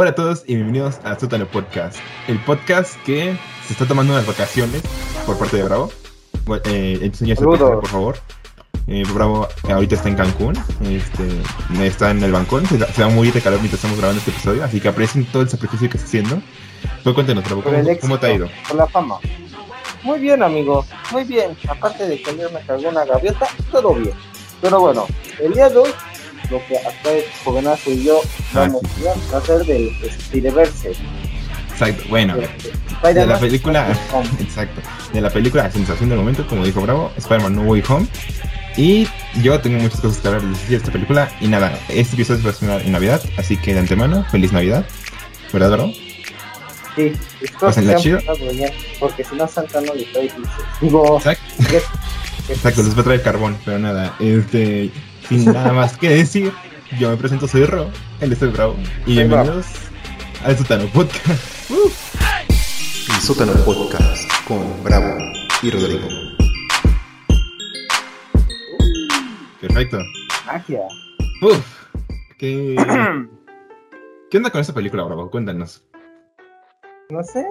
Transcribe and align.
Hola 0.00 0.10
a 0.10 0.14
todos 0.14 0.44
y 0.46 0.54
bienvenidos 0.54 1.00
a 1.02 1.18
Sótano 1.18 1.44
Podcast, 1.48 1.98
el 2.28 2.38
podcast 2.44 2.94
que 3.02 3.36
se 3.66 3.72
está 3.72 3.84
tomando 3.84 4.12
unas 4.12 4.28
vacaciones 4.28 4.80
por 5.26 5.36
parte 5.36 5.56
de 5.56 5.64
Bravo. 5.64 5.90
Bueno, 6.44 6.62
eh, 6.66 7.00
enséñase, 7.02 7.42
por 7.42 7.88
favor. 7.88 8.16
Eh, 8.86 9.02
Bravo 9.12 9.48
ahorita 9.68 9.96
está 9.96 10.08
en 10.08 10.14
Cancún, 10.14 10.54
este, 10.82 11.84
está 11.84 12.12
en 12.12 12.22
el 12.22 12.30
balcón, 12.30 12.64
se, 12.66 12.78
se 12.78 13.02
va 13.02 13.08
muy 13.08 13.32
de 13.32 13.40
calor 13.40 13.58
mientras 13.58 13.80
estamos 13.80 13.98
grabando 13.98 14.20
este 14.20 14.30
episodio, 14.30 14.62
así 14.62 14.80
que 14.80 14.86
aprecien 14.86 15.24
todo 15.32 15.42
el 15.42 15.48
sacrificio 15.48 15.90
que 15.90 15.96
está 15.96 16.06
haciendo. 16.06 16.40
Pues 17.02 17.12
cuéntenos, 17.16 17.42
Bravo, 17.42 17.64
¿cómo, 17.64 17.76
¿cómo, 18.00 18.20
te 18.20 18.26
ha 18.28 18.34
ido? 18.34 18.48
Por 18.68 18.76
la 18.76 18.86
fama. 18.86 19.18
Muy 20.04 20.20
bien, 20.20 20.44
amigo, 20.44 20.86
muy 21.10 21.24
bien. 21.24 21.56
Aparte 21.68 22.06
de 22.06 22.22
que 22.22 22.32
me 22.34 22.60
cargó 22.64 22.88
una 22.88 23.04
gaviota, 23.04 23.48
todo 23.72 23.94
bien. 23.96 24.14
Pero 24.60 24.78
bueno, 24.78 25.06
el 25.40 25.54
día 25.54 25.68
de 25.68 25.78
hoy 25.78 25.90
lo 26.50 26.64
que 26.66 26.78
acá 26.78 27.10
Jovenazo 27.44 27.90
y 27.90 28.04
yo 28.04 28.20
vamos 28.52 28.82
a 29.32 29.36
hacer 29.36 29.64
del 29.64 29.90
Spider-Verse. 30.02 30.92
Exacto, 31.70 32.04
bueno, 32.08 32.34
de 33.02 33.26
la 33.26 33.38
película, 33.38 33.96
exacto, 34.40 34.80
de 35.12 35.20
la 35.20 35.30
película 35.30 35.64
la 35.64 35.70
sensación 35.70 36.08
del 36.08 36.18
momento, 36.18 36.46
como 36.46 36.64
dijo 36.64 36.80
Bravo, 36.80 37.12
Spider-Man 37.16 37.54
No 37.54 37.62
Way 37.62 37.84
Home. 37.88 38.06
Y 38.76 39.08
yo 39.42 39.60
tengo 39.60 39.78
muchas 39.80 40.00
cosas 40.00 40.18
que 40.18 40.28
hablar 40.28 40.42
de 40.42 40.76
esta 40.76 40.92
película. 40.92 41.28
Y 41.40 41.48
nada, 41.48 41.76
este 41.88 42.14
episodio 42.14 42.44
va 42.44 42.74
a 42.74 42.80
en 42.80 42.92
Navidad, 42.92 43.20
así 43.36 43.56
que 43.56 43.74
de 43.74 43.80
antemano, 43.80 44.24
feliz 44.30 44.52
Navidad. 44.52 44.86
¿Verdad, 45.52 45.70
Bravo? 45.72 45.92
Sí, 46.94 47.12
la 47.60 47.96
chido. 47.96 48.20
Porque 49.00 49.24
si 49.24 49.34
no, 49.34 49.48
Santa 49.48 49.80
no 49.80 49.94
le 49.94 50.04
trae 50.04 50.30
Digo, 50.80 51.16
exacto. 51.18 51.42
exacto, 52.48 52.82
les 52.82 52.96
va 52.96 53.00
a 53.00 53.04
traer 53.04 53.22
carbón, 53.22 53.58
pero 53.64 53.78
nada, 53.78 54.14
este, 54.20 54.90
sin 55.28 55.44
nada 55.52 55.72
más 55.72 55.96
que 55.98 56.08
decir, 56.08 56.52
yo 56.98 57.10
me 57.10 57.16
presento, 57.16 57.46
soy 57.46 57.64
Ro, 57.64 57.90
él 58.20 58.32
es 58.32 58.52
Bravo, 58.52 58.76
y 59.04 59.16
bienvenidos 59.16 59.66
al 60.42 60.56
Sótano 60.56 60.86
Podcast. 60.86 61.70
Uh. 61.70 61.90
El 63.14 63.20
Sótano 63.20 63.52
Podcast 63.64 64.30
con 64.46 64.82
Bravo 64.82 65.18
y 65.62 65.70
Rodrigo. 65.70 66.08
Perfecto. 69.60 69.98
Magia. 70.46 70.82
Uf, 71.42 71.86
¿qué... 72.38 72.76
¿Qué 74.30 74.36
onda 74.36 74.50
con 74.50 74.60
esta 74.60 74.72
película, 74.72 75.04
Bravo? 75.04 75.30
Cuéntanos. 75.30 75.84
No 77.10 77.22
sé, 77.22 77.44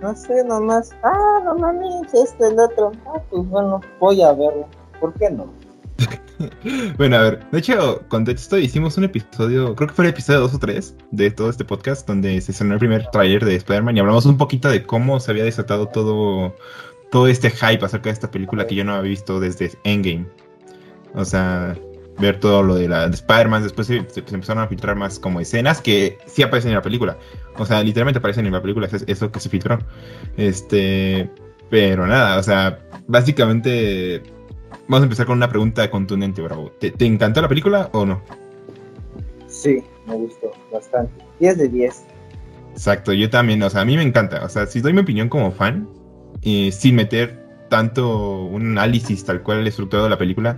no 0.00 0.14
sé, 0.14 0.44
nomás. 0.44 0.90
Ah, 1.02 1.40
no 1.44 1.56
mames, 1.56 2.12
este, 2.12 2.48
el 2.48 2.58
otro. 2.58 2.92
Ah, 3.06 3.20
pues 3.30 3.48
bueno, 3.48 3.80
voy 3.98 4.22
a 4.22 4.32
verlo. 4.32 4.68
¿Por 5.00 5.14
qué 5.14 5.30
no? 5.30 5.63
bueno, 6.96 7.16
a 7.16 7.22
ver, 7.22 7.50
de 7.50 7.58
hecho, 7.58 8.02
contexto, 8.08 8.58
hicimos 8.58 8.96
un 8.96 9.04
episodio, 9.04 9.74
creo 9.74 9.88
que 9.88 9.94
fue 9.94 10.04
el 10.06 10.10
episodio 10.10 10.40
2 10.40 10.54
o 10.54 10.58
3 10.58 10.96
de 11.12 11.30
todo 11.30 11.50
este 11.50 11.64
podcast, 11.64 12.06
donde 12.06 12.40
se 12.40 12.52
estrenó 12.52 12.74
el 12.74 12.80
primer 12.80 13.06
trailer 13.10 13.44
de 13.44 13.56
Spider-Man 13.56 13.96
y 13.96 14.00
hablamos 14.00 14.26
un 14.26 14.36
poquito 14.36 14.68
de 14.68 14.82
cómo 14.82 15.20
se 15.20 15.30
había 15.30 15.44
desatado 15.44 15.88
todo, 15.88 16.54
todo 17.10 17.28
este 17.28 17.50
hype 17.50 17.84
acerca 17.84 18.10
de 18.10 18.14
esta 18.14 18.30
película 18.30 18.66
que 18.66 18.74
yo 18.74 18.84
no 18.84 18.94
había 18.94 19.10
visto 19.10 19.40
desde 19.40 19.72
Endgame. 19.84 20.26
O 21.14 21.24
sea, 21.24 21.76
ver 22.18 22.40
todo 22.40 22.62
lo 22.62 22.74
de 22.74 22.88
la 22.88 23.08
de 23.08 23.14
Spider-Man, 23.14 23.62
después 23.62 23.86
se, 23.86 23.96
empezaron 23.96 24.62
a 24.62 24.68
filtrar 24.68 24.96
más 24.96 25.18
como 25.18 25.40
escenas 25.40 25.80
que 25.80 26.18
sí 26.26 26.42
aparecen 26.42 26.70
en 26.70 26.76
la 26.76 26.82
película. 26.82 27.16
O 27.56 27.66
sea, 27.66 27.82
literalmente 27.82 28.18
aparecen 28.18 28.46
en 28.46 28.52
la 28.52 28.62
película, 28.62 28.88
es 28.90 29.04
eso 29.06 29.30
que 29.30 29.40
se 29.40 29.48
filtró. 29.48 29.78
Este, 30.36 31.30
pero 31.70 32.06
nada, 32.06 32.38
o 32.38 32.42
sea, 32.42 32.78
básicamente 33.06 34.22
Vamos 34.88 35.00
a 35.00 35.04
empezar 35.04 35.26
con 35.26 35.36
una 35.36 35.48
pregunta 35.48 35.90
contundente, 35.90 36.42
Bravo. 36.42 36.70
¿Te, 36.78 36.92
encantó 37.04 37.40
la 37.40 37.48
película 37.48 37.90
o 37.92 38.04
no? 38.04 38.22
Sí, 39.46 39.82
me 40.06 40.14
gustó 40.14 40.52
bastante. 40.72 41.12
10 41.40 41.58
de 41.58 41.68
10. 41.68 42.04
Exacto, 42.72 43.12
yo 43.12 43.30
también, 43.30 43.62
o 43.62 43.70
sea, 43.70 43.82
a 43.82 43.84
mí 43.84 43.96
me 43.96 44.02
encanta. 44.02 44.44
O 44.44 44.48
sea, 44.48 44.66
si 44.66 44.80
doy 44.80 44.92
mi 44.92 45.00
opinión 45.00 45.28
como 45.28 45.52
fan, 45.52 45.88
eh, 46.42 46.70
sin 46.72 46.96
meter 46.96 47.44
tanto 47.68 48.44
un 48.44 48.78
análisis 48.78 49.24
tal 49.24 49.42
cual 49.42 49.58
el 49.60 49.66
estructurado 49.66 50.04
de 50.04 50.10
la 50.10 50.18
película, 50.18 50.56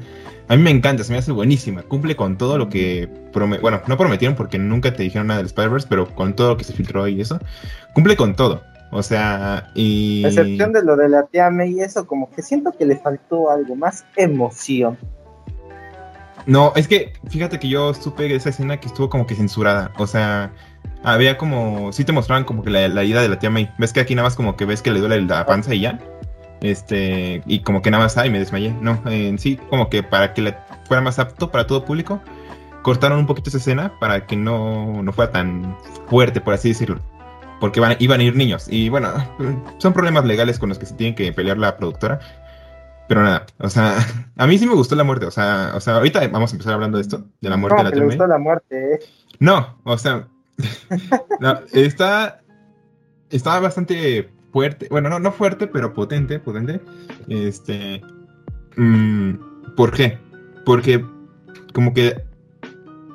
a 0.48 0.56
mí 0.56 0.62
me 0.62 0.70
encanta, 0.70 1.04
se 1.04 1.12
me 1.12 1.18
hace 1.18 1.32
buenísima. 1.32 1.82
Cumple 1.82 2.16
con 2.16 2.38
todo 2.38 2.58
lo 2.58 2.68
que. 2.68 3.08
bueno, 3.34 3.82
no 3.86 3.96
prometieron 3.96 4.36
porque 4.36 4.58
nunca 4.58 4.94
te 4.94 5.02
dijeron 5.02 5.28
nada 5.28 5.38
del 5.38 5.46
Spider-Verse, 5.46 5.86
pero 5.88 6.14
con 6.14 6.34
todo 6.34 6.50
lo 6.50 6.56
que 6.56 6.64
se 6.64 6.72
filtró 6.72 7.06
y 7.08 7.20
eso, 7.20 7.38
cumple 7.94 8.16
con 8.16 8.34
todo. 8.34 8.62
O 8.92 9.02
sea, 9.02 9.70
y. 9.74 10.24
A 10.24 10.28
excepción 10.28 10.72
de 10.72 10.82
lo 10.82 10.96
de 10.96 11.08
la 11.08 11.24
tía 11.26 11.50
May 11.50 11.80
eso, 11.80 12.06
como 12.06 12.30
que 12.30 12.42
siento 12.42 12.72
que 12.72 12.86
le 12.86 12.96
faltó 12.96 13.50
algo 13.50 13.74
más 13.74 14.04
emoción. 14.16 14.96
No, 16.46 16.72
es 16.76 16.86
que 16.86 17.12
fíjate 17.28 17.58
que 17.58 17.68
yo 17.68 17.92
supe 17.92 18.32
esa 18.34 18.50
escena 18.50 18.78
que 18.78 18.86
estuvo 18.86 19.10
como 19.10 19.26
que 19.26 19.34
censurada. 19.34 19.92
O 19.98 20.06
sea, 20.06 20.52
había 21.02 21.36
como. 21.36 21.92
Sí 21.92 22.04
te 22.04 22.12
mostraban 22.12 22.44
como 22.44 22.62
que 22.62 22.70
la, 22.70 22.86
la 22.88 23.02
ida 23.02 23.20
de 23.22 23.28
la 23.28 23.38
tía 23.38 23.50
May. 23.50 23.70
Ves 23.78 23.92
que 23.92 24.00
aquí 24.00 24.14
nada 24.14 24.26
más 24.26 24.36
como 24.36 24.56
que 24.56 24.64
ves 24.64 24.82
que 24.82 24.92
le 24.92 25.00
duele 25.00 25.20
la 25.22 25.44
panza 25.46 25.74
y 25.74 25.80
ya. 25.80 25.98
Este, 26.60 27.42
y 27.44 27.60
como 27.60 27.82
que 27.82 27.90
nada 27.90 28.04
más, 28.04 28.16
ay, 28.16 28.30
me 28.30 28.38
desmayé. 28.38 28.72
No, 28.80 29.00
en 29.06 29.38
sí, 29.38 29.56
como 29.68 29.90
que 29.90 30.02
para 30.02 30.32
que 30.32 30.54
fuera 30.86 31.02
más 31.02 31.18
apto 31.18 31.50
para 31.50 31.66
todo 31.66 31.84
público, 31.84 32.20
cortaron 32.82 33.18
un 33.18 33.26
poquito 33.26 33.50
esa 33.50 33.58
escena 33.58 33.92
para 33.98 34.26
que 34.26 34.36
no, 34.36 35.02
no 35.02 35.12
fuera 35.12 35.32
tan 35.32 35.76
fuerte, 36.08 36.40
por 36.40 36.54
así 36.54 36.68
decirlo 36.68 37.00
porque 37.60 37.80
van, 37.80 37.96
iban 37.98 38.20
a 38.20 38.24
ir 38.24 38.36
niños. 38.36 38.66
Y 38.70 38.88
bueno, 38.88 39.12
son 39.78 39.92
problemas 39.92 40.24
legales 40.24 40.58
con 40.58 40.68
los 40.68 40.78
que 40.78 40.86
se 40.86 40.94
tiene 40.94 41.14
que 41.14 41.32
pelear 41.32 41.58
la 41.58 41.76
productora. 41.76 42.20
Pero 43.08 43.22
nada, 43.22 43.46
o 43.58 43.68
sea, 43.68 43.96
a 44.36 44.46
mí 44.46 44.58
sí 44.58 44.66
me 44.66 44.74
gustó 44.74 44.94
la 44.96 45.04
muerte. 45.04 45.26
O 45.26 45.30
sea, 45.30 45.72
o 45.74 45.80
sea 45.80 45.96
ahorita 45.96 46.26
vamos 46.28 46.52
a 46.52 46.54
empezar 46.54 46.74
hablando 46.74 46.98
de 46.98 47.02
esto, 47.02 47.24
de 47.40 47.50
la 47.50 47.56
muerte 47.56 47.82
no, 47.82 47.90
de 47.90 47.96
la 47.96 48.04
gustó 48.04 48.26
la 48.26 48.38
muerte, 48.38 48.94
eh. 48.94 48.98
No, 49.38 49.78
o 49.84 49.98
sea, 49.98 50.28
no, 51.40 51.60
está, 51.72 52.40
estaba 53.30 53.60
bastante 53.60 54.30
fuerte. 54.52 54.88
Bueno, 54.90 55.08
no, 55.08 55.18
no 55.18 55.32
fuerte, 55.32 55.66
pero 55.66 55.92
potente, 55.92 56.38
potente. 56.38 56.80
Este, 57.28 58.02
mm, 58.76 59.74
¿por 59.76 59.92
qué? 59.92 60.18
Porque 60.64 61.04
como 61.72 61.92
que 61.94 62.24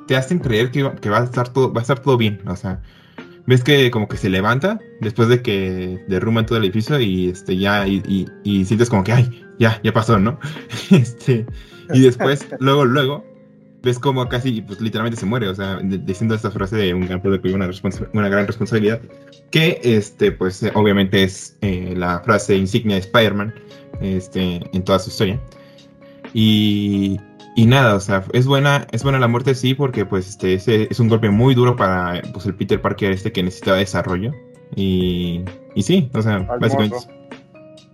te 0.06 0.16
hacen 0.16 0.38
creer 0.38 0.70
que, 0.70 0.90
que 1.00 1.10
va 1.10 1.18
a 1.18 1.24
estar 1.24 1.48
todo, 1.48 1.72
va 1.72 1.80
a 1.80 1.82
estar 1.82 1.98
todo 1.98 2.16
bien. 2.16 2.40
O 2.46 2.56
sea, 2.56 2.80
ves 3.46 3.64
que 3.64 3.90
como 3.90 4.08
que 4.08 4.16
se 4.16 4.30
levanta 4.30 4.78
después 5.00 5.28
de 5.28 5.42
que 5.42 6.04
derrumban 6.08 6.46
todo 6.46 6.58
el 6.58 6.64
edificio 6.64 7.00
y 7.00 7.28
este 7.28 7.56
ya 7.56 7.86
y, 7.86 8.26
y, 8.44 8.64
sientes 8.64 8.88
como 8.88 9.04
que 9.04 9.12
ay 9.12 9.44
ya 9.58 9.80
ya 9.82 9.92
pasó 9.92 10.18
no 10.18 10.38
este 10.90 11.46
y 11.92 12.00
después 12.00 12.46
luego 12.60 12.84
luego 12.84 13.24
ves 13.82 13.98
como 13.98 14.28
casi 14.28 14.62
pues 14.62 14.80
literalmente 14.80 15.18
se 15.18 15.26
muere 15.26 15.48
o 15.48 15.54
sea 15.54 15.80
diciendo 15.82 16.34
esta 16.34 16.50
frase 16.50 16.76
de 16.76 16.94
un 16.94 17.06
gran 17.06 17.20
producto 17.20 17.48
y 17.48 17.52
una, 17.52 17.68
una 18.12 18.28
gran 18.28 18.46
responsabilidad 18.46 19.00
que 19.50 19.80
este 19.82 20.30
pues 20.30 20.64
obviamente 20.74 21.24
es 21.24 21.56
eh, 21.62 21.94
la 21.96 22.20
frase 22.20 22.56
insignia 22.56 22.96
de 22.96 23.02
Spider-Man 23.02 23.52
este 24.00 24.60
en 24.72 24.84
toda 24.84 24.98
su 24.98 25.10
historia. 25.10 25.40
Y 26.34 27.20
y 27.54 27.66
nada, 27.66 27.94
o 27.94 28.00
sea, 28.00 28.24
es 28.32 28.46
buena, 28.46 28.86
es 28.92 29.02
buena 29.02 29.18
la 29.18 29.28
muerte, 29.28 29.54
sí, 29.54 29.74
porque 29.74 30.06
pues 30.06 30.28
este 30.28 30.54
ese 30.54 30.88
es 30.90 31.00
un 31.00 31.08
golpe 31.08 31.28
muy 31.30 31.54
duro 31.54 31.76
para 31.76 32.22
pues, 32.32 32.46
el 32.46 32.54
Peter 32.54 32.80
Parker 32.80 33.12
este 33.12 33.32
que 33.32 33.42
necesita 33.42 33.74
desarrollo. 33.74 34.32
Y, 34.74 35.44
y 35.74 35.82
sí, 35.82 36.10
o 36.14 36.22
sea, 36.22 36.38
básicamente. 36.38 36.96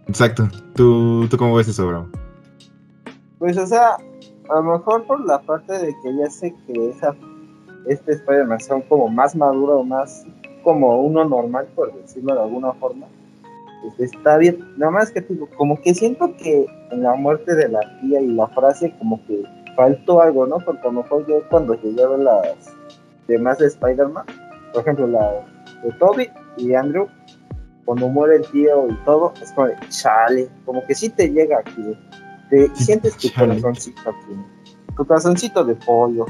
Exacto. 0.06 0.48
¿Tú, 0.74 1.26
¿Tú 1.28 1.36
cómo 1.36 1.56
ves 1.56 1.68
eso, 1.68 1.86
bro? 1.86 2.08
Pues, 3.38 3.58
o 3.58 3.66
sea, 3.66 3.96
a 4.48 4.54
lo 4.54 4.62
mejor 4.62 5.04
por 5.06 5.24
la 5.26 5.40
parte 5.40 5.72
de 5.72 5.94
que 6.02 6.16
ya 6.16 6.30
sé 6.30 6.54
que 6.66 6.90
esa, 6.90 7.14
este 7.86 8.12
Spider-Man 8.12 8.60
son 8.60 8.82
como 8.82 9.08
más 9.08 9.34
maduro, 9.34 9.82
más 9.82 10.24
como 10.62 11.00
uno 11.00 11.24
normal, 11.24 11.66
por 11.74 11.92
decirlo 11.94 12.34
de 12.34 12.42
alguna 12.42 12.72
forma. 12.74 13.06
Pues 13.82 14.12
está 14.12 14.36
bien. 14.38 14.58
Nada 14.76 14.92
más 14.92 15.10
que 15.10 15.20
digo, 15.20 15.48
como 15.56 15.80
que 15.80 15.94
siento 15.94 16.34
que 16.36 16.66
en 16.90 17.02
la 17.02 17.14
muerte 17.14 17.54
de 17.54 17.68
la 17.68 17.80
tía 18.00 18.20
y 18.20 18.28
la 18.28 18.46
frase 18.48 18.94
como 18.98 19.24
que 19.26 19.42
faltó 19.76 20.20
algo, 20.20 20.46
¿no? 20.46 20.58
Porque 20.58 20.80
a 20.82 20.90
lo 20.90 21.02
mejor 21.02 21.26
yo 21.26 21.42
cuando 21.48 21.74
llegué 21.74 22.02
a 22.02 22.08
ver 22.08 22.18
las 22.18 22.76
demás 23.28 23.58
de 23.58 23.66
Spider-Man, 23.68 24.24
por 24.72 24.82
ejemplo 24.82 25.06
la 25.06 25.46
de 25.84 25.92
Toby 25.98 26.28
y 26.56 26.74
Andrew, 26.74 27.08
cuando 27.84 28.08
muere 28.08 28.36
el 28.36 28.46
tío 28.50 28.88
y 28.88 28.94
todo, 29.04 29.32
es 29.40 29.52
como 29.52 29.68
de 29.68 29.76
chale, 29.88 30.48
como 30.64 30.84
que 30.86 30.94
sí 30.94 31.08
te 31.08 31.30
llega 31.30 31.60
aquí, 31.60 31.96
te 32.50 32.68
sientes 32.74 33.16
tu 33.16 33.32
corazoncito 33.32 34.00
aquí, 34.10 34.34
tu 34.96 35.06
corazoncito 35.06 35.64
de 35.64 35.74
pollo. 35.76 36.26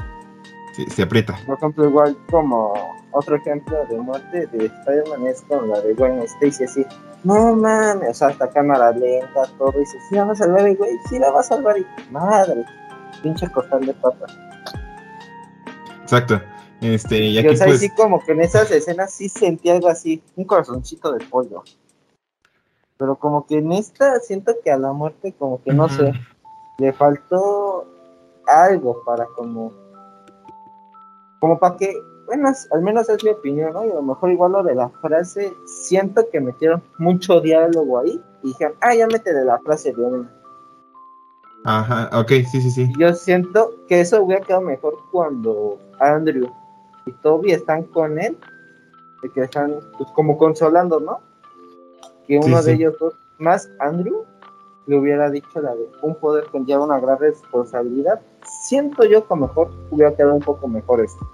Sí, 0.75 0.85
se 0.85 1.03
aprieta. 1.03 1.37
Por 1.45 1.57
ejemplo, 1.57 1.85
igual 1.85 2.15
como 2.29 2.73
otro 3.11 3.35
ejemplo 3.35 3.85
de 3.89 3.97
muerte 3.97 4.47
de 4.47 4.65
Spider-Man 4.65 5.27
es 5.27 5.41
con 5.43 5.69
la 5.69 5.81
de 5.81 5.93
Gwen 5.93 6.19
Stacy 6.19 6.63
así, 6.63 6.85
no 7.23 7.55
mames, 7.55 8.09
o 8.09 8.13
sea, 8.13 8.27
hasta 8.29 8.49
cámara 8.49 8.91
lenta, 8.91 9.45
todo, 9.57 9.73
y 9.75 9.79
dices, 9.79 10.01
sí 10.09 10.15
la 10.15 10.25
va 10.25 10.31
a 10.33 10.35
salvar, 10.35 10.67
y 10.67 10.75
güey, 10.75 10.91
sí 11.09 11.19
la 11.19 11.31
va 11.31 11.39
a 11.41 11.43
salvar, 11.43 11.77
y 11.77 11.85
madre, 12.11 12.65
pinche 13.21 13.51
costal 13.51 13.85
de 13.85 13.93
papa. 13.93 14.25
Exacto. 16.01 16.41
Este, 16.81 17.17
y 17.17 17.37
aquí, 17.37 17.49
o 17.49 17.55
sea, 17.55 17.67
pues... 17.67 17.81
sí 17.81 17.89
como 17.89 18.23
que 18.23 18.31
en 18.31 18.41
esas 18.41 18.71
escenas 18.71 19.11
sí 19.11 19.27
sentí 19.27 19.69
algo 19.69 19.89
así, 19.89 20.23
un 20.35 20.45
corazoncito 20.45 21.11
de 21.11 21.25
pollo. 21.25 21.63
Pero 22.97 23.15
como 23.17 23.45
que 23.45 23.57
en 23.57 23.71
esta 23.71 24.19
siento 24.19 24.53
que 24.63 24.71
a 24.71 24.77
la 24.77 24.91
muerte 24.91 25.33
como 25.37 25.61
que 25.61 25.73
no 25.73 25.87
sé, 25.87 26.13
le 26.79 26.93
faltó 26.93 27.85
algo 28.45 29.03
para 29.05 29.25
como 29.37 29.71
como 31.39 31.59
para 31.59 31.77
que 31.77 31.93
bueno, 32.29 32.51
al 32.71 32.81
menos 32.83 33.09
es 33.09 33.23
mi 33.23 33.31
opinión, 33.31 33.73
¿no? 33.73 33.83
Y 33.83 33.89
a 33.89 33.95
lo 33.95 34.03
mejor 34.03 34.29
igual 34.29 34.51
lo 34.51 34.61
de 34.61 34.75
la 34.75 34.87
frase, 35.01 35.51
siento 35.65 36.23
que 36.31 36.39
metieron 36.39 36.79
mucho 36.99 37.41
diálogo 37.41 37.97
ahí 37.97 38.21
y 38.43 38.49
dijeron, 38.49 38.75
ah, 38.81 38.93
ya 38.93 39.07
métele 39.07 39.45
la 39.45 39.57
frase 39.57 39.91
de 39.93 39.99
una. 39.99 40.31
Ajá, 41.65 42.07
ok, 42.13 42.29
sí, 42.51 42.61
sí, 42.61 42.69
sí. 42.69 42.93
Yo 42.99 43.15
siento 43.15 43.73
que 43.87 44.01
eso 44.01 44.21
hubiera 44.21 44.45
quedado 44.45 44.61
mejor 44.61 44.93
cuando 45.11 45.79
Andrew 45.99 46.47
y 47.07 47.11
Toby 47.13 47.53
están 47.53 47.83
con 47.85 48.19
él, 48.19 48.37
de 49.23 49.29
que 49.31 49.41
están 49.41 49.79
pues, 49.97 50.11
como 50.11 50.37
consolando, 50.37 50.99
¿no? 50.99 51.21
Que 52.27 52.39
Sí, 52.39 52.47
uno 52.47 52.57
de 52.57 52.63
sí. 52.63 52.71
ellos 52.73 52.95
dos, 52.99 53.15
más 53.39 53.67
Andrew, 53.79 54.23
le 54.85 54.97
hubiera 54.99 55.31
dicho 55.31 55.61
la 55.61 55.73
de 55.73 55.89
un 56.03 56.13
poder 56.13 56.45
conlleva 56.51 56.85
una 56.85 56.99
gran 56.99 57.17
responsabilidad. 57.17 58.21
Siento 58.67 59.03
yo 59.05 59.27
que 59.27 59.33
a 59.33 59.37
lo 59.37 59.47
mejor 59.47 59.71
hubiera 59.89 60.15
quedado 60.15 60.35
un 60.35 60.41
poco 60.41 60.67
mejor 60.67 61.01
esto. 61.01 61.27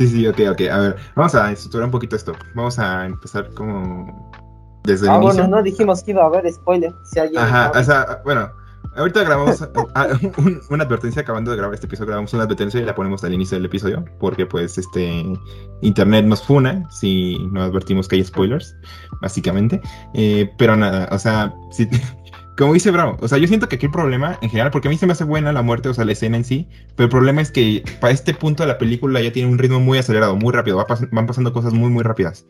Sí, 0.00 0.08
sí, 0.08 0.26
ok, 0.26 0.40
ok. 0.52 0.60
A 0.72 0.78
ver, 0.78 0.96
vamos 1.14 1.34
a 1.34 1.52
estructurar 1.52 1.84
un 1.84 1.90
poquito 1.90 2.16
esto. 2.16 2.32
Vamos 2.54 2.78
a 2.78 3.04
empezar 3.04 3.50
como 3.52 4.30
desde 4.84 5.04
el 5.04 5.12
Ah, 5.12 5.16
inicio. 5.18 5.42
bueno, 5.42 5.56
no 5.58 5.62
dijimos 5.62 6.02
que 6.02 6.12
iba 6.12 6.22
a 6.22 6.26
haber 6.26 6.50
spoiler. 6.50 6.90
Si 7.04 7.18
alguien 7.20 7.42
Ajá, 7.42 7.70
o 7.78 7.84
sea, 7.84 8.22
bueno, 8.24 8.48
ahorita 8.96 9.22
grabamos 9.24 9.60
ah, 9.94 10.06
un- 10.38 10.58
una 10.70 10.84
advertencia, 10.84 11.20
acabando 11.20 11.50
de 11.50 11.58
grabar 11.58 11.74
este 11.74 11.86
episodio, 11.86 12.06
grabamos 12.06 12.32
una 12.32 12.44
advertencia 12.44 12.80
y 12.80 12.84
la 12.86 12.94
ponemos 12.94 13.22
al 13.24 13.34
inicio 13.34 13.58
del 13.58 13.66
episodio, 13.66 14.02
porque 14.18 14.46
pues 14.46 14.78
este 14.78 15.22
internet 15.82 16.24
nos 16.24 16.42
funa 16.42 16.88
si 16.90 17.36
no 17.52 17.60
advertimos 17.62 18.08
que 18.08 18.16
hay 18.16 18.24
spoilers, 18.24 18.74
básicamente. 19.20 19.82
Eh, 20.14 20.50
pero 20.56 20.76
nada, 20.76 21.10
o 21.12 21.18
sea, 21.18 21.52
si- 21.72 21.90
como 22.60 22.74
dice 22.74 22.90
Bravo, 22.90 23.16
o 23.20 23.26
sea, 23.26 23.38
yo 23.38 23.48
siento 23.48 23.68
que 23.68 23.76
aquí 23.76 23.86
el 23.86 23.92
problema 23.92 24.38
en 24.42 24.50
general, 24.50 24.70
porque 24.70 24.88
a 24.88 24.90
mí 24.90 24.98
se 24.98 25.06
me 25.06 25.12
hace 25.12 25.24
buena 25.24 25.50
la 25.52 25.62
muerte, 25.62 25.88
o 25.88 25.94
sea, 25.94 26.04
la 26.04 26.12
escena 26.12 26.36
en 26.36 26.44
sí, 26.44 26.68
pero 26.94 27.06
el 27.06 27.10
problema 27.10 27.40
es 27.40 27.50
que 27.50 27.82
para 28.00 28.12
este 28.12 28.34
punto 28.34 28.62
de 28.62 28.68
la 28.68 28.76
película 28.76 29.20
ya 29.22 29.32
tiene 29.32 29.48
un 29.50 29.58
ritmo 29.58 29.80
muy 29.80 29.96
acelerado, 29.96 30.36
muy 30.36 30.52
rápido, 30.52 30.84
van 31.10 31.26
pasando 31.26 31.52
cosas 31.54 31.72
muy, 31.72 31.88
muy 31.90 32.02
rápidas. 32.02 32.44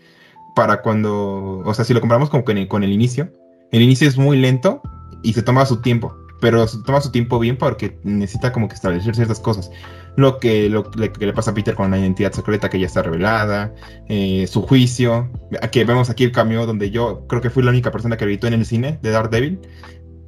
Para 0.57 0.83
cuando, 0.83 1.59
o 1.65 1.75
sea, 1.75 1.85
si 1.85 1.95
lo 1.95 2.01
comparamos 2.01 2.29
con, 2.29 2.43
con 2.43 2.83
el, 2.83 2.93
inicio, 2.93 3.33
el 3.71 3.83
inicio 3.83 4.09
es 4.09 4.19
muy 4.19 4.37
lento 4.37 4.83
y 5.23 5.33
se 5.33 5.43
toma 5.43 5.65
su 5.65 5.81
tiempo, 5.81 6.13
pero 6.41 6.67
se 6.67 6.83
toma 6.83 7.01
su 7.01 7.13
tiempo 7.13 7.39
bien 7.39 7.56
porque 7.56 7.97
necesita 8.03 8.53
como 8.53 8.67
que 8.67 8.75
establecer 8.75 9.15
ciertas 9.15 9.39
cosas. 9.39 9.71
Lo 10.17 10.39
que, 10.39 10.69
lo 10.69 10.91
que- 10.91 11.13
le 11.25 11.33
pasa 11.33 11.53
a 11.53 11.55
Peter 11.55 11.77
con 11.77 11.93
la 11.93 11.99
identidad 11.99 12.33
secreta 12.33 12.69
que 12.69 12.81
ya 12.81 12.87
está 12.87 13.03
revelada, 13.03 13.73
eh, 14.09 14.49
su 14.49 14.63
juicio, 14.63 15.31
que 15.71 15.85
vemos 15.85 16.11
aquí 16.11 16.25
el 16.25 16.33
cameo 16.33 16.67
donde 16.67 16.91
yo 16.91 17.27
creo 17.29 17.41
que 17.41 17.49
fui 17.51 17.63
la 17.63 17.71
única 17.71 17.93
persona 17.93 18.17
que 18.17 18.25
gritó 18.25 18.49
en 18.49 18.55
el 18.55 18.67
cine 18.67 18.99
de 19.03 19.11
Daredevil. 19.11 19.61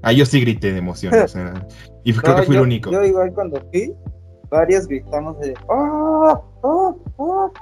Ahí 0.02 0.16
yo 0.16 0.26
sí 0.26 0.40
grité 0.40 0.72
de 0.72 0.78
emoción, 0.78 1.14
o 1.14 1.28
sea, 1.28 1.66
y 2.04 2.12
creo 2.12 2.32
No, 2.34 2.40
que 2.40 2.46
fui 2.46 2.54
yo, 2.56 2.60
el 2.62 2.66
único. 2.66 2.90
Yo 2.90 3.04
igual 3.04 3.32
cuando 3.32 3.60
fui, 3.70 3.94
varios 4.50 4.86
gritamos 4.86 5.38
de 5.40 5.54
¡Oh! 5.68 6.44
¡Oh! 6.62 6.98
¡Oh! 7.16 7.52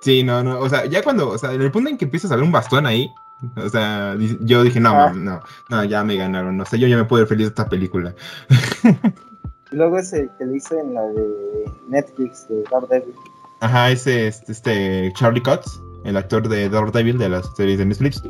Sí, 0.00 0.22
no, 0.24 0.42
no, 0.42 0.58
o 0.58 0.68
sea, 0.68 0.86
ya 0.86 1.02
cuando, 1.02 1.28
o 1.30 1.38
sea, 1.38 1.52
en 1.52 1.62
el 1.62 1.70
punto 1.70 1.88
en 1.90 1.96
que 1.98 2.06
empiezas 2.06 2.32
a 2.32 2.36
ver 2.36 2.44
un 2.44 2.50
bastón 2.52 2.86
ahí, 2.86 3.08
o 3.56 3.68
sea, 3.68 4.16
yo 4.40 4.62
dije, 4.62 4.80
no, 4.80 4.90
Ah. 4.90 5.12
no, 5.14 5.40
no, 5.70 5.84
ya 5.84 6.02
me 6.02 6.16
ganaron, 6.16 6.56
no 6.56 6.64
sé, 6.64 6.78
yo 6.78 6.88
ya 6.88 6.96
me 6.96 7.04
puedo 7.04 7.22
ver 7.22 7.28
feliz 7.28 7.46
de 7.46 7.48
esta 7.50 7.68
película. 7.68 8.14
Luego 9.70 9.98
ese 9.98 10.28
que 10.38 10.44
le 10.44 10.56
hice 10.56 10.78
en 10.78 10.94
la 10.94 11.02
de 11.02 11.26
Netflix 11.88 12.46
de 12.48 12.62
Daredevil. 12.70 13.14
Ajá, 13.60 13.90
ese 13.90 14.26
es 14.28 14.42
este 14.48 15.12
Charlie 15.16 15.42
Cox, 15.42 15.80
el 16.04 16.16
actor 16.16 16.48
de 16.48 16.68
Daredevil 16.68 17.16
de 17.18 17.28
las 17.28 17.48
series 17.56 17.78
de 17.78 17.86
Netflix, 17.86 18.22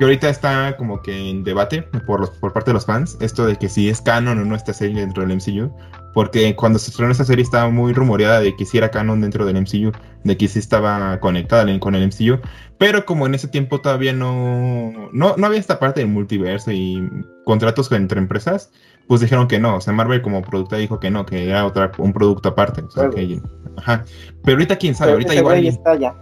que 0.00 0.04
ahorita 0.04 0.30
está 0.30 0.78
como 0.78 1.02
que 1.02 1.28
en 1.28 1.44
debate 1.44 1.82
por, 2.06 2.20
los, 2.20 2.30
por 2.30 2.54
parte 2.54 2.70
de 2.70 2.72
los 2.72 2.86
fans, 2.86 3.18
esto 3.20 3.44
de 3.44 3.56
que 3.56 3.68
si 3.68 3.90
es 3.90 4.00
canon 4.00 4.38
o 4.38 4.44
no 4.46 4.54
esta 4.56 4.72
serie 4.72 4.98
dentro 4.98 5.22
del 5.26 5.36
MCU, 5.36 5.70
porque 6.14 6.56
cuando 6.56 6.78
se 6.78 6.90
estrenó 6.90 7.12
esta 7.12 7.26
serie 7.26 7.42
estaba 7.42 7.68
muy 7.68 7.92
rumoreada 7.92 8.40
de 8.40 8.56
que 8.56 8.64
si 8.64 8.78
era 8.78 8.90
canon 8.90 9.20
dentro 9.20 9.44
del 9.44 9.56
MCU, 9.60 9.92
de 10.24 10.36
que 10.38 10.48
sí 10.48 10.58
estaba 10.58 11.20
conectada 11.20 11.66
con 11.80 11.94
el 11.94 12.06
MCU, 12.08 12.40
pero 12.78 13.04
como 13.04 13.26
en 13.26 13.34
ese 13.34 13.46
tiempo 13.48 13.82
todavía 13.82 14.14
no, 14.14 15.10
no, 15.12 15.36
no 15.36 15.46
había 15.46 15.60
esta 15.60 15.78
parte 15.78 16.00
del 16.00 16.08
multiverso 16.08 16.72
y 16.72 17.06
contratos 17.44 17.92
entre 17.92 18.20
empresas, 18.20 18.72
pues 19.06 19.20
dijeron 19.20 19.48
que 19.48 19.58
no, 19.58 19.76
o 19.76 19.80
sea, 19.82 19.92
Marvel 19.92 20.22
como 20.22 20.40
productora 20.40 20.80
dijo 20.80 20.98
que 20.98 21.10
no, 21.10 21.26
que 21.26 21.50
era 21.50 21.66
otra, 21.66 21.92
un 21.98 22.14
producto 22.14 22.48
aparte, 22.48 22.80
o 22.80 22.90
sea, 22.90 23.10
Claro. 23.10 23.16
que, 23.16 23.38
ajá, 23.76 24.04
pero 24.44 24.56
ahorita 24.56 24.76
quién 24.76 24.94
sabe, 24.94 25.10
Pero 25.12 25.16
ahorita 25.28 25.34
igual... 25.34 25.62
y- 25.64 25.68
está 25.68 25.94
ya. 25.96 26.14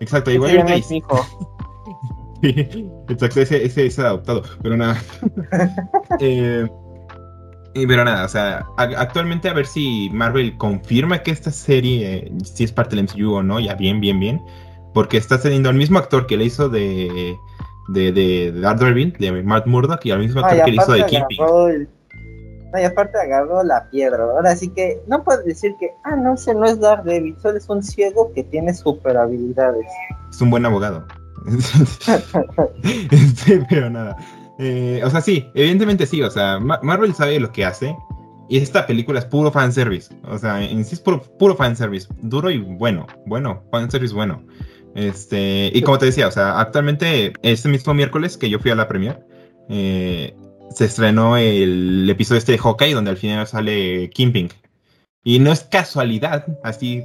Exacto, 0.00 0.30
igual 0.30 0.58
ahorita 0.58 0.74
Exacto, 3.08 3.40
ese, 3.40 3.64
ese 3.64 3.86
es 3.86 3.98
adoptado, 3.98 4.42
pero 4.62 4.76
nada. 4.76 4.96
Eh, 6.20 6.66
pero 7.86 8.04
nada, 8.04 8.24
o 8.24 8.28
sea, 8.28 8.64
a- 8.78 8.82
actualmente 9.00 9.48
a 9.50 9.52
ver 9.52 9.66
si 9.66 10.08
Marvel 10.10 10.56
confirma 10.56 11.18
que 11.18 11.30
esta 11.30 11.50
serie 11.50 12.32
sí 12.42 12.64
es 12.64 12.72
parte 12.72 12.96
del 12.96 13.04
MCU 13.04 13.34
o 13.34 13.42
no, 13.42 13.60
ya 13.60 13.74
bien, 13.74 14.00
bien, 14.00 14.18
bien. 14.18 14.40
Porque 14.94 15.18
está 15.18 15.38
teniendo 15.38 15.68
al 15.68 15.74
mismo 15.74 15.98
actor 15.98 16.26
que 16.26 16.38
le 16.38 16.44
hizo 16.44 16.70
de, 16.70 17.36
de, 17.88 18.12
de, 18.12 18.50
de 18.52 18.60
Daredevil, 18.60 19.12
de 19.18 19.42
Matt 19.42 19.66
Murdock, 19.66 20.06
y 20.06 20.10
al 20.10 20.20
mismo 20.20 20.40
actor 20.40 20.64
que 20.64 20.70
le 20.70 20.76
hizo 20.82 20.92
de 20.92 21.04
Kingpin. 21.06 21.88
No, 22.72 22.80
y 22.80 22.84
aparte 22.84 23.18
agarró 23.18 23.62
la 23.62 23.88
piedra. 23.90 24.22
Ahora 24.24 24.56
sí 24.56 24.68
que 24.70 24.98
no 25.06 25.22
puedes 25.22 25.44
decir 25.44 25.74
que, 25.78 25.90
ah, 26.04 26.16
no, 26.16 26.32
ese 26.34 26.54
no 26.54 26.64
es 26.64 26.80
Daredevil, 26.80 27.36
solo 27.42 27.58
es 27.58 27.68
un 27.68 27.82
ciego 27.82 28.32
que 28.34 28.42
tiene 28.44 28.72
super 28.72 29.18
habilidades. 29.18 29.86
Es 30.30 30.40
un 30.40 30.48
buen 30.50 30.64
abogado. 30.64 31.06
Este, 33.10 33.64
pero 33.68 33.90
nada. 33.90 34.16
Eh, 34.58 35.02
o 35.04 35.10
sea, 35.10 35.20
sí, 35.20 35.46
evidentemente 35.54 36.06
sí. 36.06 36.22
O 36.22 36.30
sea, 36.30 36.58
Ma- 36.58 36.80
Marvel 36.82 37.14
sabe 37.14 37.38
lo 37.40 37.52
que 37.52 37.64
hace. 37.64 37.96
Y 38.48 38.58
esta 38.58 38.86
película 38.86 39.18
es 39.18 39.24
puro 39.24 39.50
fanservice. 39.50 40.14
O 40.24 40.38
sea, 40.38 40.62
en 40.62 40.84
sí 40.84 40.94
es 40.94 41.00
puro, 41.00 41.20
puro 41.38 41.56
fanservice. 41.56 42.08
Duro 42.22 42.50
y 42.50 42.58
bueno. 42.58 43.06
Bueno, 43.26 43.64
fanservice 43.70 44.14
bueno. 44.14 44.42
Este, 44.94 45.70
y 45.74 45.82
como 45.82 45.98
te 45.98 46.06
decía, 46.06 46.26
o 46.28 46.30
sea, 46.30 46.58
actualmente, 46.58 47.32
este 47.42 47.68
mismo 47.68 47.92
miércoles 47.92 48.38
que 48.38 48.48
yo 48.48 48.58
fui 48.58 48.70
a 48.70 48.74
la 48.76 48.88
premiere, 48.88 49.18
eh, 49.68 50.34
se 50.70 50.86
estrenó 50.86 51.36
el 51.36 52.08
episodio 52.08 52.38
este 52.38 52.52
de 52.52 52.58
Hawkeye, 52.58 52.94
donde 52.94 53.10
al 53.10 53.16
final 53.18 53.46
sale 53.46 54.08
Kingpin. 54.10 54.48
Y 55.22 55.38
no 55.40 55.52
es 55.52 55.64
casualidad, 55.64 56.46
así, 56.62 57.04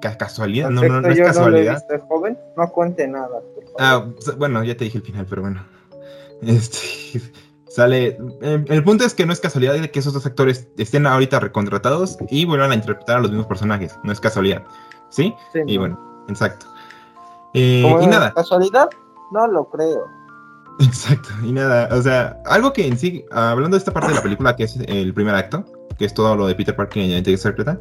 casualidad, 0.00 0.70
no, 0.70 0.82
no, 0.82 1.00
no 1.00 1.08
es 1.08 1.18
no 1.18 1.24
casualidad. 1.24 1.82
visto, 1.88 2.06
joven. 2.06 2.38
No 2.56 2.68
cuente 2.70 3.06
nada. 3.08 3.40
Ah, 3.78 4.06
bueno, 4.38 4.62
ya 4.64 4.76
te 4.76 4.84
dije 4.84 4.98
el 4.98 5.04
final, 5.04 5.26
pero 5.28 5.42
bueno. 5.42 5.64
Este 6.42 6.78
sale. 7.68 8.18
El, 8.42 8.64
el 8.68 8.84
punto 8.84 9.04
es 9.04 9.14
que 9.14 9.26
no 9.26 9.32
es 9.32 9.40
casualidad 9.40 9.74
de 9.74 9.90
que 9.90 9.98
esos 10.00 10.12
dos 10.12 10.24
actores 10.26 10.68
estén 10.78 11.06
ahorita 11.06 11.40
recontratados 11.40 12.16
y 12.30 12.44
vuelvan 12.44 12.72
a 12.72 12.74
interpretar 12.74 13.18
a 13.18 13.20
los 13.20 13.30
mismos 13.30 13.46
personajes. 13.46 13.98
No 14.02 14.12
es 14.12 14.20
casualidad. 14.20 14.62
¿Sí? 15.10 15.34
Sí, 15.52 15.60
Y 15.66 15.74
no. 15.74 15.80
bueno, 15.80 16.24
exacto. 16.28 16.66
Eh, 17.54 17.82
y 18.02 18.06
nada, 18.06 18.32
¿Casualidad? 18.34 18.88
No 19.32 19.46
lo 19.46 19.68
creo. 19.70 20.06
exacto. 20.80 21.28
Y 21.42 21.52
nada, 21.52 21.88
o 21.90 22.02
sea, 22.02 22.38
algo 22.46 22.72
que 22.72 22.86
en 22.86 22.98
sí, 22.98 23.24
hablando 23.30 23.76
de 23.76 23.78
esta 23.78 23.92
parte 23.92 24.08
de 24.10 24.14
la 24.16 24.22
película 24.22 24.56
que 24.56 24.64
es 24.64 24.76
el 24.76 25.14
primer 25.14 25.34
acto, 25.34 25.64
que 25.98 26.04
es 26.04 26.12
todo 26.14 26.36
lo 26.36 26.46
de 26.46 26.54
Peter 26.54 26.76
Parker 26.76 27.02
y 27.02 27.06
la 27.06 27.12
identidad 27.14 27.38
secreta, 27.38 27.80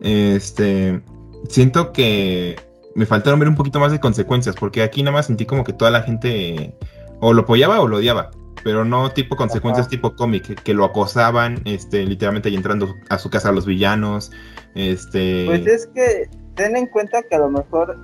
este. 0.00 1.02
Siento 1.48 1.92
que 1.92 2.56
me 2.94 3.06
faltaron 3.06 3.40
ver 3.40 3.48
un 3.48 3.56
poquito 3.56 3.80
más 3.80 3.92
de 3.92 4.00
consecuencias, 4.00 4.56
porque 4.56 4.82
aquí 4.82 5.02
nada 5.02 5.16
más 5.16 5.26
sentí 5.26 5.46
como 5.46 5.64
que 5.64 5.72
toda 5.72 5.90
la 5.90 6.02
gente 6.02 6.74
o 7.20 7.32
lo 7.32 7.42
apoyaba 7.42 7.80
o 7.80 7.88
lo 7.88 7.98
odiaba, 7.98 8.30
pero 8.64 8.84
no 8.84 9.10
tipo 9.10 9.36
consecuencias 9.36 9.86
Ajá. 9.86 9.90
tipo 9.90 10.14
cómic, 10.14 10.62
que, 10.62 10.74
lo 10.74 10.84
acosaban, 10.84 11.62
este, 11.64 12.04
literalmente 12.04 12.50
y 12.50 12.56
entrando 12.56 12.94
a 13.08 13.18
su 13.18 13.30
casa 13.30 13.50
a 13.50 13.52
los 13.52 13.66
villanos, 13.66 14.30
este... 14.74 15.46
Pues 15.46 15.66
es 15.66 15.86
que 15.94 16.28
ten 16.54 16.76
en 16.76 16.86
cuenta 16.86 17.22
que 17.22 17.36
a 17.36 17.38
lo 17.38 17.50
mejor 17.50 17.96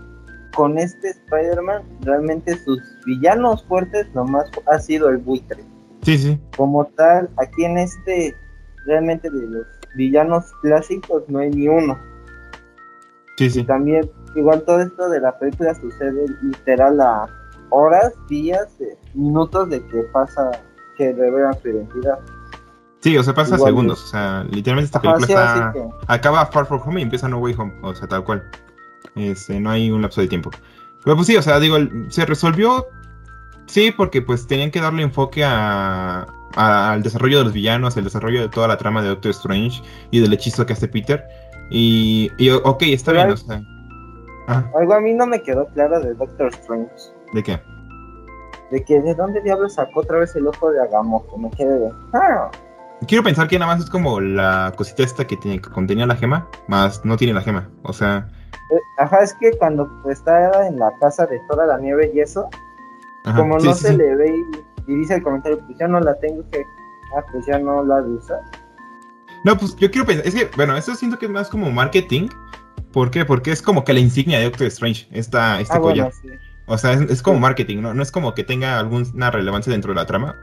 con 0.54 0.78
este 0.78 1.10
Spider-Man 1.10 1.82
realmente 2.00 2.56
sus 2.64 2.80
villanos 3.06 3.64
fuertes 3.64 4.06
nomás 4.14 4.50
ha 4.66 4.78
sido 4.78 5.08
el 5.08 5.18
buitre. 5.18 5.62
Sí, 6.02 6.16
sí, 6.16 6.40
Como 6.56 6.84
tal, 6.96 7.28
aquí 7.36 7.64
en 7.64 7.78
este 7.78 8.34
realmente 8.86 9.28
de 9.30 9.46
los 9.46 9.66
villanos 9.96 10.44
clásicos 10.62 11.24
no 11.28 11.40
hay 11.40 11.50
ni 11.50 11.68
uno. 11.68 11.98
Sí, 13.50 13.62
también, 13.64 14.10
igual 14.34 14.62
todo 14.62 14.80
esto 14.80 15.08
de 15.08 15.20
la 15.20 15.38
película 15.38 15.74
sucede 15.74 16.24
literal 16.42 17.00
a 17.00 17.26
horas, 17.70 18.12
días, 18.28 18.66
eh, 18.80 18.96
minutos 19.14 19.68
de 19.70 19.84
que 19.86 20.02
pasa 20.12 20.50
que 20.96 21.12
revelan 21.12 21.54
su 21.60 21.68
identidad. 21.68 22.18
Sí, 23.00 23.16
o 23.16 23.22
sea, 23.22 23.32
pasa 23.34 23.54
Igual 23.54 23.68
segundos, 23.70 24.02
o 24.04 24.06
sea, 24.08 24.44
literalmente 24.50 24.86
esta 24.86 24.98
Ajá, 24.98 25.14
película 25.16 25.26
sí, 25.52 25.58
está... 25.58 25.72
que- 25.72 26.12
acaba 26.12 26.46
Far 26.46 26.66
From 26.66 26.80
Home 26.84 27.00
y 27.00 27.02
empieza 27.04 27.28
No 27.28 27.38
Way 27.38 27.54
Home, 27.58 27.74
o 27.82 27.94
sea, 27.94 28.08
tal 28.08 28.24
cual. 28.24 28.42
Este, 29.14 29.60
no 29.60 29.70
hay 29.70 29.90
un 29.90 30.02
lapso 30.02 30.20
de 30.20 30.26
tiempo. 30.28 30.50
Pero 31.04 31.14
pues 31.14 31.28
sí, 31.28 31.36
o 31.36 31.42
sea, 31.42 31.60
digo, 31.60 31.76
se 32.08 32.26
resolvió, 32.26 32.88
sí, 33.66 33.92
porque 33.96 34.20
pues 34.22 34.46
tenían 34.48 34.70
que 34.72 34.80
darle 34.80 35.02
enfoque 35.04 35.44
a, 35.44 36.26
a- 36.56 36.90
al 36.92 37.02
desarrollo 37.04 37.38
de 37.38 37.44
los 37.44 37.52
villanos, 37.52 37.96
el 37.96 38.04
desarrollo 38.04 38.40
de 38.40 38.48
toda 38.48 38.66
la 38.66 38.76
trama 38.78 39.00
de 39.02 39.08
Doctor 39.10 39.30
Strange 39.30 39.80
y 40.10 40.18
del 40.20 40.32
hechizo 40.32 40.66
que 40.66 40.72
hace 40.72 40.88
Peter. 40.88 41.24
Y, 41.70 42.30
y 42.38 42.50
ok, 42.50 42.82
está 42.82 43.12
Pero 43.12 43.24
bien, 43.24 43.26
hay- 43.28 43.32
o 43.34 43.36
sea. 43.36 43.62
Ah, 44.50 44.64
Algo 44.78 44.94
a 44.94 45.00
mí 45.00 45.12
no 45.12 45.26
me 45.26 45.42
quedó 45.42 45.66
claro 45.68 46.00
de 46.00 46.14
Doctor 46.14 46.48
Strange. 46.54 46.90
¿de 47.34 47.42
qué? 47.42 47.60
De 48.70 48.82
que 48.84 49.00
de 49.00 49.14
dónde 49.14 49.42
diablos 49.42 49.74
sacó 49.74 50.00
otra 50.00 50.18
vez 50.18 50.34
el 50.36 50.46
ojo 50.46 50.70
de 50.70 50.80
Agamotto. 50.80 51.36
Me 51.36 51.50
quedé 51.50 51.78
de. 51.78 51.92
Ah, 52.14 52.50
Quiero 53.06 53.22
pensar 53.22 53.46
que 53.46 53.58
nada 53.58 53.72
más 53.74 53.84
es 53.84 53.90
como 53.90 54.20
la 54.20 54.72
cosita 54.76 55.02
esta 55.04 55.24
que, 55.26 55.36
tiene, 55.36 55.60
que 55.60 55.70
contenía 55.70 56.04
la 56.06 56.16
gema, 56.16 56.48
más 56.66 57.04
no 57.04 57.16
tiene 57.16 57.32
la 57.34 57.42
gema. 57.42 57.68
O 57.82 57.92
sea, 57.92 58.26
Eh, 58.72 58.80
Ajá, 58.98 59.18
es 59.22 59.34
que 59.34 59.52
cuando 59.58 59.88
está 60.10 60.66
en 60.66 60.78
la 60.78 60.90
casa 60.98 61.24
de 61.26 61.38
toda 61.48 61.66
la 61.66 61.78
nieve 61.78 62.10
y 62.14 62.20
eso, 62.20 62.48
Ajá, 63.24 63.38
como 63.38 63.60
sí, 63.60 63.66
no 63.68 63.74
sí, 63.74 63.82
se 63.84 63.88
sí. 63.92 63.96
le 63.98 64.16
ve 64.16 64.34
y, 64.86 64.92
y 64.92 64.96
dice 64.96 65.14
el 65.16 65.22
comentario, 65.22 65.58
pues 65.66 65.78
ya 65.78 65.86
no 65.86 66.00
la 66.00 66.14
tengo 66.18 66.42
que, 66.50 66.62
ah, 67.16 67.22
pues 67.30 67.46
ya 67.46 67.58
no 67.58 67.84
la 67.84 68.00
de 68.02 68.10
usar. 68.10 68.40
No, 69.44 69.56
pues 69.56 69.76
yo 69.76 69.90
quiero 69.90 70.06
pensar, 70.06 70.26
es 70.26 70.34
que, 70.34 70.50
bueno, 70.56 70.76
eso 70.76 70.94
siento 70.94 71.18
que 71.18 71.26
es 71.26 71.32
más 71.32 71.48
como 71.48 71.70
marketing. 71.70 72.28
¿Por 72.92 73.10
qué? 73.10 73.24
Porque 73.24 73.52
es 73.52 73.62
como 73.62 73.84
que 73.84 73.92
la 73.92 74.00
insignia 74.00 74.38
de 74.38 74.44
Doctor 74.44 74.66
Strange, 74.68 75.06
esta, 75.12 75.60
este 75.60 75.76
Ah, 75.76 75.80
collar. 75.80 76.12
bueno, 76.22 76.38
sí. 76.38 76.46
O 76.66 76.76
sea, 76.78 76.92
es, 76.92 77.00
es 77.10 77.22
como 77.22 77.36
Sí. 77.38 77.42
marketing, 77.42 77.78
¿no? 77.78 77.94
No 77.94 78.02
es 78.02 78.10
como 78.10 78.34
que 78.34 78.44
tenga 78.44 78.78
alguna 78.78 79.30
relevancia 79.30 79.70
dentro 79.72 79.92
de 79.92 79.96
la 80.00 80.06
trama. 80.06 80.34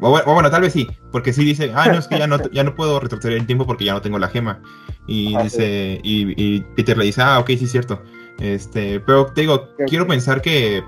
O 0.00 0.10
bueno, 0.10 0.24
o 0.28 0.34
bueno, 0.34 0.50
tal 0.50 0.62
vez 0.62 0.72
sí, 0.72 0.88
porque 1.12 1.32
sí 1.32 1.44
dice, 1.44 1.72
ah, 1.74 1.86
no, 1.88 1.98
es 1.98 2.08
que 2.08 2.18
ya 2.18 2.26
no, 2.26 2.38
ya 2.52 2.64
no 2.64 2.74
puedo 2.74 2.98
retroceder 3.00 3.36
el 3.38 3.46
tiempo 3.46 3.66
porque 3.66 3.84
ya 3.84 3.92
no 3.92 4.00
tengo 4.02 4.18
la 4.18 4.28
gema. 4.28 4.60
Y 5.06 5.34
Ah, 5.36 5.42
dice, 5.44 6.00
y, 6.02 6.32
y 6.42 6.60
Peter 6.74 6.96
le 6.98 7.04
dice, 7.04 7.22
ah, 7.22 7.38
ok, 7.38 7.48
sí 7.48 7.64
es 7.64 7.70
cierto. 7.72 8.02
Este, 8.40 8.98
pero 9.00 9.26
te 9.26 9.42
digo, 9.42 9.68
quiero 9.86 10.06
pensar 10.06 10.42
que 10.42 10.82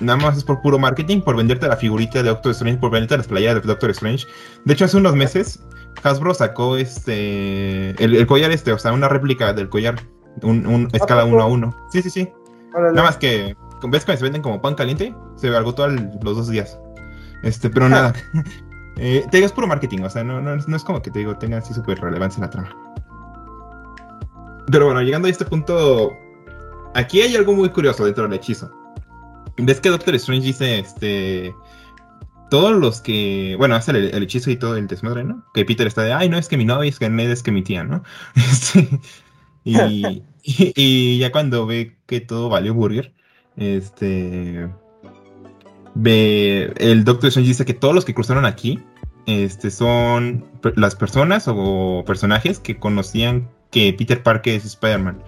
nada 0.00 0.18
más 0.18 0.36
es 0.36 0.44
por 0.44 0.60
puro 0.60 0.78
marketing, 0.78 1.20
por 1.22 1.36
venderte 1.36 1.66
la 1.68 1.76
figurita 1.76 2.22
de 2.22 2.28
Doctor 2.28 2.52
Strange, 2.52 2.78
por 2.78 2.90
venderte 2.90 3.16
las 3.16 3.26
playeras 3.28 3.62
de 3.62 3.68
Doctor 3.68 3.90
Strange. 3.90 4.26
De 4.66 4.74
hecho, 4.74 4.84
hace 4.84 4.96
unos 4.98 5.14
meses, 5.14 5.62
Hasbro 6.02 6.34
sacó 6.34 6.76
este, 6.76 7.90
el, 8.02 8.16
el 8.16 8.26
collar 8.26 8.50
este, 8.50 8.72
o 8.72 8.78
sea, 8.78 8.92
una 8.92 9.08
réplica 9.08 9.52
del 9.52 9.68
collar, 9.68 9.96
un, 10.42 10.66
un 10.66 10.88
escala 10.92 11.22
poco? 11.22 11.34
1 11.36 11.42
a 11.42 11.46
1. 11.46 11.76
Sí, 11.92 12.02
sí, 12.02 12.10
sí. 12.10 12.28
Órale. 12.74 12.94
Nada 12.96 13.08
más 13.08 13.16
que, 13.18 13.54
¿ves 13.88 14.04
que 14.04 14.16
se 14.16 14.22
venden 14.24 14.42
como 14.42 14.60
pan 14.62 14.74
caliente? 14.74 15.14
Se 15.36 15.48
agotó 15.54 15.84
al- 15.84 16.18
los 16.22 16.36
dos 16.36 16.48
días. 16.48 16.78
Este, 17.42 17.70
pero 17.70 17.88
nada. 17.88 18.12
Eh, 18.98 19.24
te 19.30 19.38
digo, 19.38 19.46
es 19.46 19.52
puro 19.52 19.66
marketing, 19.66 20.00
o 20.02 20.10
sea, 20.10 20.22
no, 20.22 20.42
no, 20.42 20.52
es- 20.54 20.68
no 20.68 20.76
es 20.76 20.84
como 20.84 21.00
que 21.00 21.10
te 21.10 21.20
digo, 21.20 21.34
tenga 21.38 21.56
así 21.56 21.72
súper 21.72 21.98
relevancia 21.98 22.36
en 22.36 22.42
la 22.42 22.50
trama. 22.50 22.76
Pero 24.70 24.84
bueno, 24.84 25.00
llegando 25.00 25.28
a 25.28 25.30
este 25.30 25.46
punto, 25.46 26.12
aquí 26.94 27.22
hay 27.22 27.34
algo 27.34 27.54
muy 27.54 27.70
curioso 27.70 28.04
dentro 28.04 28.24
del 28.24 28.34
hechizo. 28.34 28.70
Ves 29.56 29.80
que 29.80 29.88
Doctor 29.88 30.14
Strange 30.16 30.46
dice, 30.46 30.78
este, 30.80 31.54
todos 32.52 32.78
los 32.78 33.00
que, 33.00 33.54
bueno, 33.56 33.76
hace 33.76 33.92
el, 33.92 34.14
el 34.14 34.22
hechizo 34.24 34.50
y 34.50 34.56
todo 34.56 34.76
el 34.76 34.86
desmadre, 34.86 35.24
¿no? 35.24 35.42
Que 35.54 35.64
Peter 35.64 35.86
está 35.86 36.02
de, 36.02 36.12
ay, 36.12 36.28
no 36.28 36.36
es 36.36 36.48
que 36.48 36.58
mi 36.58 36.66
novia, 36.66 36.86
es 36.86 36.98
que 36.98 37.08
Ned 37.08 37.30
es 37.30 37.42
que 37.42 37.50
mi 37.50 37.62
tía, 37.62 37.82
¿no? 37.82 38.02
Este, 38.36 38.90
y, 39.64 39.78
y, 40.42 40.72
y 40.76 41.18
ya 41.18 41.32
cuando 41.32 41.64
ve 41.64 41.96
que 42.04 42.20
todo 42.20 42.50
valió 42.50 42.74
burger, 42.74 43.14
este, 43.56 44.68
ve, 45.94 46.74
el 46.76 47.04
Doctor 47.04 47.28
Strange 47.28 47.48
dice 47.48 47.64
que 47.64 47.72
todos 47.72 47.94
los 47.94 48.04
que 48.04 48.12
cruzaron 48.12 48.44
aquí, 48.44 48.80
este, 49.24 49.70
son 49.70 50.44
las 50.76 50.94
personas 50.94 51.46
o 51.48 52.04
personajes 52.06 52.58
que 52.58 52.76
conocían 52.76 53.48
que 53.70 53.94
Peter 53.94 54.22
Parker 54.22 54.56
es 54.56 54.66
Spider-Man. 54.66 55.22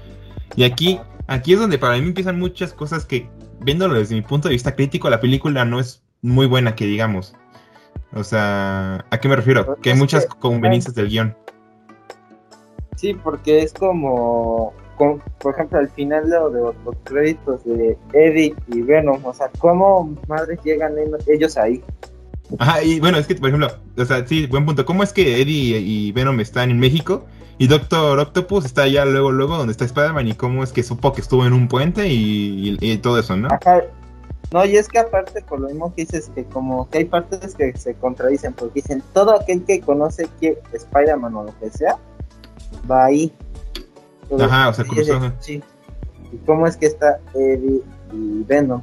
Y 0.56 0.64
aquí, 0.64 1.00
aquí 1.26 1.54
es 1.54 1.58
donde 1.58 1.78
para 1.78 1.96
mí 1.96 2.06
empiezan 2.06 2.38
muchas 2.38 2.74
cosas 2.74 3.06
que, 3.06 3.30
viéndolo 3.62 3.94
desde 3.94 4.14
mi 4.14 4.20
punto 4.20 4.48
de 4.48 4.56
vista 4.56 4.76
crítico, 4.76 5.08
la 5.08 5.22
película 5.22 5.64
no 5.64 5.80
es 5.80 6.03
muy 6.24 6.46
buena, 6.46 6.74
que 6.74 6.86
digamos. 6.86 7.34
O 8.12 8.24
sea, 8.24 9.04
¿a 9.10 9.18
qué 9.20 9.28
me 9.28 9.36
refiero? 9.36 9.76
Que 9.82 9.90
hay 9.92 9.98
muchas 9.98 10.26
conveniencias 10.26 10.94
del 10.94 11.08
guion. 11.08 11.36
Sí, 12.96 13.12
porque 13.14 13.62
es 13.62 13.72
como, 13.72 14.72
como, 14.96 15.18
por 15.40 15.54
ejemplo, 15.54 15.78
al 15.78 15.90
final 15.90 16.24
de, 16.30 16.36
de 16.36 16.60
los, 16.60 16.74
los 16.84 16.96
créditos 17.04 17.64
de 17.64 17.98
Eddie 18.12 18.54
y 18.68 18.80
Venom, 18.82 19.24
o 19.24 19.34
sea, 19.34 19.50
¿cómo 19.58 20.16
madres 20.28 20.58
llegan 20.64 20.94
ellos 21.26 21.56
ahí? 21.56 21.82
Ajá, 22.58 22.82
y 22.82 23.00
bueno, 23.00 23.18
es 23.18 23.26
que, 23.26 23.34
por 23.34 23.48
ejemplo, 23.48 23.68
o 23.96 24.04
sea, 24.04 24.26
sí, 24.26 24.46
buen 24.46 24.64
punto. 24.64 24.84
¿Cómo 24.84 25.02
es 25.02 25.12
que 25.12 25.40
Eddie 25.42 25.78
y 25.78 26.12
Venom 26.12 26.38
están 26.40 26.70
en 26.70 26.78
México 26.78 27.24
y 27.58 27.66
Doctor 27.66 28.18
Octopus 28.20 28.64
está 28.64 28.82
allá 28.82 29.04
luego, 29.04 29.32
luego 29.32 29.56
donde 29.56 29.72
está 29.72 29.84
Spider-Man? 29.84 30.28
¿Y 30.28 30.34
cómo 30.34 30.62
es 30.62 30.72
que 30.72 30.82
supo 30.82 31.12
que 31.12 31.20
estuvo 31.20 31.44
en 31.46 31.52
un 31.52 31.66
puente 31.68 32.06
y, 32.08 32.76
y- 32.80 32.92
y 32.92 32.98
todo 32.98 33.18
eso, 33.18 33.36
no? 33.36 33.48
Ajá. 33.48 33.82
No, 34.54 34.64
y 34.64 34.76
es 34.76 34.86
que 34.86 35.00
aparte, 35.00 35.42
por 35.42 35.58
lo 35.58 35.66
mismo 35.66 35.92
que 35.92 36.02
dices, 36.02 36.30
que 36.32 36.44
como 36.44 36.88
que 36.88 36.98
hay 36.98 37.06
partes 37.06 37.56
que 37.56 37.76
se 37.76 37.94
contradicen, 37.94 38.52
porque 38.52 38.82
dicen, 38.82 39.02
todo 39.12 39.34
aquel 39.34 39.64
que 39.64 39.80
conoce 39.80 40.28
que 40.40 40.56
Spider-Man 40.72 41.34
o 41.34 41.42
lo 41.42 41.58
que 41.58 41.70
sea, 41.70 41.96
va 42.88 43.06
ahí. 43.06 43.32
Ajá, 44.40 44.68
o 44.68 44.72
sea, 44.72 44.84
cruzó, 44.84 45.02
sí, 45.02 45.10
ajá. 45.10 45.34
sí. 45.40 45.62
¿Y 46.30 46.36
cómo 46.46 46.68
es 46.68 46.76
que 46.76 46.86
está 46.86 47.18
Eddie 47.34 47.82
y 48.12 48.44
Venom? 48.44 48.80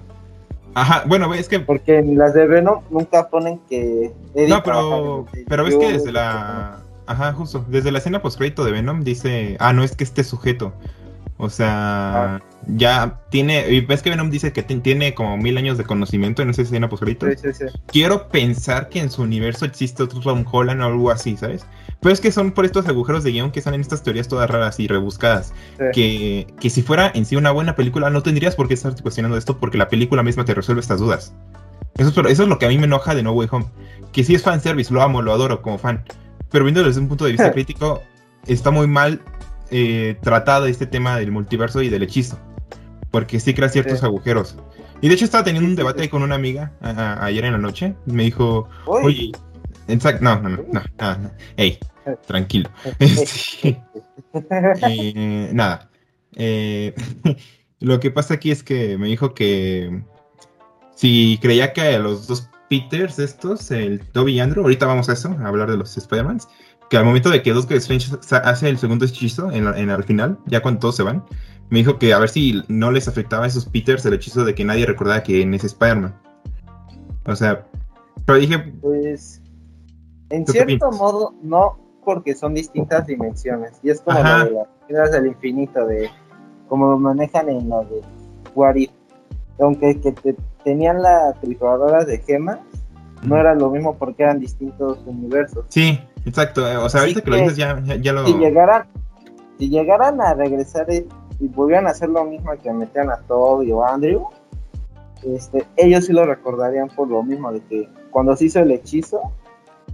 Ajá, 0.74 1.06
bueno, 1.08 1.34
es 1.34 1.48
que 1.48 1.62
Porque 1.62 2.00
en 2.00 2.18
las 2.18 2.34
de 2.34 2.48
Venom 2.48 2.82
nunca 2.90 3.30
ponen 3.30 3.62
que 3.70 4.12
Eddie 4.36 4.50
No, 4.50 4.64
pero, 4.64 5.26
pero 5.48 5.64
ves 5.64 5.78
que 5.78 5.94
desde 5.94 6.12
la... 6.12 6.82
Ajá, 7.06 7.32
justo. 7.32 7.64
Desde 7.70 7.94
la 7.94 8.00
escena 8.00 8.22
postcrédito 8.22 8.66
de 8.66 8.74
Venom 8.74 9.06
dice... 9.06 9.56
Ah, 9.62 9.72
no, 9.72 9.86
es 9.86 9.96
que 9.96 10.04
este 10.04 10.26
sujeto. 10.26 10.74
O 11.44 11.50
sea, 11.50 12.36
Ah. 12.36 12.40
ya 12.68 13.20
tiene... 13.32 13.68
Y 13.72 13.82
ves 13.82 14.04
que 14.04 14.12
Venom 14.12 14.30
dice 14.30 14.54
que 14.54 14.62
ti- 14.62 14.76
tiene 14.80 15.16
como 15.16 15.36
mil 15.38 15.58
años 15.58 15.76
de 15.80 15.84
conocimiento 15.86 16.44
en 16.44 16.52
esa 16.52 16.62
escena 16.62 16.88
postcrédito. 16.88 17.26
Sí, 17.32 17.34
sí, 17.42 17.54
sí. 17.54 17.66
Quiero 17.88 18.28
pensar 18.30 18.90
que 18.90 19.00
en 19.00 19.10
su 19.10 19.24
universo 19.24 19.66
existe 19.66 20.04
otro 20.04 20.20
Tom 20.20 20.46
Holland 20.50 20.82
o 20.82 20.86
algo 20.86 21.10
así, 21.10 21.36
¿sabes? 21.38 21.66
Pero 22.00 22.14
es 22.14 22.22
que 22.22 22.32
son 22.32 22.52
por 22.52 22.66
estos 22.66 22.88
agujeros 22.88 23.24
de 23.24 23.32
guion 23.32 23.50
que 23.52 23.60
salen 23.62 23.82
estas 23.82 24.04
teorías 24.04 24.28
todas 24.28 24.50
raras 24.52 24.80
y 24.80 24.88
rebuscadas. 24.88 25.52
Que, 25.94 26.46
que 26.60 26.70
si 26.70 26.84
fuera 26.84 27.12
en 27.14 27.26
sí 27.26 27.36
una 27.36 27.50
buena 27.50 27.76
película, 27.76 28.12
no 28.12 28.22
tendrías 28.22 28.56
por 28.56 28.68
qué 28.68 28.76
estar 28.76 28.94
cuestionando 29.02 29.36
esto 29.38 29.58
porque 29.60 29.80
la 29.80 29.90
película 29.90 30.22
misma 30.22 30.46
te 30.46 30.54
resuelve 30.54 30.82
estas 30.82 31.00
dudas. 31.00 31.34
Eso 31.98 32.10
es, 32.10 32.32
eso 32.32 32.44
es 32.44 32.50
lo 32.50 32.60
que 32.60 32.68
a 32.68 32.70
mí 32.70 32.78
me 32.78 32.86
enoja 32.86 33.16
de 33.16 33.24
No 33.24 33.32
Way 33.32 33.48
Home. 33.52 33.66
Que 34.12 34.24
sí 34.24 34.36
es 34.36 34.44
fanservice, 34.44 34.94
lo 34.94 35.02
amo, 35.02 35.24
lo 35.24 35.34
adoro 35.34 35.64
como 35.64 35.80
fan. 35.80 36.04
Pero 36.52 36.66
viendo 36.66 36.84
desde 36.84 37.00
un 37.02 37.08
punto 37.08 37.26
de 37.26 37.32
vista 37.32 37.52
crítico, 37.54 38.04
está 38.46 38.70
muy 38.72 38.86
mal 38.88 39.22
eh, 39.72 40.18
tratado 40.22 40.66
este 40.68 40.86
tema 40.86 41.18
del 41.18 41.32
multiverso 41.32 41.82
y 41.82 41.90
del 41.90 42.04
hechizo. 42.04 42.38
Porque 43.10 43.40
sí 43.40 43.54
crea 43.54 43.70
ciertos 43.70 44.00
Sí. 44.00 44.06
agujeros. 44.06 44.56
Y 45.02 45.08
de 45.10 45.16
hecho 45.16 45.26
estaba 45.26 45.44
teniendo 45.44 45.68
un 45.70 45.76
debate 45.76 46.10
con 46.10 46.22
una 46.24 46.36
amiga 46.36 46.72
a- 46.82 46.90
a- 46.92 47.26
ayer 47.26 47.44
en 47.46 47.54
la 47.54 47.58
noche. 47.58 47.96
Me 48.06 48.24
dijo, 48.24 48.70
oye, 48.86 49.32
exacto, 49.88 50.24
no, 50.24 50.40
no, 50.42 50.50
no, 50.50 50.58
no, 50.72 50.82
no, 51.00 51.18
no. 51.18 51.32
Ey, 51.58 51.78
tranquilo. 52.28 52.70
Este, 53.00 53.82
eh, 54.88 55.50
nada. 55.54 55.90
Eh, 56.36 56.94
lo 57.80 58.00
que 58.00 58.12
pasa 58.12 58.36
aquí 58.36 58.52
es 58.52 58.64
que 58.64 58.98
me 58.98 59.08
dijo 59.08 59.34
que 59.34 60.04
si 60.96 61.38
creía 61.42 61.74
que 61.74 61.98
los 62.00 62.28
dos 62.28 62.48
Peters 62.70 63.20
estos, 63.20 63.70
el 63.72 64.00
Toby 64.00 64.36
y 64.36 64.40
Andrew, 64.40 64.64
ahorita 64.64 64.86
vamos 64.86 65.10
a 65.10 65.14
eso, 65.14 65.36
a 65.44 65.48
hablar 65.48 65.70
de 65.70 65.76
los 65.76 65.98
Spider-Mans, 65.98 66.48
que 66.92 66.98
al 66.98 67.06
momento 67.06 67.30
de 67.30 67.42
que 67.42 67.54
Doctor 67.54 67.78
Strange 67.78 68.12
hace 68.44 68.68
el 68.68 68.78
segundo 68.78 69.06
hechizo 69.06 69.50
en, 69.50 69.64
la- 69.64 69.80
en 69.80 69.90
al 69.90 70.04
final, 70.04 70.38
ya 70.46 70.62
cuando 70.62 70.82
todos 70.82 70.98
se 70.98 71.04
van, 71.04 71.24
me 71.70 71.80
dijo 71.80 71.98
que 71.98 72.14
a 72.14 72.20
ver 72.20 72.28
si 72.28 72.62
no 72.68 72.92
les 72.92 73.08
afectaba 73.08 73.46
a 73.46 73.48
esos 73.48 73.66
Peters 73.66 74.06
el 74.06 74.14
hechizo 74.16 74.44
de 74.44 74.54
que 74.54 74.66
nadie 74.66 74.86
recordaba 74.86 75.24
que 75.24 75.42
en 75.42 75.54
ese 75.54 75.68
Spider-Man. 75.68 76.14
O 77.26 77.34
sea, 77.34 77.66
pero 78.26 78.40
dije, 78.40 78.60
Pues, 78.82 79.42
en 80.32 80.44
¿Tú 80.44 80.52
qué 80.52 80.66
cierto 80.66 80.92
modo, 80.92 81.34
no, 81.42 81.80
porque 82.04 82.36
son 82.36 82.56
distintas 82.56 83.08
dimensiones. 83.08 83.80
Y 83.84 83.90
es 83.92 84.02
como 84.02 84.20
Ajá. 84.20 84.44
lo 84.44 84.68
de 84.90 84.94
las 84.94 85.12
del 85.14 85.28
infinito, 85.28 85.86
de 85.88 86.10
como 86.68 86.88
lo 86.88 87.00
manejan 87.00 87.48
en 87.48 87.70
la 87.70 87.80
de 87.86 88.02
What 88.54 88.76
If. 88.76 88.92
Aunque 89.62 89.98
que 90.02 90.12
te- 90.12 90.36
tenían 90.66 91.02
la 91.02 91.34
trituradora 91.40 92.04
de 92.04 92.18
gemas, 92.18 92.60
no 93.24 93.38
era 93.38 93.56
lo 93.56 93.70
mismo 93.70 93.96
porque 93.98 94.24
eran 94.24 94.40
distintos 94.42 94.98
universos. 95.06 95.64
sí, 95.70 95.98
exacto. 96.26 96.68
eh, 96.68 96.78
O 96.78 96.90
sea, 96.90 97.02
ahorita 97.02 97.22
que 97.22 97.30
lo 97.30 97.38
dices 97.38 97.58
ya, 97.58 97.80
ya, 97.84 97.96
ya 97.96 98.14
lo... 98.14 98.26
Si 98.26 98.34
llegaran, 98.34 98.88
si 99.60 99.70
llegaran 99.70 100.22
a 100.22 100.34
regresar 100.34 100.90
eh, 100.90 101.06
y 101.40 101.48
volvieran 101.48 101.88
a 101.88 101.92
hacer 101.92 102.10
lo 102.10 102.24
mismo 102.26 102.52
que 102.62 102.72
metían 102.72 103.10
a 103.10 103.18
Toby 103.28 103.72
o 103.72 103.84
a 103.84 103.94
Andrew, 103.94 104.28
este, 105.24 105.66
ellos 105.78 106.06
sí 106.06 106.14
lo 106.14 106.26
recordarían 106.26 106.88
por 106.90 107.08
lo 107.08 107.22
mismo, 107.24 107.52
de 107.52 107.62
que 107.62 107.90
cuando 108.10 108.36
se 108.36 108.46
hizo 108.46 108.60
el 108.60 108.72
hechizo, 108.72 109.22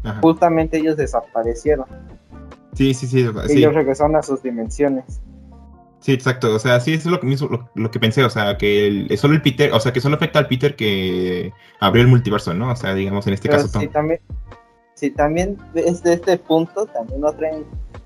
Ajá. 0.04 0.20
justamente 0.22 0.78
ellos 0.78 0.98
desaparecieron. 0.98 1.86
Sí, 2.74 2.94
sí, 2.94 3.08
sí. 3.08 3.28
sí. 3.48 3.58
Ellos 3.58 3.74
regresaron 3.74 4.16
a 4.16 4.22
sus 4.22 4.42
dimensiones. 4.44 5.22
Sí, 6.00 6.14
exacto. 6.14 6.54
O 6.56 6.60
sea, 6.60 6.80
sí, 6.80 6.94
eso 6.94 7.10
es 7.10 7.12
lo 7.12 7.20
que, 7.20 7.28
mismo- 7.28 7.50
lo, 7.50 7.70
lo 7.74 7.92
que 7.92 8.00
pensé. 8.00 8.24
O 8.24 8.30
sea, 8.30 8.58
que 8.58 8.88
el, 8.88 9.12
es 9.12 9.20
solo 9.20 9.34
el 9.34 9.42
Peter, 9.42 9.74
o 9.74 9.80
sea, 9.80 9.92
que 9.92 10.00
solo 10.00 10.16
afecta 10.16 10.40
al 10.40 10.48
Peter 10.48 10.76
que 10.76 11.52
abrió 11.80 12.04
el 12.04 12.08
multiverso, 12.08 12.54
¿no? 12.54 12.72
O 12.72 12.76
sea, 12.76 12.94
digamos, 12.94 13.26
en 13.28 13.34
este 13.34 13.50
Pero 13.50 13.64
caso, 13.64 13.80
si 13.80 13.88
también, 13.88 14.20
si 14.98 15.12
también 15.12 15.58
desde 15.76 16.14
este 16.14 16.38
punto 16.38 16.88
también 16.88 17.22
no 17.22 17.32
traen 17.32 17.66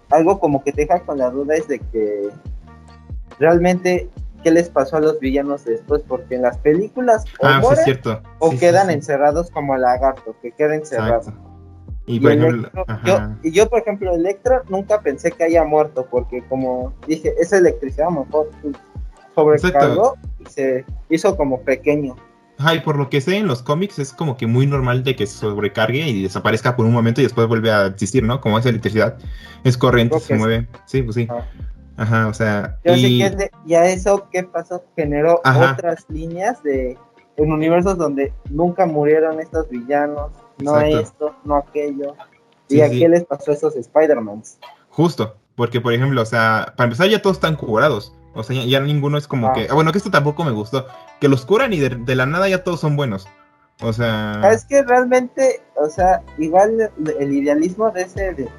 algo 0.09 0.39
como 0.41 0.61
que 0.61 0.73
te 0.73 0.81
deja 0.81 0.99
con 0.99 1.19
la 1.19 1.29
duda 1.29 1.55
es 1.55 1.65
de 1.69 1.79
que 1.79 2.29
realmente 3.39 4.09
qué 4.43 4.51
les 4.51 4.69
pasó 4.69 4.97
a 4.97 4.99
los 4.99 5.17
villanos 5.19 5.63
después, 5.63 6.01
porque 6.05 6.35
en 6.35 6.41
las 6.41 6.57
películas 6.57 7.23
o 7.39 7.45
Ah, 7.45 7.51
sí, 7.51 7.55
es 7.57 7.61
mueren 7.61 7.83
cierto. 7.85 8.21
o 8.39 8.49
Sí, 8.49 8.55
sí, 8.57 8.59
quedan 8.59 8.87
sí. 8.87 8.93
encerrados 8.93 9.49
como 9.51 9.75
el 9.75 9.81
lagarto, 9.81 10.35
que 10.41 10.51
queda 10.51 10.75
encerrado. 10.75 11.19
Exacto. 11.29 11.41
Y, 12.07 12.19
por 12.19 12.31
ejemplo, 12.33 12.69
Electro- 12.73 13.37
y 13.43 13.51
yo, 13.51 13.69
por 13.69 13.79
ejemplo, 13.79 14.13
Electra 14.13 14.63
nunca 14.67 14.99
pensé 14.99 15.31
que 15.31 15.43
haya 15.45 15.63
muerto, 15.63 16.07
porque 16.11 16.43
como 16.49 16.91
dije, 17.07 17.33
esa 17.39 17.57
electricidad 17.57 18.07
a 18.07 18.11
lo 18.11 18.25
mejor 18.25 18.49
sobrecargó 19.35 20.15
y 20.39 20.45
se 20.49 20.85
hizo 21.09 21.37
como 21.37 21.61
pequeño. 21.61 22.15
Ajá, 22.61 22.75
y 22.75 22.81
por 22.81 22.95
lo 22.95 23.09
que 23.09 23.21
sé 23.21 23.37
en 23.37 23.47
los 23.47 23.63
cómics 23.63 23.97
es 23.97 24.13
como 24.13 24.37
que 24.37 24.45
muy 24.45 24.67
normal 24.67 25.03
de 25.03 25.15
que 25.15 25.25
se 25.25 25.39
sobrecargue 25.39 26.07
y 26.07 26.21
desaparezca 26.21 26.75
por 26.75 26.85
un 26.85 26.93
momento 26.93 27.19
y 27.19 27.23
después 27.23 27.47
vuelve 27.47 27.71
a 27.71 27.87
existir, 27.87 28.21
¿no? 28.21 28.39
Como 28.39 28.59
es 28.59 28.65
electricidad. 28.67 29.17
Es 29.63 29.77
corriente, 29.77 30.19
se 30.19 30.27
que 30.27 30.35
mueve. 30.35 30.67
Sí, 30.85 31.01
pues 31.01 31.15
sí. 31.15 31.27
Ajá. 31.27 31.47
Ajá, 31.97 32.27
o 32.27 32.33
sea. 32.35 32.77
Yo 32.85 32.93
sé 32.93 32.99
y- 32.99 33.17
que 33.19 33.25
es 33.25 33.37
de- 33.37 33.51
ya 33.65 33.85
eso 33.87 34.27
que 34.31 34.43
pasó 34.43 34.83
generó 34.95 35.41
Ajá. 35.43 35.71
otras 35.73 36.05
líneas 36.09 36.61
de 36.61 36.97
en 37.37 37.51
universos 37.51 37.97
donde 37.97 38.31
nunca 38.51 38.85
murieron 38.85 39.39
estos 39.39 39.67
villanos, 39.69 40.31
no 40.59 40.79
Exacto. 40.79 40.99
esto, 40.99 41.35
no 41.43 41.55
aquello. 41.57 42.15
Sí, 42.69 42.77
y 42.77 42.81
a 42.81 42.89
sí. 42.89 42.99
qué 42.99 43.09
les 43.09 43.23
pasó 43.25 43.49
a 43.49 43.53
esos 43.55 43.75
Spider-Mans. 43.75 44.59
Justo, 44.89 45.35
porque 45.55 45.81
por 45.81 45.93
ejemplo, 45.93 46.21
o 46.21 46.25
sea, 46.25 46.73
para 46.77 46.85
empezar 46.85 47.09
ya 47.09 47.21
todos 47.23 47.37
están 47.37 47.55
curados. 47.55 48.13
O 48.33 48.43
sea, 48.43 48.55
ya, 48.55 48.63
ya 48.65 48.79
ninguno 48.79 49.17
es 49.17 49.27
como 49.27 49.47
Ah. 49.47 49.53
que. 49.53 49.67
Ah, 49.69 49.73
bueno, 49.73 49.91
que 49.91 49.97
esto 49.97 50.11
tampoco 50.11 50.43
me 50.43 50.51
gustó. 50.51 50.85
Que 51.19 51.27
los 51.27 51.45
curan 51.45 51.73
y 51.73 51.79
de, 51.79 51.89
de 51.89 52.15
la 52.15 52.25
nada 52.25 52.47
ya 52.49 52.63
todos 52.63 52.79
son 52.79 52.95
buenos. 52.95 53.27
O 53.81 53.91
sea. 53.93 54.41
Es 54.51 54.65
que 54.65 54.83
realmente, 54.83 55.61
o 55.75 55.87
sea, 55.89 56.21
igual 56.37 56.91
el, 57.19 57.33
idealismo 57.33 57.89
de 57.91 58.01
ese 58.03 58.33
de, 58.33 58.49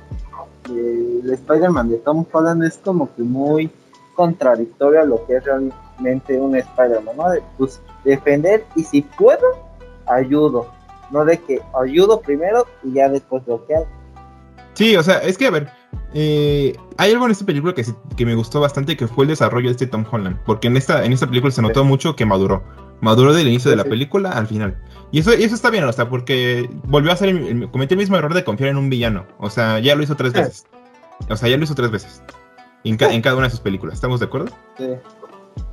de- 0.69 1.35
Spider-Man 1.35 1.91
de 1.91 1.97
Tom 1.99 2.25
Holland 2.33 2.65
es 2.65 2.79
como 2.79 3.15
que 3.15 3.23
muy 3.23 3.71
contradictorio 4.15 5.01
a 5.01 5.05
lo 5.05 5.25
que 5.27 5.37
es 5.37 5.45
realmente 5.45 6.37
un 6.39 6.57
Spider-Man, 6.57 7.17
¿no? 7.17 7.31
De, 7.31 7.43
pues 7.57 7.81
defender 8.05 8.65
y 8.75 8.83
si 8.85 9.03
puedo, 9.03 9.41
ayudo. 10.07 10.67
No 11.11 11.25
de 11.25 11.39
que 11.39 11.61
ayudo 11.81 12.21
primero 12.21 12.67
y 12.83 12.95
ya 12.95 13.09
después 13.09 13.43
lo 13.47 13.65
que 13.67 13.77
hago. 13.77 13.87
Sí, 14.75 14.97
o 14.97 15.03
sea, 15.03 15.19
es 15.19 15.37
que 15.39 15.47
a 15.47 15.51
ver. 15.51 15.69
Eh, 16.15 16.77
hay 16.99 17.13
algo 17.13 17.25
en 17.27 17.33
esta 17.33 17.47
película 17.47 17.75
que, 17.75 18.27
me 18.27 18.35
gustó 18.35 18.61
bastante 18.61 18.97
que 18.97 19.07
fue 19.09 19.25
el 19.25 19.29
desarrollo 19.31 19.67
de 19.69 19.73
este 19.73 19.87
Tom 19.87 20.05
Holland. 20.11 20.39
Porque 20.45 20.69
en 20.69 20.77
esta, 20.77 21.05
en 21.05 21.13
esta 21.13 21.27
película 21.27 21.51
se 21.53 21.63
notó 21.63 21.85
mucho 21.85 22.17
que 22.17 22.27
maduró. 22.27 22.63
Maduró 23.01 23.33
del 23.33 23.49
inicio 23.49 23.71
de 23.71 23.77
la 23.77 23.85
película 23.85 24.31
al 24.31 24.47
final. 24.47 24.79
Y 25.11 25.19
eso, 25.21 25.33
eso 25.33 25.55
está 25.55 25.71
bien, 25.71 25.85
o 25.85 25.93
sea, 25.93 26.09
porque 26.09 26.69
volvió 26.85 27.11
a 27.11 27.15
hacer 27.15 27.31
el, 27.31 27.39
el- 27.63 27.71
cometió 27.71 27.95
el 27.95 28.01
mismo 28.01 28.17
error 28.17 28.33
de 28.35 28.45
confiar 28.45 28.71
en 28.71 28.77
un 28.77 28.89
villano. 28.91 29.27
O 29.39 29.51
sea, 29.51 29.79
ya 29.81 29.95
lo 29.97 30.03
hizo 30.03 30.15
tres 30.17 30.33
veces. 30.33 30.67
O 31.29 31.37
sea, 31.37 31.49
ya 31.49 31.57
lo 31.57 31.65
hizo 31.65 31.75
tres 31.75 31.91
veces. 31.91 32.23
En, 32.85 32.97
ca- 32.97 33.13
en 33.13 33.21
cada 33.23 33.37
una 33.37 33.47
de 33.47 33.51
sus 33.51 33.61
películas. 33.61 33.95
¿Estamos 33.95 34.21
de 34.21 34.27
acuerdo? 34.27 34.51
Sí. 34.79 34.87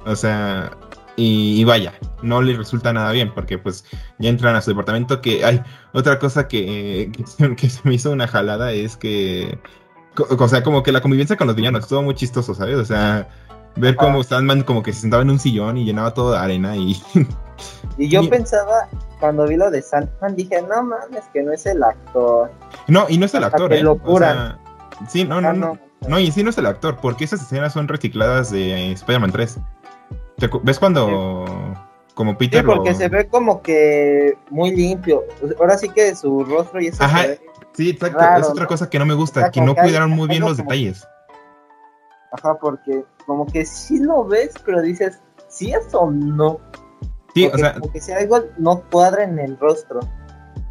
O 0.06 0.16
sea, 0.16 0.72
y, 1.16 1.60
y 1.62 1.64
vaya, 1.66 1.94
no 2.22 2.42
le 2.42 2.56
resulta 2.56 2.94
nada 2.94 3.12
bien 3.12 3.32
porque 3.34 3.58
pues 3.58 3.86
ya 4.20 4.30
entran 4.30 4.56
a 4.56 4.62
su 4.62 4.72
departamento 4.72 5.22
que 5.22 5.44
hay 5.46 5.62
otra 5.94 6.18
cosa 6.20 6.48
que, 6.48 7.12
que, 7.16 7.26
se- 7.28 7.56
que 7.58 7.70
se 7.70 7.82
me 7.88 7.94
hizo 7.96 8.12
una 8.12 8.28
jalada 8.28 8.72
es 8.74 8.98
que, 8.98 9.58
o 10.18 10.48
sea, 10.48 10.64
como 10.64 10.84
que 10.84 10.92
la 10.92 11.02
convivencia 11.02 11.38
con 11.38 11.48
los 11.48 11.56
villanos 11.56 11.84
estuvo 11.84 12.02
muy 12.02 12.16
chistoso, 12.16 12.54
¿sabes? 12.54 12.76
O 12.76 12.86
sea, 12.86 13.28
ver 13.76 13.96
cómo 13.96 14.24
Sandman 14.24 14.64
como 14.64 14.84
que 14.84 14.92
se 14.94 15.02
sentaba 15.02 15.22
en 15.24 15.30
un 15.30 15.40
sillón 15.40 15.78
y 15.78 15.86
llenaba 15.86 16.14
todo 16.14 16.32
de 16.32 16.38
arena 16.40 16.76
y... 16.76 17.02
Y 17.98 18.10
yo 18.10 18.22
Y- 18.24 18.28
pensaba, 18.30 18.88
cuando 19.20 19.46
vi 19.48 19.56
lo 19.56 19.70
de 19.72 19.82
Sandman, 19.82 20.36
dije, 20.36 20.62
no 20.62 20.84
mames, 20.84 21.24
que 21.34 21.42
no 21.44 21.52
es 21.54 21.66
el 21.66 21.84
actor. 21.84 22.52
No, 22.88 23.06
y 23.10 23.18
no 23.18 23.26
es 23.26 23.34
el 23.34 23.44
Hasta 23.44 23.58
actor, 23.58 23.74
¿eh? 23.74 23.84
lo 23.84 23.94
O 23.94 24.00
curan. 24.00 24.58
sea, 24.98 25.08
sí, 25.10 25.24
no, 25.26 25.40
no, 25.42 25.50
Ah, 25.50 25.54
no. 25.54 25.78
No, 26.08 26.18
y 26.18 26.32
sí 26.32 26.44
no 26.44 26.50
es 26.50 26.58
el 26.58 26.66
actor, 26.66 26.98
porque 27.02 27.26
esas 27.26 27.42
escenas 27.42 27.74
son 27.74 27.88
recicladas 27.90 28.52
de 28.52 28.94
Spider-Man 28.94 29.32
3. 29.34 29.58
¿Te 30.38 30.50
acu- 30.50 30.62
¿Ves 30.64 30.80
cuando 30.80 31.76
como 32.14 32.32
Sí, 32.32 32.38
Peter 32.38 32.66
porque 32.66 32.92
lo- 32.92 32.98
se 32.98 33.10
ve 33.10 33.28
como 33.28 33.62
que 33.62 34.38
muy 34.50 34.74
limpio. 34.74 35.24
Ahora 35.60 35.78
sí 35.78 35.90
que 35.90 36.16
su 36.16 36.46
rostro 36.46 36.80
y 36.82 36.88
eso 36.88 37.04
Ajá. 37.04 37.22
se 37.24 37.28
ve- 37.28 37.42
Sí, 37.80 37.90
exacto. 37.92 38.18
raro, 38.20 38.42
es 38.42 38.48
otra 38.50 38.68
cosa 38.68 38.90
que 38.90 39.00
no 39.00 39.06
me 39.06 39.14
gusta, 39.14 39.50
que 39.52 39.62
no 39.62 39.72
hay- 39.72 39.84
cuidaron 39.84 40.12
muy 40.12 40.24
hay 40.24 40.28
bien 40.28 40.42
los 40.42 40.58
detalles. 40.58 41.08
Ajá, 42.34 42.58
porque 42.60 43.06
como 43.26 43.46
que 43.46 43.66
sí 43.66 44.00
lo 44.00 44.26
ves, 44.26 44.54
pero 44.66 44.82
dices, 44.82 45.22
¿sí 45.48 45.72
es 45.72 45.94
o 45.94 46.12
no? 46.12 46.60
Sí, 47.34 47.44
Porque 47.46 47.56
o 47.56 47.58
sea, 47.58 47.74
como 47.76 47.92
que 47.94 48.02
si 48.02 48.12
algo 48.12 48.40
no 48.58 48.84
cuadra 48.92 49.24
en 49.24 49.40
el 49.40 49.58
rostro. 49.58 50.02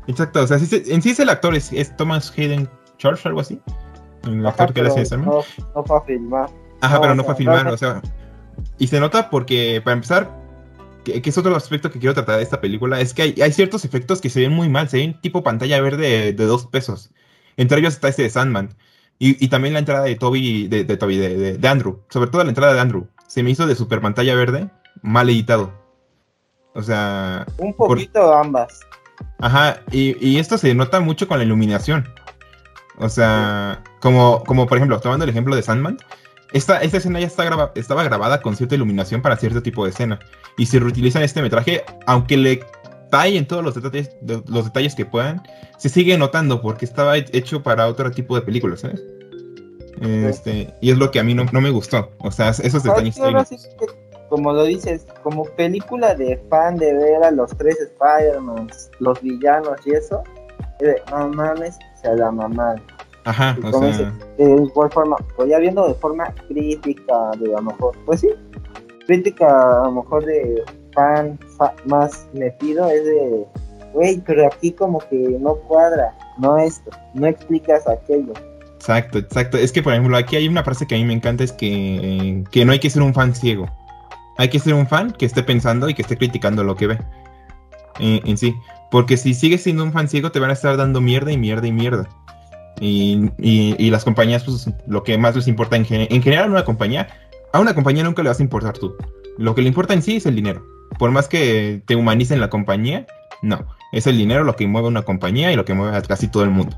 exacto. 0.07 0.43
O 0.43 0.47
sea, 0.47 0.59
sí 0.59 0.83
en 0.87 1.01
sí 1.01 1.11
es 1.11 1.21
el 1.21 1.31
actor, 1.31 1.55
es, 1.55 1.73
es 1.73 1.97
Thomas 1.97 2.31
Hayden 2.37 2.69
Church, 2.99 3.25
algo 3.25 3.41
así. 3.41 3.59
El 4.25 4.41
Ajá, 4.47 4.51
actor 4.65 4.75
que 4.75 4.83
le 4.83 4.89
hace 4.91 5.17
no, 5.17 5.41
no 5.75 5.85
fue 5.85 5.97
a 5.97 6.01
filmar. 6.03 6.51
Ajá, 6.83 6.97
no, 6.97 7.01
pero 7.01 7.15
no 7.15 7.23
sea, 7.23 7.25
fue 7.25 7.33
a 7.33 7.37
filmar, 7.37 7.67
o 7.69 7.77
sea. 7.79 8.03
Y 8.77 8.87
se 8.89 9.01
nota 9.01 9.31
porque, 9.31 9.81
para 9.83 9.95
empezar, 9.95 10.29
que, 11.13 11.23
que 11.23 11.31
es 11.31 11.39
otro 11.39 11.55
aspecto 11.57 11.91
que 11.91 11.99
quiero 11.99 12.15
tratar 12.15 12.37
de 12.37 12.43
esta 12.43 12.61
película, 12.61 13.01
es 13.01 13.15
que 13.15 13.23
hay, 13.23 13.35
hay 13.43 13.53
ciertos 13.53 13.85
efectos 13.85 14.21
que 14.21 14.31
se 14.31 14.41
ven 14.41 14.53
muy 14.53 14.69
mal, 14.69 14.89
se 14.89 14.99
ven 14.99 15.21
tipo 15.21 15.43
pantalla 15.43 15.81
verde 15.81 16.09
de, 16.09 16.33
de 16.33 16.45
dos 16.45 16.67
pesos. 16.67 17.11
Entre 17.57 17.79
ellos 17.81 17.95
está 17.95 18.09
este 18.09 18.23
de 18.23 18.31
Sandman. 18.31 18.75
Y, 19.19 19.43
y 19.45 19.49
también 19.49 19.73
la 19.75 19.81
entrada 19.81 20.05
de 20.05 20.15
Toby, 20.15 20.69
de, 20.69 20.85
de 20.85 20.97
Toby, 20.97 21.17
de, 21.17 21.37
de- 21.37 21.59
de 21.59 21.69
Andrew. 21.69 22.01
Sobre 22.09 22.31
todo 22.31 22.45
la 22.45 22.51
entrada 22.51 22.73
de 22.75 22.81
Andrew. 22.81 23.09
Se 23.27 23.43
me 23.43 23.51
hizo 23.51 23.67
de 23.67 23.75
super 23.75 24.01
pantalla 24.01 24.35
verde, 24.37 24.71
mal 25.03 25.29
editado. 25.29 25.73
O 26.75 26.83
sea, 26.83 27.45
Un 27.59 27.75
poquito 27.75 28.33
ambas. 28.33 28.81
Ajá, 29.41 29.81
y, 29.91 30.17
y 30.25 30.39
esto 30.39 30.57
se 30.59 30.73
nota 30.75 31.01
mucho 31.01 31.27
con 31.27 31.39
la 31.39 31.45
iluminación. 31.45 32.09
O 32.99 33.09
sea, 33.09 33.83
como, 34.01 34.45
como 34.45 34.67
por 34.67 34.79
ejemplo, 34.79 35.01
tomando 35.01 35.25
el 35.25 35.31
ejemplo 35.31 35.57
de 35.57 35.63
Sandman, 35.63 35.99
esta, 36.53 36.81
esta 36.83 36.97
escena 36.97 37.21
ya 37.21 37.27
está 37.27 37.45
graba- 37.45 37.73
estaba 37.75 38.03
grabada 38.05 38.41
con 38.41 38.57
cierta 38.57 38.75
iluminación 38.75 39.23
para 39.23 39.37
cierto 39.37 39.63
tipo 39.63 39.85
de 39.85 39.91
escena. 39.91 40.19
Y 40.57 40.67
si 40.67 40.79
reutilizan 40.79 41.23
este 41.23 41.43
metraje, 41.43 41.85
aunque 42.07 42.37
le 42.37 42.61
tallen 43.11 43.47
todos 43.47 43.65
los 43.65 43.75
detalles, 43.75 44.11
de- 44.23 44.43
los 44.47 44.65
detalles 44.67 44.95
que 44.95 45.05
puedan, 45.07 45.43
se 45.79 45.89
sigue 45.89 46.17
notando 46.19 46.61
porque 46.63 46.85
estaba 46.85 47.17
he- 47.19 47.27
hecho 47.33 47.63
para 47.63 47.87
otro 47.87 48.11
tipo 48.11 48.35
de 48.35 48.43
películas, 48.43 48.81
¿sabes? 48.81 49.03
Este, 50.01 50.73
y 50.81 50.91
es 50.91 50.99
lo 50.99 51.11
que 51.11 51.19
a 51.19 51.25
mí 51.25 51.35
no, 51.35 51.45
no 51.53 51.61
me 51.61 51.71
gustó. 51.71 52.13
O 52.19 52.31
sea, 52.31 52.51
esos 52.51 52.83
detalles 52.83 53.15
sí, 53.17 53.21
que, 53.79 53.87
como 54.29 54.53
lo 54.53 54.65
dices, 54.65 55.07
como 55.23 55.45
película 55.45 56.15
de 56.15 56.37
fan 56.49 56.77
de 56.77 56.95
ver 56.95 57.25
a 57.25 57.31
los 57.31 57.51
tres 57.57 57.77
Spider-Man, 57.81 58.69
los 59.01 59.21
villanos 59.23 59.77
y 59.87 59.93
eso, 59.93 60.23
es 60.81 60.87
de, 60.87 61.03
no 61.11 61.29
mames, 61.31 61.77
se 62.01 62.15
la 62.15 62.31
mamaron. 62.31 62.83
Ajá, 63.29 63.59
o 63.63 63.71
sea, 63.71 64.15
de 64.39 64.63
igual 64.63 64.91
forma, 64.91 65.17
pues 65.37 65.51
ya 65.51 65.59
viendo 65.59 65.87
de 65.87 65.93
forma 65.95 66.33
crítica, 66.49 67.31
de 67.39 67.53
a 67.53 67.59
lo 67.59 67.63
mejor, 67.63 67.95
pues 68.07 68.21
sí, 68.21 68.29
crítica 69.07 69.83
a 69.83 69.85
lo 69.85 69.93
mejor 70.03 70.25
de 70.25 70.63
fan 70.95 71.39
fa- 71.59 71.75
más 71.85 72.27
metido, 72.33 72.89
es 72.89 73.05
de, 73.05 73.47
güey, 73.93 74.23
pero 74.27 74.47
aquí 74.47 74.73
como 74.73 75.01
que 75.01 75.17
no 75.41 75.57
cuadra, 75.57 76.17
no 76.39 76.57
esto, 76.57 76.91
no 77.13 77.27
explicas 77.27 77.87
aquello. 77.87 78.33
Exacto, 78.77 79.19
exacto. 79.19 79.59
Es 79.59 79.73
que, 79.73 79.83
por 79.83 79.93
ejemplo, 79.93 80.17
aquí 80.17 80.37
hay 80.37 80.49
una 80.49 80.65
frase 80.65 80.87
que 80.87 80.95
a 80.95 80.99
mí 80.99 81.05
me 81.05 81.13
encanta, 81.13 81.45
es 81.45 81.53
que, 81.53 82.45
que 82.51 82.65
no 82.65 82.73
hay 82.73 82.79
que 82.79 82.89
ser 82.89 83.03
un 83.03 83.13
fan 83.13 83.35
ciego. 83.35 83.69
Hay 84.39 84.49
que 84.49 84.59
ser 84.59 84.73
un 84.73 84.87
fan 84.87 85.11
que 85.11 85.27
esté 85.27 85.43
pensando 85.43 85.89
y 85.91 85.95
que 85.95 86.01
esté 86.01 86.17
criticando 86.17 86.65
lo 86.65 86.77
que 86.77 86.87
ve 86.87 86.99
eh, 87.99 88.23
en 88.25 88.39
sí. 88.39 88.55
Porque 88.91 89.19
si 89.19 89.35
sigues 89.35 89.65
siendo 89.65 89.83
un 89.85 89.93
fan 89.93 90.09
ciego, 90.09 90.31
te 90.31 90.39
van 90.39 90.49
a 90.49 90.55
estar 90.55 90.77
dando 90.79 91.03
mierda 91.03 91.31
y 91.33 91.37
mierda 91.37 91.67
y 91.67 91.73
mierda. 91.73 92.09
Y, 92.81 93.31
y- 93.39 93.75
y 93.79 93.91
las 93.91 94.05
compañías, 94.05 94.45
pues, 94.45 94.69
lo 94.87 95.03
que 95.03 95.19
más 95.19 95.35
les 95.37 95.49
importa 95.49 95.77
en, 95.77 95.85
gen- 95.85 96.07
en 96.11 96.23
general 96.23 96.45
a 96.49 96.51
una 96.53 96.65
compañía, 96.65 97.09
a 97.53 97.61
una 97.61 97.75
compañía 97.75 98.05
nunca 98.05 98.23
le 98.23 98.29
vas 98.29 98.41
a 98.41 98.43
importar 98.43 98.77
tú. 98.79 98.95
Lo 99.37 99.55
que 99.55 99.63
le 99.63 99.69
importa 99.69 99.95
en 99.95 100.03
sí 100.03 100.17
es 100.17 100.27
el 100.27 100.35
dinero. 100.37 100.65
Por 100.99 101.11
más 101.11 101.29
que 101.29 101.83
te 101.87 101.97
humanicen 101.97 102.41
la 102.41 102.51
compañía, 102.51 103.07
no. 103.43 103.67
Es 103.93 104.07
el 104.07 104.17
dinero 104.19 104.45
lo 104.45 104.57
que 104.57 104.67
mueve 104.67 104.89
una 104.89 105.03
compañía 105.03 105.53
y 105.53 105.57
lo 105.57 105.65
que 105.65 105.75
mueve 105.75 105.97
a 105.97 106.03
casi 106.03 106.29
todo 106.29 106.43
el 106.45 106.51
mundo. 106.51 106.77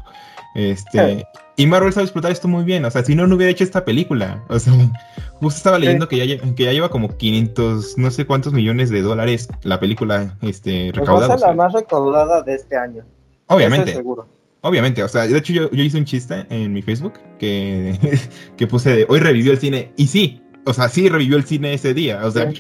Este, 0.55 1.25
y 1.57 1.67
Marvel 1.67 1.93
sabe 1.93 2.05
explotar 2.05 2.33
esto 2.33 2.49
muy 2.49 2.65
bien. 2.65 2.85
O 2.85 2.91
sea, 2.91 3.05
si 3.05 3.15
no, 3.15 3.27
no 3.27 3.37
hubiera 3.37 3.51
hecho 3.53 3.65
esta 3.65 3.85
película. 3.85 4.43
O 4.49 4.59
sea, 4.59 4.73
justo 5.41 5.57
estaba 5.59 5.79
leyendo 5.79 6.09
que, 6.09 6.27
ya, 6.27 6.39
que 6.55 6.65
ya 6.65 6.73
lleva 6.73 6.89
como 6.91 7.17
500, 7.17 7.99
no 7.99 8.11
sé 8.11 8.27
cuántos 8.27 8.53
millones 8.53 8.91
de 8.91 9.03
dólares 9.03 9.49
la 9.63 9.79
película 9.81 10.37
este, 10.43 10.93
Pues 10.93 11.09
va 11.09 11.13
a 11.13 11.17
recaudada. 11.21 11.39
ser 11.39 11.49
la 11.49 11.55
más 11.55 11.73
recaudada 11.73 12.43
de 12.43 12.55
este 12.55 12.77
año. 12.77 13.03
Eso 13.03 13.57
Obviamente. 13.57 13.91
es 13.91 13.97
seguro. 13.97 14.27
Obviamente, 14.63 15.03
o 15.03 15.09
sea, 15.09 15.27
de 15.27 15.39
hecho 15.39 15.53
yo, 15.53 15.71
yo 15.71 15.83
hice 15.83 15.97
un 15.97 16.05
chiste 16.05 16.47
en 16.51 16.73
mi 16.73 16.83
Facebook 16.83 17.15
que, 17.39 17.99
que 18.57 18.67
puse 18.67 18.91
de 18.91 19.07
hoy 19.09 19.21
revivió 19.21 19.53
el 19.53 19.59
cine. 19.59 19.93
Y 19.97 20.07
sí, 20.07 20.43
o 20.67 20.75
sea, 20.75 20.89
sí 20.89 21.09
revivió 21.09 21.37
el 21.37 21.45
cine 21.45 21.73
ese 21.73 21.95
día. 21.95 22.21
O 22.25 22.31
sea, 22.31 22.51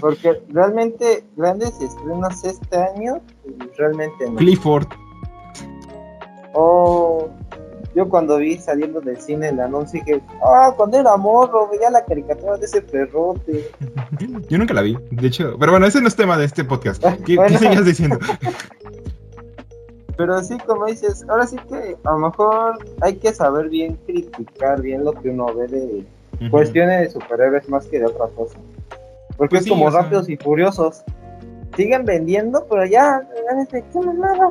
Porque 0.00 0.42
realmente 0.50 1.24
grandes 1.36 1.72
estrenos 1.80 2.44
este 2.44 2.76
año, 2.76 3.20
realmente 3.76 4.28
no. 4.28 4.36
Clifford. 4.36 4.86
Oh, 6.52 7.28
yo 7.94 8.08
cuando 8.08 8.36
vi 8.36 8.56
saliendo 8.58 9.00
del 9.00 9.20
cine 9.20 9.48
el 9.48 9.60
anuncio 9.60 10.00
dije, 10.04 10.20
ah, 10.44 10.72
cuando 10.76 10.98
era 10.98 11.16
morro, 11.16 11.68
veía 11.70 11.90
la 11.90 12.04
caricatura 12.04 12.56
de 12.56 12.66
ese 12.66 12.82
perrote. 12.82 13.70
Yo 14.48 14.58
nunca 14.58 14.74
la 14.74 14.82
vi, 14.82 14.96
de 15.10 15.26
hecho. 15.26 15.56
Pero 15.58 15.72
bueno, 15.72 15.86
ese 15.86 16.00
no 16.00 16.08
es 16.08 16.16
tema 16.16 16.36
de 16.36 16.44
este 16.44 16.64
podcast. 16.64 17.02
¿Qué, 17.24 17.36
Bueno. 17.36 17.52
qué 17.52 17.58
seguías 17.58 17.84
diciendo? 17.84 18.18
Pero 20.18 20.42
sí, 20.42 20.58
como 20.66 20.84
dices, 20.86 21.24
ahora 21.28 21.46
sí 21.46 21.56
que 21.68 21.96
a 22.04 22.10
lo 22.12 22.18
mejor 22.18 22.78
hay 23.00 23.16
que 23.16 23.32
saber 23.32 23.68
bien 23.70 23.96
criticar 24.04 24.82
bien 24.82 25.04
lo 25.04 25.12
que 25.12 25.30
uno 25.30 25.46
ve 25.54 25.68
de 25.68 26.04
cuestiones 26.50 27.00
de 27.00 27.10
superhéroes 27.10 27.68
más 27.68 27.86
que 27.86 28.00
de 28.00 28.06
otra 28.06 28.26
cosa. 28.36 28.58
Porque 29.36 29.50
Pues 29.50 29.60
es 29.60 29.64
sí, 29.64 29.70
como 29.70 29.90
sea- 29.90 30.02
rápidos 30.02 30.28
y 30.28 30.36
furiosos. 30.36 31.02
Siguen 31.76 32.04
vendiendo, 32.04 32.66
pero 32.68 32.84
ya, 32.84 33.22
ya 33.22 33.66
qué 33.80 33.98
mamada. 34.00 34.50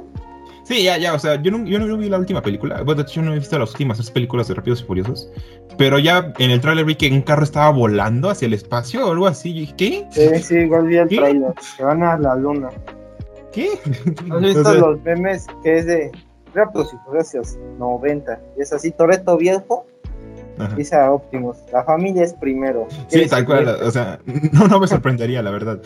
Sí, 0.63 0.83
ya, 0.83 0.97
ya, 0.97 1.13
o 1.13 1.19
sea, 1.19 1.41
yo 1.41 1.51
no, 1.51 1.65
yo 1.65 1.79
no 1.79 1.97
vi 1.97 2.09
la 2.09 2.17
última 2.17 2.41
película. 2.41 2.81
Bueno, 2.83 3.05
yo 3.05 3.21
no 3.21 3.33
he 3.33 3.39
visto 3.39 3.57
las 3.59 3.71
últimas 3.71 3.97
tres 3.97 4.11
películas 4.11 4.47
de 4.47 4.53
Rápidos 4.53 4.81
y 4.81 4.85
Furiosos. 4.85 5.29
Pero 5.77 5.99
ya 5.99 6.33
en 6.39 6.51
el 6.51 6.59
tráiler 6.61 6.85
vi 6.85 6.95
que 6.95 7.09
un 7.11 7.21
carro 7.21 7.43
estaba 7.43 7.69
volando 7.71 8.29
hacia 8.29 8.45
el 8.47 8.53
espacio 8.53 9.05
o 9.07 9.11
algo 9.11 9.27
así. 9.27 9.73
¿qué? 9.77 10.05
Sí, 10.11 10.39
sí, 10.43 10.55
igual 10.59 10.87
vi 10.87 10.97
el 10.97 11.07
¿Qué? 11.09 11.17
trailer. 11.17 11.53
Se 11.61 11.83
van 11.83 12.03
a 12.03 12.17
la 12.17 12.35
luna. 12.35 12.69
¿Qué? 13.57 13.69
¿Has 14.31 14.41
visto 14.41 14.61
O 14.61 14.63
sea, 14.63 14.73
los 14.75 15.01
memes 15.01 15.47
que 15.63 15.79
es 15.79 15.87
de 15.87 16.11
Rápidos 16.53 16.93
y 16.93 16.97
Furiosos 17.05 17.57
90? 17.79 18.39
Es 18.57 18.71
así, 18.71 18.91
Toreto 18.91 19.35
viejo 19.35 19.87
Ajá. 20.59 20.75
Dice 20.75 20.95
a 20.95 21.11
Optimus, 21.11 21.57
la 21.71 21.83
familia 21.83 22.23
es 22.23 22.33
primero. 22.33 22.87
Sí, 22.89 22.97
¿Quieres 23.09 23.29
tal 23.29 23.45
cual, 23.45 23.67
o 23.67 23.91
sea, 23.91 24.19
no, 24.53 24.67
no 24.67 24.79
me 24.79 24.87
sorprendería, 24.87 25.41
la 25.41 25.51
verdad. 25.51 25.79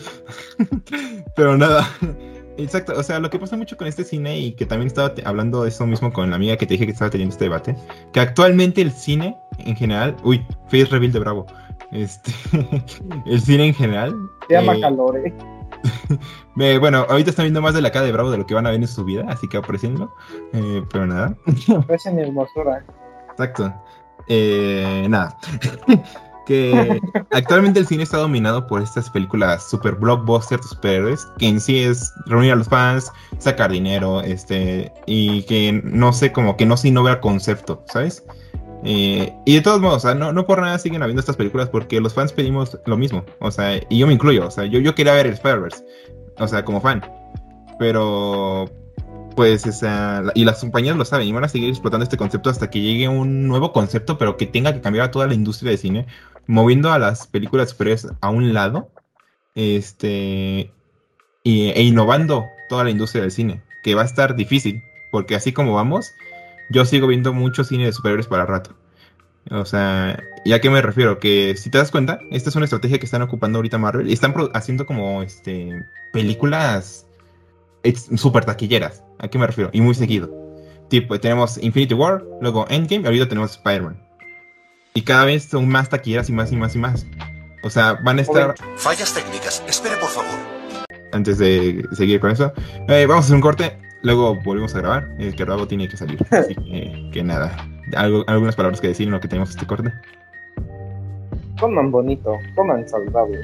Pero 1.36 1.56
nada, 1.56 1.88
exacto, 2.56 2.94
o 2.96 3.02
sea, 3.02 3.18
lo 3.20 3.28
que 3.28 3.38
pasa 3.38 3.56
mucho 3.56 3.76
con 3.76 3.86
este 3.86 4.04
cine 4.04 4.38
y 4.38 4.52
que 4.52 4.64
también 4.64 4.86
estaba 4.86 5.14
hablando 5.24 5.62
de 5.62 5.68
eso 5.68 5.86
mismo 5.86 6.12
con 6.12 6.30
la 6.30 6.36
amiga 6.36 6.56
que 6.56 6.66
te 6.66 6.74
dije 6.74 6.86
que 6.86 6.92
estaba 6.92 7.10
teniendo 7.10 7.32
este 7.32 7.44
debate, 7.44 7.76
que 8.12 8.20
actualmente 8.20 8.80
el 8.80 8.92
cine 8.92 9.36
en 9.58 9.76
general, 9.76 10.16
uy, 10.24 10.44
face 10.66 10.86
reveal 10.86 11.12
de 11.12 11.18
Bravo, 11.18 11.46
este, 11.90 12.32
el 13.26 13.40
cine 13.40 13.66
en 13.66 13.74
general, 13.74 14.14
Se 14.48 14.54
llama 14.54 14.76
eh, 14.76 14.80
calor, 14.80 15.18
¿eh? 15.18 15.34
eh, 16.60 16.78
bueno, 16.78 17.06
ahorita 17.08 17.30
están 17.30 17.44
viendo 17.44 17.62
más 17.62 17.74
de 17.74 17.82
la 17.82 17.90
cara 17.90 18.06
de 18.06 18.12
Bravo 18.12 18.30
de 18.30 18.38
lo 18.38 18.46
que 18.46 18.54
van 18.54 18.66
a 18.66 18.70
ver 18.70 18.80
en 18.80 18.88
su 18.88 19.04
vida, 19.04 19.24
así 19.28 19.48
que 19.48 19.56
aprecienlo, 19.56 20.14
eh, 20.52 20.84
pero 20.90 21.06
nada. 21.06 21.36
Es 21.88 22.06
en 22.06 22.18
hermosura. 22.18 22.84
Exacto. 23.30 23.72
Eh, 24.28 25.06
nada. 25.08 25.36
que 26.46 27.00
actualmente 27.30 27.78
el 27.78 27.86
cine 27.86 28.02
está 28.02 28.18
dominado 28.18 28.66
por 28.66 28.82
estas 28.82 29.08
películas 29.10 29.68
super 29.68 29.94
blockbuster 29.94 30.60
de 30.60 30.66
superhéroes, 30.66 31.26
que 31.38 31.48
en 31.48 31.60
sí 31.60 31.84
es 31.84 32.12
reunir 32.26 32.52
a 32.52 32.56
los 32.56 32.68
fans, 32.68 33.12
sacar 33.38 33.70
dinero, 33.70 34.20
este, 34.20 34.92
y 35.06 35.44
que 35.44 35.80
no 35.84 36.12
sé, 36.12 36.32
como 36.32 36.56
que 36.56 36.66
no 36.66 36.76
se 36.76 36.88
innova 36.88 37.12
el 37.12 37.20
concepto, 37.20 37.84
¿sabes? 37.86 38.24
Eh, 38.84 39.32
y 39.46 39.54
de 39.54 39.60
todos 39.60 39.80
modos, 39.80 39.98
o 39.98 40.08
sea, 40.08 40.14
no, 40.14 40.32
no 40.32 40.44
por 40.44 40.60
nada 40.60 40.78
siguen 40.78 41.02
habiendo 41.02 41.20
estas 41.20 41.36
películas 41.36 41.68
porque 41.68 42.00
los 42.00 42.14
fans 42.14 42.32
pedimos 42.32 42.78
lo 42.86 42.96
mismo, 42.96 43.24
o 43.38 43.50
sea, 43.50 43.76
y 43.88 43.98
yo 43.98 44.06
me 44.08 44.12
incluyo, 44.12 44.46
o 44.46 44.50
sea, 44.50 44.64
yo, 44.64 44.80
yo 44.80 44.94
quería 44.94 45.12
ver 45.14 45.26
el 45.26 45.34
Spider-Verse, 45.34 45.84
o 46.38 46.48
sea, 46.48 46.64
como 46.64 46.80
fan, 46.80 47.00
pero 47.78 48.68
pues, 49.36 49.64
o 49.66 49.72
sea, 49.72 50.24
y 50.34 50.44
las 50.44 50.58
compañías 50.60 50.96
lo 50.96 51.04
saben 51.04 51.28
y 51.28 51.32
van 51.32 51.44
a 51.44 51.48
seguir 51.48 51.68
explotando 51.70 52.02
este 52.04 52.16
concepto 52.16 52.50
hasta 52.50 52.70
que 52.70 52.80
llegue 52.80 53.08
un 53.08 53.46
nuevo 53.46 53.72
concepto, 53.72 54.18
pero 54.18 54.36
que 54.36 54.46
tenga 54.46 54.74
que 54.74 54.80
cambiar 54.80 55.06
a 55.06 55.10
toda 55.10 55.26
la 55.28 55.34
industria 55.34 55.70
de 55.70 55.78
cine, 55.78 56.06
moviendo 56.48 56.90
a 56.92 56.98
las 56.98 57.28
películas 57.28 57.70
superiores 57.70 58.08
a 58.20 58.30
un 58.30 58.52
lado, 58.52 58.90
este, 59.54 60.72
y- 61.44 61.68
e 61.70 61.82
innovando 61.82 62.46
toda 62.68 62.84
la 62.84 62.90
industria 62.90 63.22
del 63.22 63.30
cine, 63.30 63.62
que 63.82 63.94
va 63.94 64.02
a 64.02 64.06
estar 64.06 64.34
difícil, 64.34 64.82
porque 65.10 65.34
así 65.34 65.52
como 65.52 65.74
vamos, 65.74 66.12
yo 66.72 66.84
sigo 66.84 67.06
viendo 67.06 67.32
mucho 67.32 67.64
cine 67.64 67.86
de 67.86 67.92
superiores 67.92 68.26
para 68.26 68.46
rato. 68.46 68.74
O 69.50 69.64
sea, 69.64 70.22
¿y 70.44 70.52
a 70.52 70.60
qué 70.60 70.70
me 70.70 70.80
refiero? 70.82 71.18
Que 71.18 71.56
si 71.56 71.70
te 71.70 71.78
das 71.78 71.90
cuenta, 71.90 72.20
esta 72.30 72.48
es 72.50 72.56
una 72.56 72.64
estrategia 72.64 72.98
que 72.98 73.06
están 73.06 73.22
ocupando 73.22 73.58
ahorita 73.58 73.78
Marvel 73.78 74.08
y 74.08 74.12
están 74.12 74.34
haciendo 74.54 74.86
como 74.86 75.22
este 75.22 75.84
películas 76.12 77.06
super 78.16 78.44
taquilleras. 78.44 79.02
¿A 79.18 79.28
qué 79.28 79.38
me 79.38 79.46
refiero? 79.46 79.70
Y 79.72 79.80
muy 79.80 79.94
seguido. 79.94 80.30
Tipo, 80.88 81.18
tenemos 81.18 81.58
Infinity 81.58 81.94
War, 81.94 82.22
luego 82.40 82.66
Endgame 82.68 83.02
y 83.02 83.06
ahorita 83.06 83.28
tenemos 83.28 83.52
Spider-Man. 83.52 84.00
Y 84.94 85.02
cada 85.02 85.24
vez 85.24 85.44
son 85.44 85.68
más 85.68 85.88
taquilleras 85.88 86.28
y 86.28 86.32
más 86.32 86.52
y 86.52 86.56
más 86.56 86.74
y 86.74 86.78
más. 86.78 87.06
O 87.64 87.70
sea, 87.70 87.94
van 88.04 88.18
a 88.18 88.22
estar, 88.22 88.54
Fallas 88.76 89.14
técnicas. 89.14 89.62
Espere, 89.66 89.96
por 89.96 90.10
favor. 90.10 90.30
antes 91.12 91.38
de 91.38 91.86
seguir 91.92 92.20
con 92.20 92.30
eso, 92.30 92.52
eh, 92.88 93.06
vamos 93.06 93.24
a 93.24 93.26
hacer 93.26 93.36
un 93.36 93.40
corte, 93.42 93.78
luego 94.02 94.34
volvemos 94.36 94.74
a 94.74 94.78
grabar. 94.78 95.08
El 95.18 95.34
que 95.34 95.44
Rabo 95.44 95.66
tiene 95.66 95.88
que 95.88 95.96
salir. 95.96 96.18
Así 96.30 96.54
que, 96.56 97.10
que 97.12 97.22
nada. 97.22 97.56
Algo- 97.96 98.24
algunas 98.26 98.56
palabras 98.56 98.80
que 98.80 98.88
decir 98.88 99.06
en 99.06 99.12
lo 99.12 99.20
que 99.20 99.28
tenemos 99.28 99.50
este 99.50 99.66
corte. 99.66 99.92
Coman 101.60 101.90
bonito, 101.90 102.36
coman 102.54 102.88
saludable. 102.88 103.40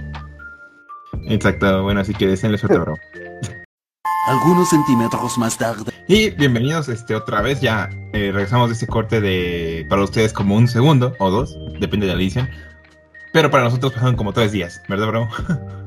Exacto, 1.26 1.82
bueno, 1.82 2.00
así 2.00 2.14
que 2.14 2.26
deseenle 2.26 2.58
suerte, 2.58 2.78
Bravo. 2.78 2.98
Algunos 4.28 4.68
centímetros 4.68 5.38
más 5.38 5.56
tarde. 5.56 5.90
Y 6.06 6.30
bienvenidos 6.30 6.88
este, 6.90 7.14
otra 7.14 7.40
vez, 7.40 7.60
ya 7.62 7.88
eh, 8.12 8.30
regresamos 8.32 8.68
de 8.68 8.74
este 8.74 8.86
corte 8.86 9.22
de 9.22 9.86
para 9.88 10.02
ustedes 10.02 10.34
como 10.34 10.54
un 10.54 10.68
segundo 10.68 11.14
o 11.18 11.30
dos, 11.30 11.56
depende 11.80 12.06
de 12.06 12.14
la 12.14 12.20
edición. 12.20 12.48
Pero 13.32 13.50
para 13.50 13.64
nosotros 13.64 13.92
pasaron 13.92 14.16
como 14.16 14.32
tres 14.34 14.52
días, 14.52 14.82
¿verdad, 14.88 15.06
Bravo? 15.08 15.28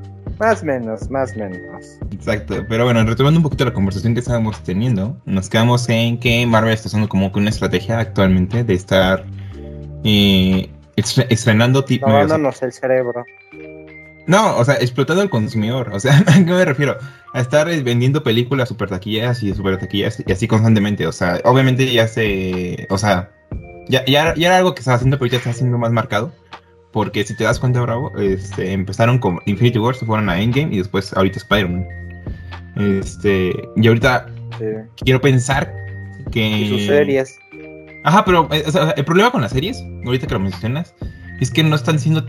Más 0.41 0.63
menos, 0.63 1.09
más 1.11 1.37
menos. 1.37 1.99
Exacto, 2.11 2.65
pero 2.67 2.83
bueno, 2.85 3.03
retomando 3.03 3.37
un 3.39 3.43
poquito 3.43 3.63
la 3.63 3.73
conversación 3.73 4.15
que 4.15 4.21
estábamos 4.21 4.59
teniendo, 4.63 5.15
nos 5.25 5.49
quedamos 5.49 5.87
en 5.87 6.19
que 6.19 6.45
Marvel 6.47 6.73
está 6.73 6.87
usando 6.87 7.07
como 7.07 7.31
que 7.31 7.37
una 7.39 7.51
estrategia 7.51 7.99
actualmente 7.99 8.63
de 8.63 8.73
estar 8.73 9.23
eh, 10.03 10.67
estre- 10.97 11.27
estrenando 11.29 11.85
tipo... 11.85 12.07
Lavándonos 12.07 12.59
el 12.63 12.73
cerebro. 12.73 13.23
No, 14.25 14.57
o 14.57 14.65
sea, 14.65 14.75
explotando 14.75 15.21
al 15.21 15.29
consumidor. 15.29 15.91
O 15.93 15.99
sea, 15.99 16.17
¿a 16.27 16.33
qué 16.33 16.41
me 16.43 16.65
refiero? 16.65 16.97
A 17.33 17.39
estar 17.41 17.69
eh, 17.69 17.81
vendiendo 17.83 18.23
películas 18.23 18.69
super 18.69 18.89
taquilleras 18.89 19.43
y 19.43 19.53
super 19.53 19.77
taquilleras 19.77 20.23
y 20.25 20.31
así 20.31 20.47
constantemente. 20.47 21.05
O 21.05 21.11
sea, 21.11 21.39
obviamente 21.43 21.91
ya 21.91 22.07
se. 22.07 22.87
O 22.89 22.97
sea, 22.97 23.29
ya, 23.89 24.03
ya, 24.05 24.33
ya 24.35 24.47
era 24.47 24.57
algo 24.57 24.73
que 24.73 24.79
estaba 24.79 24.95
haciendo, 24.95 25.19
pero 25.19 25.31
ya 25.31 25.37
está 25.37 25.53
siendo 25.53 25.77
más 25.77 25.91
marcado. 25.91 26.31
Porque 26.91 27.23
si 27.23 27.35
te 27.35 27.43
das 27.45 27.59
cuenta, 27.59 27.81
Bravo, 27.81 28.11
este, 28.19 28.73
empezaron 28.73 29.17
con 29.19 29.39
Infinity 29.45 29.79
War, 29.79 29.95
se 29.95 30.05
fueron 30.05 30.29
a 30.29 30.39
Endgame 30.41 30.73
y 30.73 30.77
después 30.79 31.13
ahorita 31.13 31.37
Spider-Man. 31.39 31.87
Este, 32.75 33.53
y 33.75 33.87
ahorita 33.87 34.27
Sí. 34.59 34.65
quiero 34.97 35.21
pensar 35.21 35.73
que. 36.31 36.47
Y 36.47 36.69
sus 36.69 36.85
series. 36.85 37.39
Ajá, 38.03 38.25
pero 38.25 38.47
eh, 38.51 38.63
o 38.67 38.71
sea, 38.71 38.91
el 38.91 39.05
problema 39.05 39.31
con 39.31 39.41
las 39.41 39.51
series, 39.51 39.81
ahorita 40.05 40.27
que 40.27 40.33
lo 40.33 40.39
mencionas, 40.39 40.93
es 41.39 41.51
que 41.51 41.63
no 41.63 41.75
están 41.75 41.99
siendo 41.99 42.25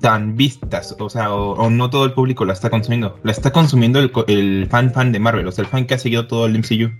tan 0.00 0.36
vistas, 0.36 0.94
o 0.98 1.08
sea, 1.08 1.32
o, 1.32 1.52
o 1.52 1.70
no 1.70 1.88
todo 1.90 2.04
el 2.04 2.12
público 2.12 2.44
la 2.44 2.52
está 2.54 2.70
consumiendo. 2.70 3.18
La 3.22 3.32
está 3.32 3.52
consumiendo 3.52 3.98
el, 4.00 4.10
el 4.28 4.66
fan 4.70 4.92
fan 4.92 5.12
de 5.12 5.18
Marvel, 5.20 5.46
o 5.46 5.52
sea, 5.52 5.62
el 5.64 5.70
fan 5.70 5.86
que 5.86 5.94
ha 5.94 5.98
seguido 5.98 6.26
todo 6.26 6.46
el 6.46 6.58
MCU. 6.58 6.90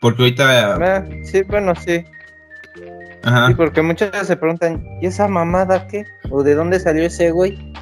Porque 0.00 0.22
ahorita... 0.22 0.76
Ah, 0.76 1.04
sí, 1.22 1.42
bueno, 1.42 1.74
sí. 1.74 2.04
Ajá, 3.24 3.48
Sí, 3.48 3.54
porque 3.54 3.82
muchas 3.82 4.26
se 4.26 4.36
preguntan, 4.36 4.84
¿y 5.00 5.06
esa 5.06 5.26
mamada 5.28 5.86
qué? 5.86 6.04
¿O 6.30 6.42
de 6.42 6.54
dónde 6.54 6.78
salió 6.80 7.04
ese 7.04 7.30
güey? 7.30 7.72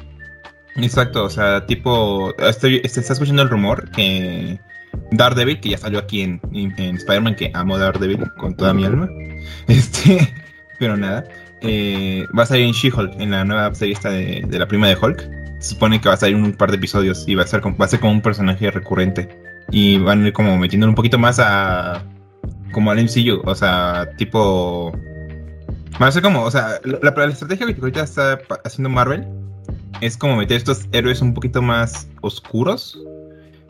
exacto, 0.75 1.25
o 1.25 1.29
sea, 1.29 1.65
tipo, 1.67 2.35
estoy, 2.39 2.81
se 2.87 2.99
está 3.01 3.13
escuchando 3.13 3.43
el 3.43 3.49
rumor 3.49 3.89
que 3.91 4.59
Daredevil, 5.11 5.59
que 5.59 5.69
ya 5.69 5.77
salió 5.77 5.99
aquí 5.99 6.21
en, 6.21 6.41
en- 6.53 6.73
en 6.79 6.95
Spider-Man, 6.95 7.35
que 7.35 7.51
amo 7.53 7.77
Daredevil 7.77 8.23
con 8.37 8.55
toda 8.55 8.73
mi 8.73 8.83
alma, 8.85 9.07
este, 9.67 10.33
pero 10.79 10.97
nada, 10.97 11.25
eh, 11.61 12.25
va 12.37 12.43
a 12.43 12.45
salir 12.47 12.65
en 12.65 12.71
She-Hulk, 12.73 13.19
en 13.19 13.31
la 13.31 13.45
nueva 13.45 13.73
serie 13.75 13.93
esta 13.93 14.09
de, 14.09 14.43
de 14.47 14.59
la 14.59 14.67
prima 14.67 14.87
de 14.87 14.95
Hulk. 14.99 15.29
Se 15.59 15.69
supone 15.75 16.01
que 16.01 16.09
va 16.09 16.15
a 16.15 16.17
salir 16.17 16.35
un 16.35 16.51
par 16.53 16.71
de 16.71 16.77
episodios 16.77 17.23
y 17.27 17.35
va 17.35 17.43
a 17.43 17.47
ser 17.47 17.61
como, 17.61 17.77
va 17.77 17.85
a 17.85 17.87
ser 17.87 17.99
como 18.01 18.11
un 18.11 18.21
personaje 18.21 18.69
recurrente. 18.69 19.29
Y 19.71 19.97
van 19.97 20.23
a 20.23 20.27
ir 20.27 20.33
como 20.33 20.57
metiéndolo 20.57 20.91
un 20.91 20.95
poquito 20.95 21.17
más 21.17 21.39
a. 21.39 22.03
como 22.73 22.91
al 22.91 22.97
MCU. 23.01 23.41
O 23.45 23.55
sea, 23.55 24.09
tipo. 24.17 24.91
Va 26.01 26.07
a 26.07 26.11
ser 26.11 26.21
como. 26.21 26.43
O 26.43 26.51
sea, 26.51 26.79
la, 26.83 27.25
estrategia 27.25 27.67
que 27.67 27.79
ahorita 27.79 28.03
está 28.03 28.39
haciendo 28.63 28.89
Marvel 28.89 29.27
es 30.01 30.17
como 30.17 30.35
meter 30.35 30.57
estos 30.57 30.85
héroes 30.91 31.21
un 31.21 31.33
poquito 31.33 31.61
más 31.61 32.07
oscuros 32.21 32.99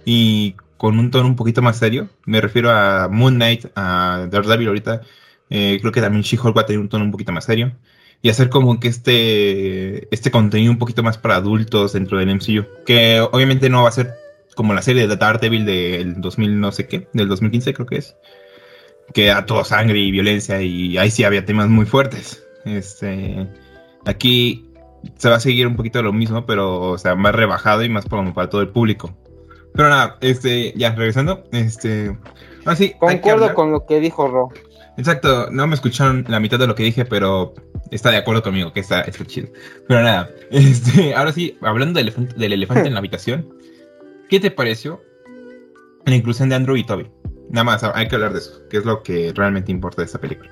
y 0.05 0.55
con 0.77 0.99
un 0.99 1.11
tono 1.11 1.27
un 1.27 1.35
poquito 1.35 1.61
más 1.61 1.77
serio. 1.77 2.09
Me 2.25 2.41
refiero 2.41 2.71
a 2.71 3.07
Moon 3.09 3.35
Knight, 3.35 3.65
a 3.75 4.27
Daredevil 4.29 4.67
ahorita. 4.67 5.01
Eh, 5.49 5.77
creo 5.79 5.91
que 5.91 6.01
también 6.01 6.23
She-Hulk 6.23 6.57
va 6.57 6.61
a 6.61 6.65
tener 6.65 6.79
un 6.79 6.89
tono 6.89 7.05
un 7.05 7.11
poquito 7.11 7.31
más 7.31 7.45
serio. 7.45 7.73
Y 8.21 8.29
hacer 8.29 8.49
como 8.49 8.79
que 8.79 8.87
este, 8.87 10.13
este 10.13 10.31
contenido 10.31 10.71
un 10.71 10.79
poquito 10.79 11.03
más 11.03 11.17
para 11.17 11.35
adultos 11.35 11.93
dentro 11.93 12.17
del 12.17 12.33
MCU. 12.33 12.65
Que 12.85 13.19
obviamente 13.19 13.69
no 13.69 13.83
va 13.83 13.89
a 13.89 13.91
ser 13.91 14.13
como 14.55 14.73
la 14.73 14.81
serie 14.81 15.07
de 15.07 15.15
Daredevil 15.15 15.65
del 15.65 16.21
2000 16.21 16.59
no 16.59 16.71
sé 16.71 16.87
qué, 16.87 17.07
del 17.13 17.27
2015 17.27 17.73
creo 17.73 17.85
que 17.85 17.97
es. 17.97 18.15
Que 19.13 19.31
a 19.31 19.45
todo 19.45 19.63
sangre 19.63 19.99
y 19.99 20.11
violencia 20.11 20.61
y 20.61 20.97
ahí 20.97 21.11
sí 21.11 21.23
había 21.23 21.45
temas 21.45 21.69
muy 21.69 21.85
fuertes. 21.85 22.43
Este, 22.65 23.47
aquí 24.05 24.69
se 25.17 25.29
va 25.29 25.35
a 25.35 25.39
seguir 25.39 25.67
un 25.67 25.75
poquito 25.75 26.01
lo 26.01 26.13
mismo, 26.13 26.45
pero 26.45 26.79
o 26.81 26.97
sea, 26.97 27.15
más 27.15 27.35
rebajado 27.35 27.83
y 27.83 27.89
más 27.89 28.05
como 28.05 28.33
para 28.33 28.49
todo 28.49 28.61
el 28.61 28.69
público. 28.69 29.15
Pero 29.73 29.89
nada, 29.89 30.17
este, 30.21 30.73
ya 30.75 30.93
regresando, 30.93 31.43
este, 31.51 32.15
ahora 32.59 32.75
sí, 32.75 32.93
Concuerdo 32.99 33.53
con 33.53 33.71
lo 33.71 33.85
que 33.85 33.99
dijo 33.99 34.27
Ro. 34.27 34.49
Exacto, 34.97 35.49
no 35.49 35.65
me 35.65 35.73
escucharon 35.73 36.25
la 36.27 36.39
mitad 36.39 36.59
de 36.59 36.67
lo 36.67 36.75
que 36.75 36.83
dije, 36.83 37.05
pero 37.05 37.53
está 37.89 38.11
de 38.11 38.17
acuerdo 38.17 38.43
conmigo, 38.43 38.71
que 38.71 38.81
está, 38.81 39.01
está 39.01 39.25
chido. 39.25 39.47
Pero 39.87 40.03
nada, 40.03 40.29
este, 40.51 41.15
ahora 41.15 41.31
sí, 41.31 41.57
hablando 41.61 41.97
del 41.97 42.07
elefante, 42.07 42.35
del 42.35 42.53
elefante 42.53 42.87
en 42.87 42.93
la 42.93 42.99
habitación, 42.99 43.49
¿qué 44.29 44.39
te 44.39 44.51
pareció 44.51 45.01
la 46.05 46.15
inclusión 46.15 46.49
de 46.49 46.55
Andrew 46.55 46.75
y 46.75 46.83
Toby? 46.83 47.09
Nada 47.49 47.63
más, 47.63 47.83
hay 47.83 48.07
que 48.07 48.15
hablar 48.15 48.33
de 48.33 48.39
eso, 48.39 48.67
que 48.69 48.77
es 48.77 48.85
lo 48.85 49.03
que 49.03 49.31
realmente 49.35 49.71
importa 49.71 50.01
de 50.01 50.05
esta 50.05 50.19
película. 50.19 50.49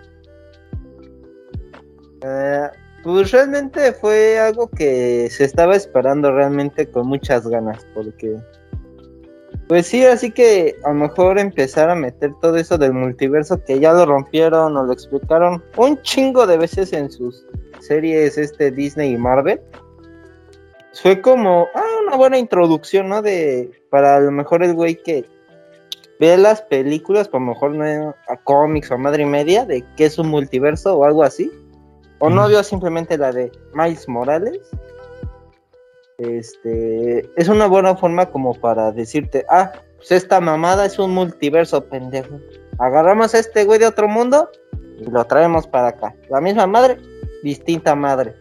Eh, 2.23 2.69
pues 3.03 3.31
realmente 3.31 3.93
fue 3.93 4.37
algo 4.39 4.69
que 4.69 5.27
se 5.31 5.45
estaba 5.45 5.75
esperando 5.75 6.31
realmente 6.31 6.87
con 6.87 7.07
muchas 7.07 7.47
ganas, 7.47 7.85
porque 7.95 8.37
pues 9.71 9.87
sí, 9.87 10.05
así 10.05 10.31
que 10.31 10.75
a 10.83 10.89
lo 10.89 10.95
mejor 10.95 11.39
empezar 11.39 11.89
a 11.89 11.95
meter 11.95 12.33
todo 12.41 12.57
eso 12.57 12.77
del 12.77 12.91
multiverso 12.91 13.63
que 13.63 13.79
ya 13.79 13.93
lo 13.93 14.05
rompieron 14.05 14.75
o 14.75 14.83
lo 14.83 14.91
explicaron 14.91 15.63
un 15.77 16.01
chingo 16.01 16.45
de 16.45 16.57
veces 16.57 16.91
en 16.91 17.09
sus 17.09 17.45
series 17.79 18.37
este 18.37 18.69
Disney 18.69 19.13
y 19.13 19.17
Marvel. 19.17 19.61
Fue 21.01 21.21
como 21.21 21.67
ah, 21.73 21.83
una 22.05 22.17
buena 22.17 22.37
introducción, 22.37 23.07
¿no? 23.07 23.21
De 23.21 23.71
para 23.89 24.17
a 24.17 24.19
lo 24.19 24.31
mejor 24.31 24.61
el 24.61 24.73
güey 24.73 25.01
que 25.01 25.25
ve 26.21 26.37
las 26.37 26.61
películas, 26.61 27.27
por 27.27 27.41
lo 27.41 27.47
mejor 27.47 27.71
no 27.71 28.15
a 28.29 28.37
cómics 28.43 28.91
o 28.91 28.97
madre 28.97 29.23
y 29.23 29.25
media 29.25 29.65
de 29.65 29.83
que 29.97 30.05
es 30.05 30.17
un 30.17 30.29
multiverso 30.29 30.95
o 30.95 31.03
algo 31.03 31.23
así 31.23 31.51
o 32.21 32.29
no 32.29 32.47
vio 32.47 32.63
simplemente 32.63 33.17
la 33.17 33.31
de 33.31 33.51
Miles 33.73 34.07
Morales, 34.07 34.59
este, 36.19 37.27
es 37.35 37.47
una 37.49 37.65
buena 37.65 37.95
forma 37.95 38.27
como 38.27 38.53
para 38.53 38.91
decirte, 38.91 39.43
ah, 39.49 39.71
pues 39.97 40.11
esta 40.11 40.39
mamada 40.39 40.85
es 40.85 40.99
un 40.99 41.11
multiverso, 41.15 41.83
pendejo. 41.85 42.39
Agarramos 42.77 43.33
a 43.33 43.39
este 43.39 43.65
güey 43.65 43.79
de 43.79 43.87
otro 43.87 44.07
mundo 44.07 44.51
y 44.99 45.09
lo 45.09 45.25
traemos 45.25 45.65
para 45.65 45.87
acá. 45.87 46.13
La 46.29 46.39
misma 46.39 46.67
madre, 46.67 46.99
distinta 47.41 47.95
madre. 47.95 48.35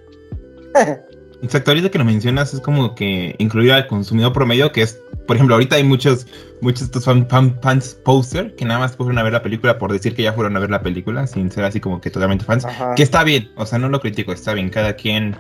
Exacto, 1.43 1.71
ahorita 1.71 1.91
que 1.91 1.99
lo 1.99 2.05
mencionas 2.05 2.53
es 2.53 2.61
como 2.61 2.95
que 2.95 3.35
incluir 3.39 3.73
al 3.73 3.87
consumidor 3.87 4.35
promedio, 4.35 4.73
que 4.73 4.83
es, 4.83 5.01
por 5.31 5.37
ejemplo, 5.37 5.55
ahorita 5.55 5.77
hay 5.77 5.85
muchos, 5.85 6.27
muchos 6.61 6.83
estos 6.83 7.05
fan, 7.05 7.25
fan- 7.29 7.57
fans 7.63 7.97
poster 8.05 8.57
que 8.57 8.65
nada 8.65 8.81
más 8.81 8.97
fueron 8.97 9.17
a 9.17 9.23
ver 9.23 9.33
la 9.33 9.43
película 9.45 9.79
por 9.79 9.93
decir 9.93 10.13
que 10.13 10.25
ya 10.25 10.33
fueron 10.33 10.57
a 10.57 10.59
ver 10.59 10.71
la 10.71 10.83
película, 10.83 11.25
sin 11.29 11.53
ser 11.53 11.63
así 11.63 11.79
como 11.79 12.01
que 12.01 12.11
totalmente 12.11 12.45
fans. 12.45 12.65
Ajá. 12.65 12.97
Que 12.97 13.05
está 13.05 13.23
bien, 13.23 13.49
o 13.55 13.65
sea, 13.65 13.79
no 13.79 13.89
lo 13.89 14.01
critico, 14.01 14.33
está 14.33 14.55
bien, 14.55 14.71
cada 14.71 14.95
quien 14.97 15.37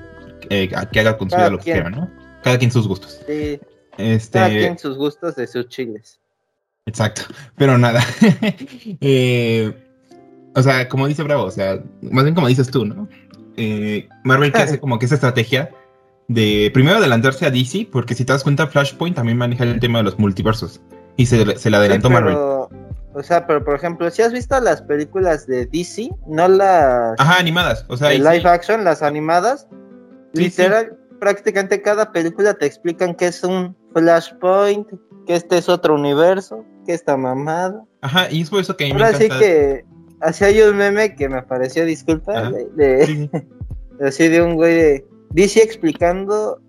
eh, 0.48 0.70
que 0.92 1.00
haga 1.00 1.18
con 1.18 1.28
su 1.28 1.34
vida 1.34 1.50
lo 1.50 1.58
que 1.58 1.64
quiera, 1.72 1.90
¿no? 1.90 2.08
Cada 2.44 2.56
quien 2.56 2.70
sus 2.70 2.86
gustos. 2.86 3.20
Sí, 3.26 3.58
Este, 3.98 4.38
cada 4.38 4.48
quien 4.50 4.78
sus 4.78 4.96
gustos 4.96 5.34
de 5.34 5.48
sus 5.48 5.66
chiles. 5.66 6.20
Exacto, 6.86 7.22
pero 7.56 7.76
nada. 7.76 8.00
Eh, 9.00 9.74
o 10.54 10.62
sea, 10.62 10.88
como 10.88 11.08
dice 11.08 11.24
Bravo, 11.24 11.46
o 11.46 11.50
sea, 11.50 11.82
más 12.00 12.22
bien 12.22 12.36
como 12.36 12.46
dices 12.46 12.70
tú, 12.70 12.84
¿no? 12.84 13.08
Eh, 13.56 14.08
Marvel 14.22 14.52
que 14.52 14.62
hace 14.62 14.78
como 14.80 15.00
que 15.00 15.06
esa 15.06 15.16
estrategia 15.16 15.68
de 16.32 16.70
primero 16.72 16.98
adelantarse 16.98 17.44
a 17.44 17.50
DC, 17.50 17.88
porque 17.90 18.14
si 18.14 18.24
te 18.24 18.32
das 18.32 18.44
cuenta, 18.44 18.66
Flashpoint 18.68 19.16
también 19.16 19.36
maneja 19.36 19.64
el 19.64 19.80
tema 19.80 19.98
de 19.98 20.04
los 20.04 20.18
multiversos. 20.18 20.80
Y 21.16 21.26
se, 21.26 21.56
se 21.58 21.70
le 21.70 21.76
adelantó 21.76 22.06
Sí, 22.08 22.14
Marvel. 22.14 22.34
pero, 22.34 22.70
o 23.14 23.22
sea, 23.22 23.46
pero 23.48 23.64
por 23.64 23.74
ejemplo, 23.74 24.08
si 24.10 24.22
has 24.22 24.32
visto 24.32 24.58
las 24.60 24.80
películas 24.82 25.46
de 25.48 25.66
DC, 25.66 26.08
no 26.28 26.46
las 26.46 27.18
Ajá, 27.18 27.38
animadas. 27.38 27.84
O 27.88 27.96
sea, 27.96 28.10
de 28.10 28.14
y 28.14 28.18
live 28.18 28.42
sí, 28.42 28.46
action, 28.46 28.84
las 28.84 29.02
animadas, 29.02 29.66
literal, 30.32 30.96
prácticamente 31.18 31.82
cada 31.82 32.12
película 32.12 32.54
te 32.54 32.66
explican 32.66 33.14
que 33.16 33.26
es 33.26 33.42
un 33.42 33.76
flashpoint, 33.92 34.86
que 35.26 35.34
este 35.34 35.58
es 35.58 35.68
otro 35.68 35.94
universo, 35.96 36.64
que 36.86 36.94
esta 36.94 37.16
mamada. 37.16 37.84
ajá, 38.02 38.30
y 38.30 38.42
es 38.42 38.50
por 38.50 38.60
eso 38.60 38.76
que 38.76 38.84
a 38.84 38.86
mí 38.86 38.94
me 38.94 39.02
Ahora 39.04 39.18
sí 39.18 39.24
encanta. 39.24 39.44
que 39.44 39.84
así 40.20 40.44
hay 40.44 40.60
un 40.60 40.76
meme 40.76 41.14
que 41.16 41.28
me 41.28 41.42
pareció, 41.42 41.84
disculpa, 41.84 42.38
Ajá. 42.38 42.50
de, 42.52 42.66
de- 42.76 43.06
Sí, 43.06 43.30
sí. 43.32 43.40
así 44.06 44.28
de 44.28 44.40
un 44.42 44.54
güey 44.54 44.74
de 44.74 45.06
DC 45.30 45.62
explicando 45.62 46.60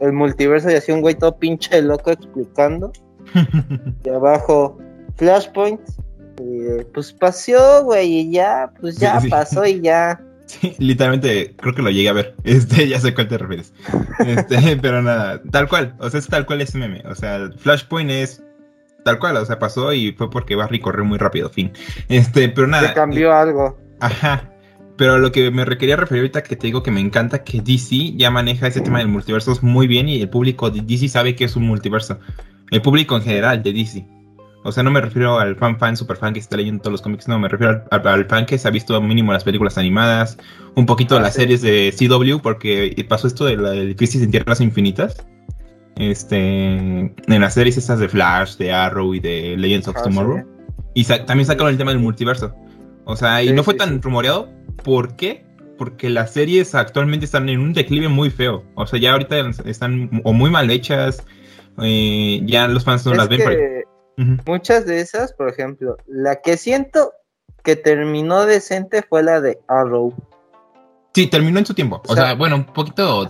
el 0.00 0.12
multiverso 0.12 0.70
y 0.70 0.74
así 0.74 0.92
un 0.92 1.00
güey 1.00 1.14
todo 1.14 1.38
pinche 1.38 1.80
loco 1.82 2.10
explicando. 2.10 2.92
Y 4.04 4.08
abajo, 4.08 4.78
Flashpoint. 5.16 5.80
Y 6.40 6.66
eh, 6.66 6.86
pues 6.94 7.12
pasó, 7.12 7.84
güey, 7.84 8.20
y 8.20 8.32
ya, 8.32 8.72
pues 8.80 8.96
ya 8.96 9.20
sí. 9.20 9.28
pasó 9.28 9.66
y 9.66 9.80
ya. 9.80 10.20
Sí, 10.48 10.74
literalmente 10.78 11.54
creo 11.58 11.74
que 11.74 11.82
lo 11.82 11.90
llegué 11.90 12.08
a 12.08 12.14
ver. 12.14 12.34
Este, 12.44 12.88
ya 12.88 12.98
sé 12.98 13.08
a 13.08 13.14
cuál 13.14 13.28
te 13.28 13.36
refieres. 13.36 13.74
Este, 14.20 14.78
pero 14.80 15.02
nada, 15.02 15.42
tal 15.50 15.68
cual. 15.68 15.94
O 15.98 16.08
sea, 16.08 16.20
es 16.20 16.26
tal 16.26 16.46
cual 16.46 16.62
ese 16.62 16.78
meme. 16.78 17.02
O 17.04 17.14
sea, 17.14 17.50
Flashpoint 17.58 18.10
es 18.10 18.42
tal 19.04 19.18
cual. 19.18 19.36
O 19.36 19.44
sea, 19.44 19.58
pasó 19.58 19.92
y 19.92 20.12
fue 20.12 20.30
porque 20.30 20.56
Barry 20.56 20.80
corrió 20.80 21.04
muy 21.04 21.18
rápido, 21.18 21.50
fin. 21.50 21.70
Este, 22.08 22.48
pero 22.48 22.66
nada. 22.66 22.88
Se 22.88 22.94
cambió 22.94 23.34
algo. 23.34 23.76
Ajá. 24.00 24.42
Pero 24.98 25.18
lo 25.18 25.32
que 25.32 25.50
me 25.50 25.64
quería 25.78 25.96
referir 25.96 26.22
ahorita 26.22 26.42
que 26.42 26.56
te 26.56 26.66
digo 26.66 26.82
que 26.82 26.90
me 26.90 27.00
encanta 27.00 27.44
que 27.44 27.60
DC 27.62 28.14
ya 28.16 28.30
maneja 28.30 28.66
ese 28.66 28.80
tema 28.82 28.98
del 28.98 29.08
multiverso 29.08 29.56
muy 29.62 29.86
bien 29.86 30.08
y 30.08 30.20
el 30.20 30.28
público 30.28 30.70
de 30.70 30.80
DC 30.82 31.08
sabe 31.08 31.34
que 31.36 31.44
es 31.44 31.56
un 31.56 31.66
multiverso. 31.66 32.18
El 32.70 32.82
público 32.82 33.16
en 33.16 33.22
general 33.22 33.62
de 33.62 33.72
DC. 33.72 34.04
O 34.64 34.72
sea, 34.72 34.82
no 34.82 34.90
me 34.90 35.00
refiero 35.00 35.38
al 35.38 35.54
fan 35.56 35.78
fan, 35.78 35.96
super 35.96 36.16
fan 36.16 36.34
que 36.34 36.40
está 36.40 36.56
leyendo 36.56 36.82
todos 36.82 36.92
los 36.92 37.00
cómics, 37.02 37.28
no, 37.28 37.38
me 37.38 37.48
refiero 37.48 37.84
al, 37.92 38.00
al- 38.00 38.08
al 38.08 38.24
fan 38.26 38.44
que 38.44 38.58
se 38.58 38.66
ha 38.66 38.72
visto 38.72 39.00
mínimo 39.00 39.32
las 39.32 39.44
películas 39.44 39.78
animadas, 39.78 40.36
un 40.74 40.84
poquito 40.84 41.16
Ah, 41.16 41.20
las 41.20 41.34
sí. 41.34 41.42
series 41.42 41.62
de 41.62 41.94
CW, 41.96 42.40
porque 42.42 43.06
pasó 43.08 43.28
esto 43.28 43.44
de 43.46 43.56
la 43.56 43.94
Crisis 43.94 44.20
en 44.20 44.32
Tierras 44.32 44.60
Infinitas. 44.60 45.24
Este, 45.96 46.36
en 46.76 47.14
las 47.40 47.54
series 47.54 47.76
estas 47.76 47.98
de 47.98 48.08
Flash, 48.08 48.56
de 48.56 48.72
Arrow 48.72 49.14
y 49.14 49.20
de 49.20 49.56
Legends 49.56 49.88
of 49.88 49.96
Ah, 49.98 50.02
Tomorrow. 50.02 50.38
sí. 50.38 50.44
Y 50.94 51.04
sa- 51.04 51.24
también 51.24 51.46
sacaron 51.46 51.70
el 51.72 51.78
tema 51.78 51.92
del 51.92 52.00
multiverso. 52.00 52.54
O 53.04 53.16
sea, 53.16 53.42
y 53.42 53.48
Sí, 53.48 53.54
no 53.54 53.62
fue 53.64 53.74
tan 53.74 54.02
rumoreado. 54.02 54.48
¿Por 54.84 55.16
qué? 55.16 55.44
Porque 55.76 56.08
las 56.10 56.32
series 56.32 56.74
actualmente 56.74 57.24
están 57.24 57.48
en 57.48 57.60
un 57.60 57.72
declive 57.72 58.08
muy 58.08 58.30
feo. 58.30 58.64
O 58.74 58.86
sea, 58.86 58.98
ya 58.98 59.12
ahorita 59.12 59.50
están 59.64 60.10
o 60.24 60.32
muy 60.32 60.50
mal 60.50 60.70
hechas. 60.70 61.22
eh, 61.80 62.40
ya 62.44 62.66
los 62.66 62.84
fans 62.84 63.06
no 63.06 63.12
Es 63.12 63.18
las 63.18 63.28
ven. 63.28 63.40
por- 63.42 64.38
muchas 64.46 64.84
de 64.86 65.00
esas, 65.00 65.32
por 65.32 65.48
ejemplo, 65.48 65.96
la 66.08 66.40
que 66.42 66.56
siento 66.56 67.12
que 67.62 67.76
terminó 67.76 68.46
decente 68.46 69.02
fue 69.08 69.22
la 69.22 69.40
de 69.40 69.60
Arrow. 69.68 70.12
Sí, 71.14 71.28
terminó 71.28 71.60
en 71.60 71.66
su 71.66 71.74
tiempo. 71.74 72.02
O, 72.08 72.12
O 72.12 72.14
sea, 72.16 72.24
sea, 72.26 72.34
bueno, 72.34 72.56
un 72.56 72.64
poquito 72.64 73.28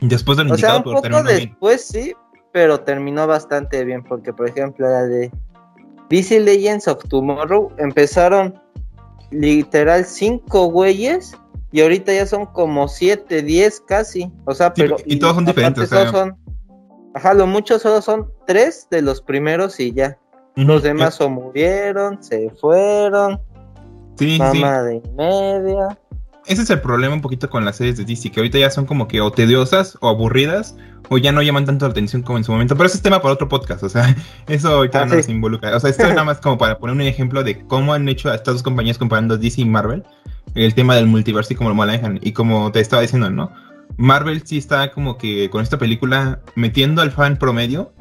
después 0.00 0.38
del 0.38 0.52
o 0.52 0.56
sea, 0.56 0.76
un 0.76 0.82
poco 0.84 1.02
terminó 1.02 1.24
bien. 1.24 1.36
después 1.48 1.84
sí, 1.84 2.12
pero 2.52 2.78
terminó 2.80 3.26
bastante 3.26 3.84
bien, 3.84 4.04
porque 4.04 4.32
por 4.32 4.48
ejemplo 4.48 4.88
la 4.88 5.02
de 5.06 5.30
DC 6.10 6.38
Legends 6.40 6.86
of 6.88 7.02
Tomorrow 7.08 7.72
empezaron 7.78 8.54
literal 9.30 10.04
cinco 10.04 10.66
güeyes 10.66 11.36
y 11.70 11.80
ahorita 11.82 12.12
ya 12.14 12.26
son 12.26 12.46
como 12.46 12.88
siete, 12.88 13.42
diez 13.42 13.80
casi. 13.80 14.32
O 14.46 14.54
sea, 14.54 14.68
Sí, 14.74 14.82
pero 14.82 14.96
y 15.04 15.18
todos 15.18 15.34
son 15.34 15.44
diferentes, 15.44 15.84
o 15.84 15.86
sea- 15.86 15.98
todos 16.10 16.10
son, 16.12 16.36
ajá, 17.14 17.34
lo 17.34 17.46
mucho 17.46 17.78
solo 17.78 18.00
son 18.02 18.30
tres 18.46 18.86
de 18.90 19.02
los 19.02 19.20
primeros 19.22 19.78
y 19.80 19.92
ya. 19.92 20.18
Los 20.56 20.82
demás 20.82 21.20
o 21.20 21.28
murieron, 21.30 22.20
se 22.22 22.50
fueron, 22.60 23.40
Sí, 24.18 24.32
sí. 24.32 24.38
mamá 24.38 24.82
de 24.82 25.00
media. 25.16 25.96
Ese 26.48 26.62
es 26.62 26.70
el 26.70 26.80
problema 26.80 27.14
un 27.14 27.20
poquito 27.20 27.50
con 27.50 27.64
las 27.64 27.76
series 27.76 27.96
de 27.98 28.04
DC, 28.04 28.30
que 28.30 28.40
ahorita 28.40 28.58
ya 28.58 28.70
son 28.70 28.86
como 28.86 29.06
que 29.06 29.20
o 29.20 29.30
tediosas 29.30 29.98
o 30.00 30.08
aburridas, 30.08 30.76
o 31.10 31.18
ya 31.18 31.30
no 31.30 31.42
llaman 31.42 31.66
tanto 31.66 31.86
la 31.86 31.90
atención 31.92 32.22
como 32.22 32.38
en 32.38 32.44
su 32.44 32.52
momento. 32.52 32.74
Pero 32.74 32.86
ese 32.86 32.96
es 32.96 33.02
tema 33.02 33.20
para 33.20 33.34
otro 33.34 33.48
podcast, 33.48 33.82
o 33.82 33.88
sea, 33.88 34.16
eso 34.48 34.68
ahorita 34.70 35.02
Ah, 35.02 35.04
no 35.04 35.10
sí. 35.12 35.16
nos 35.18 35.28
involucra. 35.28 35.76
O 35.76 35.80
sea, 35.80 35.90
esto 35.90 36.04
es 36.04 36.10
nada 36.10 36.24
más 36.24 36.38
como 36.40 36.56
para 36.58 36.78
poner 36.78 36.94
un 36.96 37.02
ejemplo 37.02 37.44
de 37.44 37.58
cómo 37.66 37.92
han 37.92 38.08
hecho 38.08 38.30
a 38.30 38.34
estas 38.34 38.54
dos 38.54 38.62
compañías 38.62 38.96
comparando 38.98 39.36
DC 39.36 39.60
y 39.60 39.64
Marvel, 39.66 40.04
el 40.54 40.74
tema 40.74 40.96
del 40.96 41.06
multiverso 41.06 41.52
y 41.52 41.56
cómo 41.56 41.68
lo 41.68 41.76
manejan. 41.76 42.18
Y 42.22 42.32
como 42.32 42.72
te 42.72 42.80
estaba 42.80 43.02
diciendo, 43.02 43.28
¿no? 43.30 43.52
Marvel 43.98 44.42
sí 44.46 44.56
está 44.58 44.90
como 44.92 45.18
que 45.18 45.50
con 45.50 45.62
esta 45.62 45.76
película 45.78 46.40
metiendo 46.54 47.02
al 47.02 47.10
fan 47.10 47.36
promedio, 47.36 47.92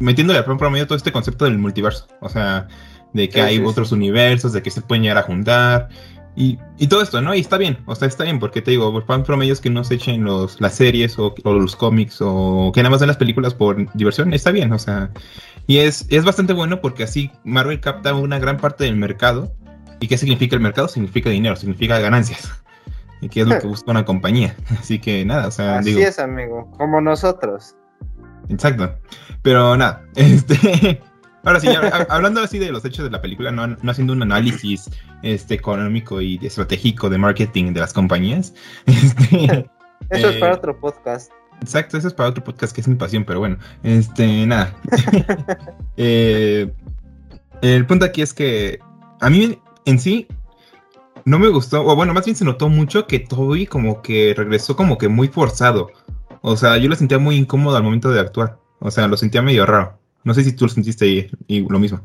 metiéndole 0.00 0.38
al 0.40 0.44
fan 0.44 0.58
promedio 0.58 0.86
todo 0.86 0.96
este 0.96 1.12
concepto 1.12 1.44
del 1.44 1.58
multiverso. 1.58 2.08
O 2.20 2.28
sea, 2.28 2.66
de 3.12 3.28
que 3.28 3.34
Sí, 3.34 3.40
hay 3.40 3.56
sí, 3.58 3.62
otros 3.64 3.92
universos, 3.92 4.52
de 4.52 4.62
que 4.62 4.70
se 4.70 4.80
pueden 4.80 5.02
llegar 5.02 5.18
a 5.18 5.22
juntar. 5.22 5.88
Y, 6.34 6.58
y 6.78 6.86
todo 6.86 7.02
esto, 7.02 7.20
¿no? 7.20 7.34
Y 7.34 7.40
está 7.40 7.58
bien, 7.58 7.78
o 7.84 7.94
sea, 7.94 8.08
está 8.08 8.24
bien, 8.24 8.38
porque 8.38 8.62
te 8.62 8.70
digo, 8.70 8.90
por 8.90 9.04
fan 9.04 9.22
promedios 9.22 9.60
que 9.60 9.68
no 9.68 9.84
se 9.84 9.96
echen 9.96 10.24
los, 10.24 10.60
las 10.60 10.74
series 10.74 11.18
o, 11.18 11.34
o 11.44 11.52
los 11.52 11.76
cómics 11.76 12.18
o 12.20 12.72
que 12.74 12.80
nada 12.80 12.90
más 12.90 13.00
ven 13.00 13.08
las 13.08 13.18
películas 13.18 13.52
por 13.52 13.92
diversión, 13.94 14.32
está 14.32 14.50
bien, 14.50 14.72
o 14.72 14.78
sea. 14.78 15.10
Y 15.66 15.78
es, 15.78 16.06
es 16.08 16.24
bastante 16.24 16.54
bueno 16.54 16.80
porque 16.80 17.04
así 17.04 17.30
Marvel 17.44 17.80
capta 17.80 18.14
una 18.14 18.38
gran 18.38 18.56
parte 18.56 18.84
del 18.84 18.96
mercado. 18.96 19.52
¿Y 20.00 20.08
qué 20.08 20.18
significa 20.18 20.56
el 20.56 20.62
mercado? 20.62 20.88
Significa 20.88 21.30
dinero, 21.30 21.54
significa 21.54 21.98
ganancias. 22.00 22.50
Y 23.20 23.28
que 23.28 23.42
es 23.42 23.46
lo 23.46 23.58
que 23.60 23.68
busca 23.68 23.90
una 23.90 24.04
compañía. 24.04 24.56
Así 24.80 24.98
que 24.98 25.24
nada, 25.24 25.46
o 25.46 25.50
sea, 25.52 25.78
Así 25.78 25.90
digo. 25.90 26.00
es, 26.00 26.18
amigo, 26.18 26.68
como 26.76 27.00
nosotros. 27.00 27.76
Exacto. 28.48 28.96
Pero 29.42 29.76
nada, 29.76 30.04
este. 30.16 31.00
Ahora 31.44 31.58
sí, 31.60 31.66
ya, 31.66 31.80
hablando 32.08 32.40
así 32.40 32.58
de 32.58 32.70
los 32.70 32.84
hechos 32.84 33.04
de 33.04 33.10
la 33.10 33.20
película, 33.20 33.50
no, 33.50 33.66
no 33.66 33.90
haciendo 33.90 34.12
un 34.12 34.22
análisis 34.22 34.88
este, 35.22 35.54
económico 35.54 36.20
y 36.20 36.38
estratégico 36.42 37.10
de 37.10 37.18
marketing 37.18 37.72
de 37.72 37.80
las 37.80 37.92
compañías. 37.92 38.54
Este, 38.86 39.68
Eso 40.10 40.28
Eh, 40.28 40.34
es 40.34 40.36
para 40.36 40.54
otro 40.54 40.78
podcast. 40.78 41.32
exacto, 41.60 41.96
eso 41.96 42.08
es 42.08 42.14
para 42.14 42.28
otro 42.30 42.44
podcast 42.44 42.74
que 42.74 42.80
es 42.80 42.88
mi 42.88 42.94
pasión, 42.96 43.24
pero 43.24 43.38
bueno, 43.40 43.56
este, 43.82 44.46
nada. 44.46 44.74
Eh, 45.96 46.72
el 47.60 47.86
punto 47.86 48.04
aquí 48.06 48.22
es 48.22 48.32
que 48.34 48.80
a 49.20 49.28
mí 49.30 49.58
en 49.84 49.98
sí 50.00 50.26
no 51.24 51.38
me 51.38 51.48
gustó, 51.48 51.84
o 51.84 51.94
bueno, 51.94 52.14
más 52.14 52.24
bien 52.24 52.36
se 52.36 52.44
notó 52.44 52.68
mucho 52.68 53.06
que 53.06 53.20
Toby 53.20 53.66
como 53.66 54.02
que 54.02 54.34
regresó 54.36 54.74
como 54.76 54.98
que 54.98 55.08
muy 55.08 55.28
forzado. 55.28 55.90
O 56.40 56.56
sea, 56.56 56.76
yo 56.78 56.88
lo 56.88 56.96
sentía 56.96 57.18
muy 57.18 57.36
incómodo 57.36 57.76
al 57.76 57.84
momento 57.84 58.10
de 58.10 58.20
actuar. 58.20 58.58
O 58.80 58.90
sea, 58.90 59.06
lo 59.06 59.16
sentía 59.16 59.42
medio 59.42 59.64
raro. 59.64 59.98
No 60.24 60.34
sé 60.34 60.44
si 60.44 60.54
tú 60.54 60.66
lo 60.66 60.70
sentiste 60.70 61.06
y, 61.06 61.30
y 61.48 61.60
lo 61.68 61.78
mismo. 61.78 62.00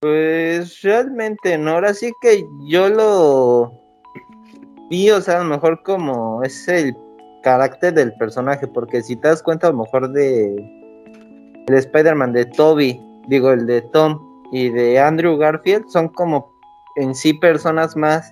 Pues 0.00 0.82
realmente 0.82 1.56
no, 1.56 1.72
ahora 1.72 1.94
sí 1.94 2.12
que 2.20 2.44
yo 2.68 2.88
lo 2.88 3.72
vi, 4.90 5.10
o 5.10 5.20
sea, 5.20 5.40
a 5.40 5.42
lo 5.42 5.50
mejor 5.50 5.82
como 5.82 6.42
es 6.42 6.68
el 6.68 6.94
carácter 7.42 7.94
del 7.94 8.12
personaje, 8.14 8.66
porque 8.66 9.02
si 9.02 9.16
te 9.16 9.28
das 9.28 9.42
cuenta 9.42 9.68
a 9.68 9.70
lo 9.70 9.78
mejor 9.78 10.12
de 10.12 10.54
el 11.66 11.74
Spider-Man 11.74 12.32
de 12.32 12.44
Toby, 12.44 13.00
digo 13.28 13.50
el 13.50 13.66
de 13.66 13.82
Tom 13.92 14.20
y 14.52 14.68
de 14.68 15.00
Andrew 15.00 15.36
Garfield 15.36 15.88
son 15.88 16.08
como 16.08 16.52
en 16.96 17.14
sí 17.14 17.32
personas 17.34 17.96
más 17.96 18.30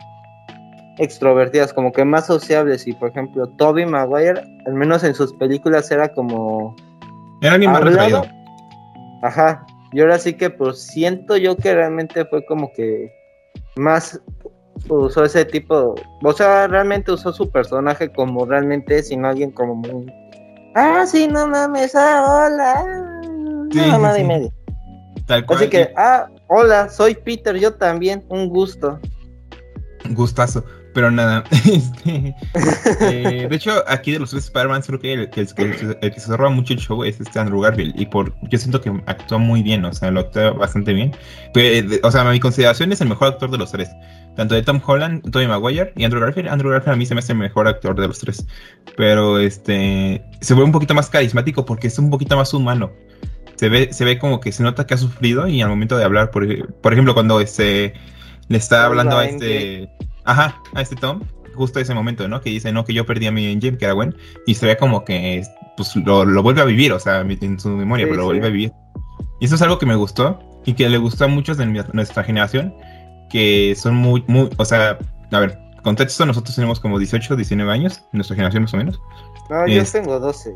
extrovertidas, 0.99 1.73
como 1.73 1.93
que 1.93 2.05
más 2.05 2.27
sociables 2.27 2.87
y 2.87 2.93
por 2.93 3.11
ejemplo 3.11 3.49
Toby 3.57 3.87
Maguire, 3.87 4.41
al 4.67 4.75
menos 4.75 5.03
en 5.03 5.15
sus 5.15 5.33
películas 5.33 5.91
era 5.91 6.09
como 6.13 6.77
Era 7.41 7.55
alguien 7.55 7.73
más 7.73 7.83
retraído. 7.83 8.25
Ajá, 9.25 9.65
y 9.91 10.03
ahora 10.03 10.19
sí 10.19 10.35
que 10.35 10.51
pues 10.51 10.83
siento 10.83 11.39
yo 11.39 11.57
que 11.57 11.75
realmente 11.75 12.27
fue 12.27 12.45
como 12.45 12.71
que 12.75 13.11
más 13.77 14.21
usó 14.87 15.25
ese 15.25 15.47
tipo, 15.47 15.95
o 16.23 16.33
sea, 16.35 16.67
realmente 16.67 17.11
usó 17.11 17.33
su 17.33 17.51
personaje 17.51 18.13
como 18.13 18.45
realmente 18.45 18.99
es, 18.99 19.09
sino 19.09 19.27
alguien 19.27 19.51
como 19.51 19.77
muy... 19.77 20.13
Ah, 20.75 21.07
sí, 21.07 21.27
no 21.27 21.47
mames, 21.47 21.95
ah, 21.95 22.51
hola. 22.51 22.85
Sí, 23.73 23.79
no, 23.79 24.15
sí, 24.15 24.21
y 24.21 24.25
media. 24.25 24.51
Tal 25.27 25.47
cual. 25.47 25.59
Así 25.59 25.71
que, 25.71 25.91
ah, 25.97 26.29
hola, 26.49 26.91
soy 26.91 27.15
Peter, 27.15 27.57
yo 27.57 27.73
también, 27.73 28.27
un 28.29 28.51
gusto. 28.51 29.01
Gustazo. 30.11 30.63
Pero 30.95 31.11
nada, 31.11 31.43
este, 31.51 32.35
eh, 33.01 33.47
de 33.51 33.57
hecho, 33.57 33.83
aquí 33.89 34.13
de 34.13 34.21
los 34.21 34.31
tres 34.31 34.45
Spider-Man, 34.45 34.83
creo 34.83 35.01
que 35.01 35.13
el, 35.13 35.31
que 35.31 35.41
el- 35.41 35.49
el 35.57 35.77
que- 35.77 35.99
el 36.01 36.15
que 36.15 36.21
se 36.21 36.37
roba 36.37 36.51
mucho 36.51 36.73
el 36.73 36.79
show 36.79 37.03
es 37.05 37.21
este 37.21 37.39
Andrew 37.39 37.61
Garfield. 37.61 38.01
Y 38.01 38.07
por 38.07 38.33
yo 38.43 38.59
siento 38.59 38.81
que 38.81 38.91
actúa 39.07 39.39
muy 39.39 39.63
bien, 39.63 39.85
o 39.85 39.93
sea, 39.93 40.11
lo 40.11 40.21
actúa 40.21 40.53
bastante 40.53 40.93
bien. 40.93 41.13
Pero, 41.53 41.67
eh, 41.69 41.83
de- 41.83 42.01
o 42.03 42.11
sea, 42.11 42.23
a 42.23 42.31
mi 42.31 42.39
consideración 42.41 42.93
es 42.93 43.01
el 43.01 43.09
mejor 43.09 43.29
actor 43.29 43.51
de 43.51 43.59
los 43.59 43.73
tres. 43.73 43.91
Tanto 44.37 44.55
de 44.55 44.63
Tom 44.63 44.81
Holland, 44.85 45.31
Tobey 45.31 45.47
Maguire 45.47 45.93
y 45.97 46.05
Andrew 46.05 46.21
Garfield. 46.23 46.49
Andrew 46.49 46.71
Garfield 46.71 46.95
a 46.95 46.97
mí 46.97 47.07
se 47.07 47.15
me 47.15 47.19
hace 47.21 47.33
el 47.33 47.39
mejor 47.39 47.69
actor 47.69 48.01
de 48.01 48.09
los 48.09 48.19
tres. 48.21 48.47
Pero 48.97 49.39
este 49.39 50.25
se 50.41 50.55
ve 50.55 50.63
un 50.63 50.73
poquito 50.73 50.95
más 50.95 51.09
carismático 51.11 51.65
porque 51.65 51.89
es 51.89 51.99
un 51.99 52.11
poquito 52.11 52.37
más 52.37 52.53
humano. 52.55 52.93
Se 53.57 53.69
ve, 53.69 53.93
se 53.93 54.05
ve 54.05 54.19
como 54.19 54.41
que 54.41 54.51
se 54.53 54.63
nota 54.65 54.87
que 54.87 54.95
ha 54.95 54.97
sufrido 54.97 55.47
y 55.47 55.63
al 55.63 55.69
momento 55.69 55.97
de 55.97 56.05
hablar, 56.05 56.31
por, 56.33 56.45
por 56.81 56.93
ejemplo, 56.93 57.15
cuando 57.15 57.41
este 57.41 57.95
le 58.49 58.59
está 58.59 58.87
hablando 58.87 59.17
a 59.17 59.25
este. 59.27 59.89
Ajá, 60.25 60.61
a 60.75 60.81
este 60.81 60.97
Tom, 60.97 61.21
justo 61.55 61.79
ese 61.81 61.95
momento, 61.95 62.27
¿no? 62.29 62.41
Que 62.41 62.51
dice, 62.51 62.73
no, 62.73 62.85
que 62.85 62.93
yo 62.95 63.05
perdí 63.07 63.27
a 63.27 63.33
mi 63.33 63.55
MJ, 63.55 63.77
que 63.79 63.85
era 63.85 63.95
Gwen, 63.95 64.15
y 64.47 64.55
se 64.55 64.67
ve 64.67 64.77
como 64.77 65.05
que 65.05 65.43
pues 65.77 65.95
lo, 65.97 66.25
lo 66.25 66.43
vuelve 66.43 66.61
a 66.61 66.65
vivir, 66.65 66.93
o 66.93 66.99
sea, 67.01 67.21
en 67.21 67.59
su 67.61 67.69
memoria, 67.71 68.07
Sí, 68.07 68.11
pero 68.11 68.23
lo 68.23 68.29
sí. 68.29 68.33
vuelve 68.35 68.47
a 68.47 68.51
vivir. 68.51 68.73
Y 69.41 69.47
eso 69.47 69.55
es 69.57 69.63
algo 69.63 69.79
que 69.79 69.87
me 69.87 69.97
gustó 69.97 70.39
y 70.65 70.75
que 70.75 70.89
le 70.89 70.99
gustó 70.99 71.25
a 71.25 71.29
muchos 71.29 71.57
de 71.57 71.67
nuestra 71.67 72.25
generación, 72.25 72.75
que 73.31 73.75
son 73.77 73.97
muy, 73.97 74.25
muy, 74.29 74.49
o 74.57 74.65
sea, 74.65 74.99
a 75.33 75.39
ver, 75.41 75.59
contexto, 75.83 76.25
nosotros 76.25 76.55
tenemos 76.55 76.81
como 76.81 76.99
18, 76.99 77.37
19 77.37 77.71
años, 77.73 78.03
nuestra 78.13 78.37
generación 78.37 78.63
más 78.63 78.75
o 78.75 78.77
menos. 78.79 79.01
No, 79.51 79.67
yo 79.67 79.83
Es- 79.83 79.93
tengo 79.93 80.19
12. 80.21 80.55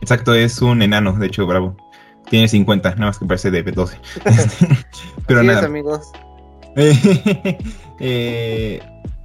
Exacto, 0.00 0.32
es 0.34 0.62
un 0.62 0.80
enano, 0.82 1.12
de 1.12 1.26
hecho, 1.26 1.46
bravo. 1.46 1.76
Tiene 2.30 2.48
50, 2.48 2.90
nada 2.94 3.06
más 3.06 3.18
que 3.18 3.26
parece 3.26 3.50
de 3.50 3.62
12. 3.62 3.98
pero 5.26 5.40
Así 5.40 5.48
es, 5.48 5.54
nada. 5.54 5.66
amigos. 5.66 6.12
Eh, 8.02 8.80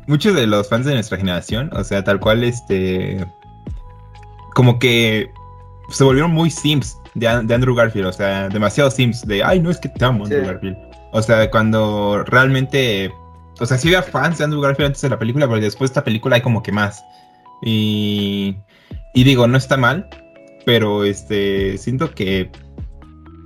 muchos 0.05 0.35
de 0.35 0.45
los 0.47 0.67
fans 0.67 0.85
de 0.85 0.93
nuestra 0.93 1.17
generación, 1.17 1.69
o 1.73 1.81
sea, 1.85 2.03
tal 2.03 2.19
cual, 2.19 2.43
este, 2.43 3.25
como 4.53 4.79
que 4.79 5.31
se 5.89 6.03
volvieron 6.03 6.31
muy 6.31 6.49
sims 6.49 6.97
de, 7.13 7.25
An- 7.27 7.47
de 7.47 7.55
Andrew 7.55 7.73
Garfield, 7.73 8.07
o 8.07 8.11
sea, 8.11 8.49
demasiado 8.49 8.91
sims 8.91 9.25
de, 9.25 9.41
ay, 9.43 9.61
no 9.61 9.71
es 9.71 9.77
que 9.79 9.87
te 9.87 10.03
amo, 10.03 10.25
Andrew 10.25 10.41
Sí. 10.41 10.47
Garfield. 10.47 10.77
O 11.13 11.21
sea, 11.21 11.49
cuando 11.49 12.23
realmente, 12.25 13.13
o 13.61 13.65
sea, 13.65 13.77
sí 13.77 13.87
había 13.87 14.03
fans 14.03 14.39
de 14.39 14.43
Andrew 14.43 14.61
Garfield 14.61 14.87
antes 14.87 15.01
de 15.03 15.09
la 15.09 15.19
película, 15.19 15.47
pero 15.47 15.61
después 15.61 15.89
de 15.89 15.93
esta 15.93 16.03
película 16.03 16.35
hay 16.35 16.41
como 16.41 16.61
que 16.61 16.73
más. 16.73 17.01
Y, 17.63 18.57
y 19.13 19.23
digo, 19.23 19.47
no 19.47 19.57
está 19.57 19.77
mal, 19.77 20.09
pero 20.65 21.05
este, 21.05 21.77
siento 21.77 22.11
que 22.13 22.51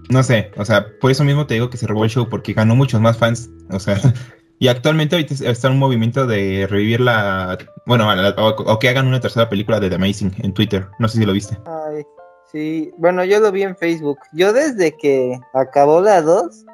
no 0.09 0.23
sé, 0.23 0.51
o 0.57 0.65
sea, 0.65 0.87
por 0.99 1.11
eso 1.11 1.23
mismo 1.23 1.45
te 1.45 1.53
digo 1.53 1.69
que 1.69 1.77
se 1.77 1.87
robó 1.87 2.03
el 2.03 2.09
show, 2.09 2.27
porque 2.27 2.53
ganó 2.53 2.75
muchos 2.75 2.99
más 2.99 3.17
fans, 3.17 3.49
o 3.71 3.79
sea, 3.79 3.95
y 4.59 4.67
actualmente 4.67 5.15
ahorita 5.15 5.35
está 5.49 5.67
en 5.67 5.73
un 5.73 5.79
movimiento 5.79 6.25
de 6.25 6.67
revivir 6.69 6.99
la, 6.99 7.57
bueno, 7.85 8.07
o, 8.37 8.79
que 8.79 8.89
hagan 8.89 9.07
una 9.07 9.19
tercera 9.19 9.49
película 9.49 9.79
de 9.79 9.89
The 9.89 9.95
Amazing 9.95 10.33
en 10.39 10.53
Twitter, 10.53 10.87
no 10.97 11.07
sé 11.07 11.19
si 11.19 11.25
lo 11.25 11.33
viste. 11.33 11.57
Ay, 11.65 12.03
sí, 12.51 12.91
bueno, 12.97 13.23
yo 13.23 13.39
lo 13.39 13.51
vi 13.51 13.63
en 13.63 13.77
Facebook. 13.77 14.19
Yo 14.33 14.51
desde 14.51 14.97
que 14.97 15.39
acabó 15.53 16.01
la 16.01 16.21
2, 16.21 16.65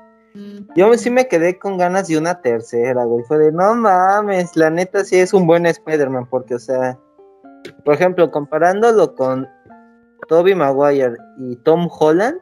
yo 0.76 0.94
sí 0.96 1.10
me 1.10 1.28
quedé 1.28 1.58
con 1.60 1.78
ganas 1.78 2.08
de 2.08 2.18
una 2.18 2.42
tercera, 2.42 3.04
güey. 3.06 3.24
Fue 3.26 3.38
de, 3.38 3.52
no 3.52 3.76
mames, 3.76 4.56
la 4.56 4.70
neta 4.70 5.04
sí 5.04 5.18
es 5.18 5.34
un 5.34 5.46
buen 5.46 5.66
Spider-Man, 5.66 6.28
porque, 6.30 6.56
o 6.56 6.60
sea, 6.60 6.98
por 7.84 7.94
ejemplo, 7.94 8.32
comparándolo 8.32 9.16
con 9.16 9.48
Tobey 10.28 10.56
Maguire 10.56 11.16
y 11.38 11.56
Tom 11.58 11.90
Holland, 11.90 12.40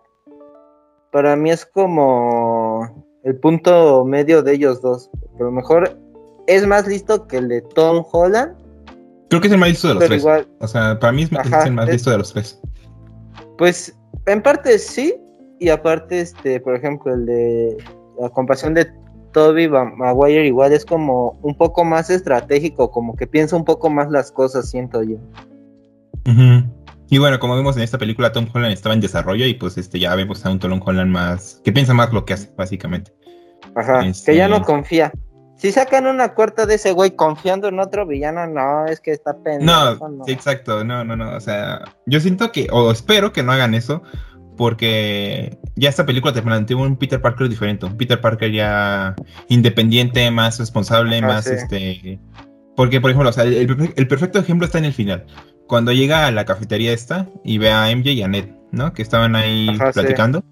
para 1.13 1.35
mí 1.37 1.51
es 1.51 1.65
como 1.65 3.05
el 3.23 3.37
punto 3.39 4.03
medio 4.03 4.41
de 4.43 4.53
ellos 4.55 4.81
dos. 4.81 5.09
A 5.39 5.43
lo 5.43 5.51
mejor 5.51 5.97
es 6.47 6.67
más 6.67 6.87
listo 6.87 7.25
que 7.27 7.37
el 7.37 7.47
de 7.47 7.61
Tom 7.61 8.03
Holland, 8.11 8.57
Creo 9.29 9.41
que 9.41 9.47
es 9.47 9.53
el 9.53 9.59
más 9.59 9.69
listo 9.69 9.87
de 9.87 9.93
los 9.95 10.03
tres, 10.05 10.21
igual, 10.21 10.47
o 10.59 10.67
sea, 10.67 10.99
para 10.99 11.11
mí 11.13 11.23
es, 11.23 11.31
el 11.31 11.73
más 11.73 11.87
es- 11.87 11.93
listo 11.93 12.11
de 12.11 12.17
los 12.19 12.33
tres. 12.33 12.61
Pues 13.57 13.97
en 14.27 14.41
parte 14.43 14.77
sí, 14.77 15.15
y 15.59 15.69
aparte, 15.69 16.19
este, 16.19 16.59
por 16.59 16.75
ejemplo, 16.75 17.13
el 17.13 17.25
de 17.25 17.77
la 18.19 18.29
comparación 18.29 18.73
de 18.75 18.85
Toby 19.31 19.67
Maguire 19.69 20.45
igual 20.45 20.73
es 20.73 20.85
como 20.85 21.39
un 21.41 21.55
poco 21.55 21.83
más 21.83 22.09
estratégico, 22.11 22.91
como 22.91 23.15
que 23.15 23.25
piensa 23.25 23.55
un 23.55 23.65
poco 23.65 23.89
más 23.89 24.11
las 24.11 24.31
cosas, 24.31 24.69
siento 24.69 25.01
yo. 25.01 25.17
Ujú. 26.27 26.63
Y 27.13 27.19
bueno, 27.19 27.37
como 27.39 27.55
vemos 27.55 27.77
en 27.77 27.83
esta 27.83 27.99
película, 27.99 28.31
Tom 28.31 28.47
Holland 28.51 28.73
estaba 28.73 28.95
en 28.95 28.99
desarrollo 28.99 29.45
y 29.45 29.53
pues 29.53 29.77
este 29.77 29.99
ya 29.99 30.15
vemos 30.15 30.43
a 30.47 30.49
un 30.49 30.57
Tom 30.57 30.81
Holland 30.83 31.11
más, 31.11 31.61
que 31.63 31.71
piensa 31.71 31.93
más 31.93 32.11
lo 32.11 32.25
que 32.25 32.33
hace, 32.33 32.49
básicamente. 32.57 33.13
Ajá, 33.75 34.03
Este- 34.03 34.31
que 34.31 34.37
ya 34.39 34.47
no 34.47 34.63
confía. 34.63 35.11
Si 35.55 35.71
sacan 35.71 36.07
una 36.07 36.33
cuarta 36.33 36.65
de 36.65 36.73
ese 36.73 36.91
güey 36.91 37.15
confiando 37.15 37.67
en 37.67 37.79
otro 37.79 38.07
villano, 38.07 38.47
no, 38.47 38.87
es 38.87 38.99
que 38.99 39.11
está 39.11 39.37
pendejo. 39.43 40.09
No, 40.09 40.23
exacto, 40.25 40.83
no, 40.83 41.03
no, 41.03 41.15
no, 41.15 41.35
o 41.35 41.39
sea, 41.39 41.81
yo 42.07 42.19
siento 42.19 42.51
que, 42.51 42.67
o 42.71 42.89
espero 42.91 43.31
que 43.31 43.43
no 43.43 43.51
hagan 43.51 43.75
eso, 43.75 44.01
porque 44.57 45.59
ya 45.75 45.89
esta 45.89 46.07
película 46.07 46.33
te 46.33 46.41
plantea 46.41 46.77
un 46.77 46.95
Peter 46.97 47.21
Parker 47.21 47.47
diferente, 47.47 47.85
un 47.85 47.95
Peter 47.95 48.19
Parker 48.19 48.51
ya 48.51 49.15
independiente, 49.49 50.31
más 50.31 50.57
responsable, 50.57 51.19
Ajá, 51.19 51.27
más 51.27 51.45
sí. 51.45 51.53
este... 51.53 52.19
Porque, 52.75 52.99
por 52.99 53.11
ejemplo, 53.11 53.29
o 53.29 53.33
sea, 53.33 53.43
el- 53.43 53.93
el 53.95 54.07
perfecto 54.07 54.39
ejemplo 54.39 54.65
está 54.65 54.79
en 54.79 54.85
el 54.85 54.93
final, 54.93 55.27
cuando 55.67 55.91
llega 55.91 56.27
a 56.27 56.31
la 56.31 56.45
cafetería 56.45 56.93
esta 56.93 57.29
y 57.43 57.57
ve 57.57 57.71
a 57.71 57.89
MJ 57.95 58.11
y 58.11 58.21
a 58.23 58.27
Ned, 58.27 58.49
¿no? 58.71 58.93
Que 58.93 59.01
estaban 59.01 59.35
ahí 59.35 59.69
Ajá, 59.69 59.91
sí. 59.93 59.99
platicando. 59.99 60.43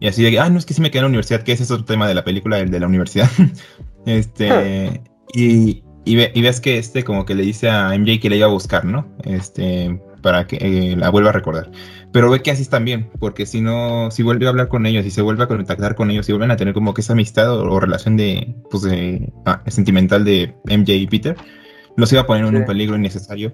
Y 0.00 0.08
así 0.08 0.22
de, 0.22 0.38
ah, 0.38 0.50
no, 0.50 0.58
es 0.58 0.66
que 0.66 0.74
sí 0.74 0.80
me 0.82 0.90
quedé 0.90 0.98
en 1.00 1.04
la 1.04 1.08
universidad, 1.08 1.42
que 1.42 1.52
ese 1.52 1.62
es 1.62 1.70
otro 1.70 1.84
tema 1.84 2.06
de 2.08 2.14
la 2.14 2.24
película, 2.24 2.58
el 2.58 2.70
de 2.70 2.80
la 2.80 2.86
universidad. 2.86 3.28
este, 4.06 5.02
y, 5.32 5.82
y, 6.04 6.16
ve- 6.16 6.32
y 6.34 6.42
ves 6.42 6.60
que 6.60 6.78
este 6.78 7.04
como 7.04 7.24
que 7.24 7.34
le 7.34 7.42
dice 7.42 7.70
a 7.70 7.96
MJ 7.96 8.20
que 8.20 8.28
le 8.30 8.36
iba 8.36 8.46
a 8.46 8.50
buscar, 8.50 8.84
¿no? 8.84 9.06
Este, 9.24 10.00
para 10.22 10.46
que 10.46 10.56
eh, 10.60 10.96
la 10.96 11.10
vuelva 11.10 11.30
a 11.30 11.32
recordar. 11.32 11.70
Pero 12.12 12.30
ve 12.30 12.42
que 12.42 12.50
así 12.50 12.62
están 12.62 12.84
bien, 12.84 13.10
porque 13.18 13.44
si 13.46 13.60
no, 13.60 14.10
si 14.10 14.22
vuelve 14.22 14.46
a 14.46 14.50
hablar 14.50 14.68
con 14.68 14.86
ellos 14.86 15.04
y 15.04 15.10
se 15.10 15.22
vuelve 15.22 15.44
a 15.44 15.48
contactar 15.48 15.94
con 15.94 16.10
ellos 16.10 16.28
y 16.28 16.32
vuelven 16.32 16.50
a 16.50 16.56
tener 16.56 16.74
como 16.74 16.94
que 16.94 17.00
esa 17.00 17.12
amistad 17.12 17.50
o, 17.50 17.64
o 17.70 17.80
relación 17.80 18.16
de, 18.16 18.54
pues, 18.70 18.82
de, 18.84 19.32
ah, 19.46 19.62
sentimental 19.66 20.24
de 20.24 20.54
MJ 20.66 20.92
y 20.94 21.06
Peter, 21.06 21.36
los 21.96 22.12
iba 22.12 22.22
a 22.22 22.26
poner 22.26 22.44
en 22.46 22.56
un 22.56 22.64
peligro 22.64 22.96
innecesario 22.96 23.52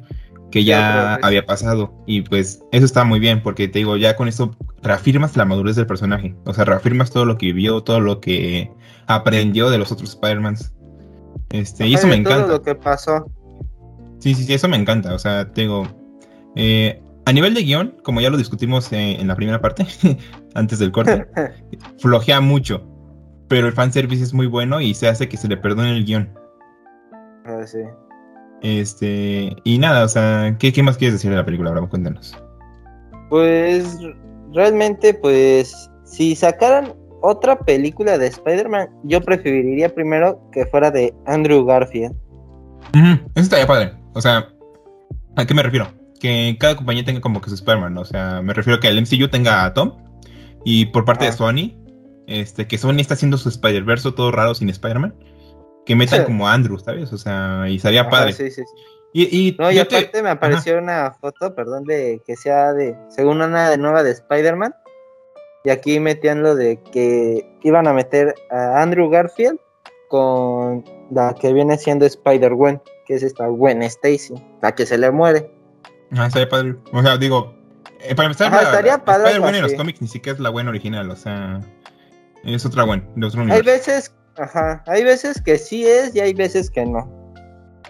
que 0.50 0.64
ya 0.64 1.14
había 1.16 1.46
pasado. 1.46 1.92
Y 2.06 2.22
pues 2.22 2.62
eso 2.72 2.84
está 2.84 3.04
muy 3.04 3.20
bien, 3.20 3.42
porque 3.42 3.68
te 3.68 3.78
digo, 3.80 3.96
ya 3.96 4.16
con 4.16 4.28
esto 4.28 4.56
reafirmas 4.82 5.36
la 5.36 5.44
madurez 5.44 5.76
del 5.76 5.86
personaje. 5.86 6.34
O 6.44 6.54
sea, 6.54 6.64
reafirmas 6.64 7.10
todo 7.10 7.24
lo 7.24 7.38
que 7.38 7.46
vivió, 7.46 7.82
todo 7.82 8.00
lo 8.00 8.20
que 8.20 8.70
aprendió 9.06 9.70
de 9.70 9.78
los 9.78 9.92
otros 9.92 10.10
Spider-Mans. 10.10 10.72
Este, 11.50 11.86
y 11.86 11.94
eso 11.94 12.06
me 12.06 12.16
de 12.16 12.22
todo 12.24 12.34
encanta. 12.34 12.52
lo 12.52 12.62
que 12.62 12.74
pasó. 12.74 13.30
Sí, 14.18 14.34
sí, 14.34 14.44
sí, 14.44 14.54
eso 14.54 14.68
me 14.68 14.76
encanta. 14.76 15.14
O 15.14 15.18
sea, 15.18 15.50
te 15.52 15.62
digo, 15.62 15.86
eh, 16.56 17.02
a 17.26 17.32
nivel 17.32 17.54
de 17.54 17.62
guion, 17.62 17.96
como 18.02 18.20
ya 18.20 18.30
lo 18.30 18.36
discutimos 18.36 18.92
eh, 18.92 19.20
en 19.20 19.28
la 19.28 19.36
primera 19.36 19.60
parte, 19.60 19.86
antes 20.54 20.78
del 20.78 20.92
corte, 20.92 21.26
flojea 21.98 22.40
mucho. 22.40 22.86
Pero 23.48 23.66
el 23.66 23.72
fanservice 23.72 24.22
es 24.22 24.32
muy 24.32 24.46
bueno 24.46 24.80
y 24.80 24.94
se 24.94 25.08
hace 25.08 25.28
que 25.28 25.36
se 25.36 25.48
le 25.48 25.56
perdone 25.56 25.96
el 25.96 26.04
guion. 26.04 26.28
Ah, 27.44 27.66
sí. 27.66 27.78
Este, 28.62 29.56
y 29.64 29.78
nada, 29.78 30.04
o 30.04 30.08
sea, 30.08 30.56
¿qué, 30.58 30.72
qué 30.72 30.82
más 30.82 30.96
quieres 30.98 31.14
decir 31.14 31.30
de 31.30 31.36
la 31.36 31.44
película? 31.44 31.70
Bravo, 31.70 31.88
cuéntanos. 31.88 32.36
Pues 33.28 33.96
realmente, 34.52 35.14
pues 35.14 35.90
si 36.04 36.34
sacaran 36.34 36.92
otra 37.22 37.58
película 37.60 38.18
de 38.18 38.26
Spider-Man, 38.26 38.88
yo 39.04 39.20
preferiría 39.20 39.94
primero 39.94 40.40
que 40.52 40.66
fuera 40.66 40.90
de 40.90 41.14
Andrew 41.26 41.64
Garfield. 41.64 42.14
Ujú, 42.94 43.12
Eso 43.34 43.44
estaría 43.44 43.66
padre. 43.66 43.92
O 44.14 44.20
sea, 44.20 44.48
¿a 45.36 45.46
qué 45.46 45.54
me 45.54 45.62
refiero? 45.62 45.88
Que 46.18 46.56
cada 46.58 46.76
compañía 46.76 47.04
tenga 47.04 47.20
como 47.20 47.40
que 47.40 47.48
su 47.50 47.54
Spider-Man. 47.54 47.96
O 47.98 48.04
sea, 48.04 48.42
me 48.42 48.52
refiero 48.52 48.80
que 48.80 48.88
el 48.88 49.00
MCU 49.00 49.28
tenga 49.28 49.64
a 49.64 49.72
Tom. 49.74 49.92
Y 50.64 50.86
por 50.86 51.04
parte 51.04 51.24
de 51.24 51.30
Ajá. 51.30 51.38
Sony, 51.38 51.72
este, 52.26 52.66
que 52.66 52.76
Sony 52.78 52.98
está 52.98 53.14
haciendo 53.14 53.38
su 53.38 53.48
Spider-Verse 53.48 54.12
todo 54.12 54.30
raro 54.32 54.54
sin 54.54 54.68
Spider-Man. 54.68 55.14
Que 55.86 55.96
metan 55.96 56.24
como 56.24 56.46
a 56.48 56.52
Andrew, 56.54 56.78
¿sabes? 56.78 57.12
O 57.12 57.18
sea, 57.18 57.64
y 57.68 57.76
estaría 57.76 58.02
Ajá, 58.02 58.10
padre. 58.10 58.32
sí, 58.32 58.50
sí, 58.50 58.62
sí. 58.62 58.82
Y, 59.12 59.48
y 59.48 59.56
No, 59.58 59.70
y 59.72 59.74
yo 59.76 59.88
te- 59.88 59.96
aparte 59.96 60.22
me 60.22 60.30
apareció 60.30 60.78
una 60.78 61.12
foto, 61.20 61.54
perdón, 61.54 61.84
de 61.84 62.22
que 62.24 62.36
sea 62.36 62.72
de, 62.72 62.96
según 63.08 63.40
una 63.42 63.76
nueva 63.76 64.02
de 64.02 64.12
Spider-Man. 64.12 64.74
Y 65.64 65.70
aquí 65.70 65.98
metían 66.00 66.42
lo 66.42 66.54
de 66.54 66.80
que 66.92 67.44
iban 67.62 67.86
a 67.88 67.92
meter 67.92 68.34
a 68.50 68.80
Andrew 68.82 69.10
Garfield 69.10 69.58
con 70.08 70.84
la 71.10 71.34
que 71.34 71.52
viene 71.52 71.76
siendo 71.76 72.06
Spider-Gwen, 72.06 72.80
que 73.06 73.14
es 73.14 73.22
esta 73.22 73.46
Gwen 73.46 73.82
Stacy, 73.82 74.34
la 74.62 74.74
que 74.74 74.86
se 74.86 74.96
le 74.98 75.10
muere. 75.10 75.50
Ajá, 76.12 76.26
estaría 76.26 76.48
padre. 76.48 76.76
O 76.92 77.02
sea, 77.02 77.16
digo, 77.16 77.54
eh, 78.00 78.14
para 78.14 78.26
empezar, 78.26 78.48
Ajá, 78.48 78.62
la- 78.62 78.68
estaría 78.70 79.04
padre 79.04 79.22
Spider-Gwen 79.30 79.54
en 79.56 79.62
los 79.62 79.74
cómics 79.74 80.00
ni 80.02 80.08
siquiera 80.08 80.34
es 80.36 80.40
la 80.40 80.48
Gwen 80.50 80.68
original. 80.68 81.10
O 81.10 81.16
sea, 81.16 81.60
es 82.44 82.64
otra 82.64 82.84
Gwen, 82.84 83.08
de 83.16 83.26
otro 83.26 83.42
Hay 83.42 83.62
veces 83.62 84.14
Ajá, 84.36 84.82
hay 84.86 85.04
veces 85.04 85.40
que 85.42 85.58
sí 85.58 85.86
es 85.86 86.14
y 86.14 86.20
hay 86.20 86.32
veces 86.34 86.70
que 86.70 86.84
no. 86.84 87.20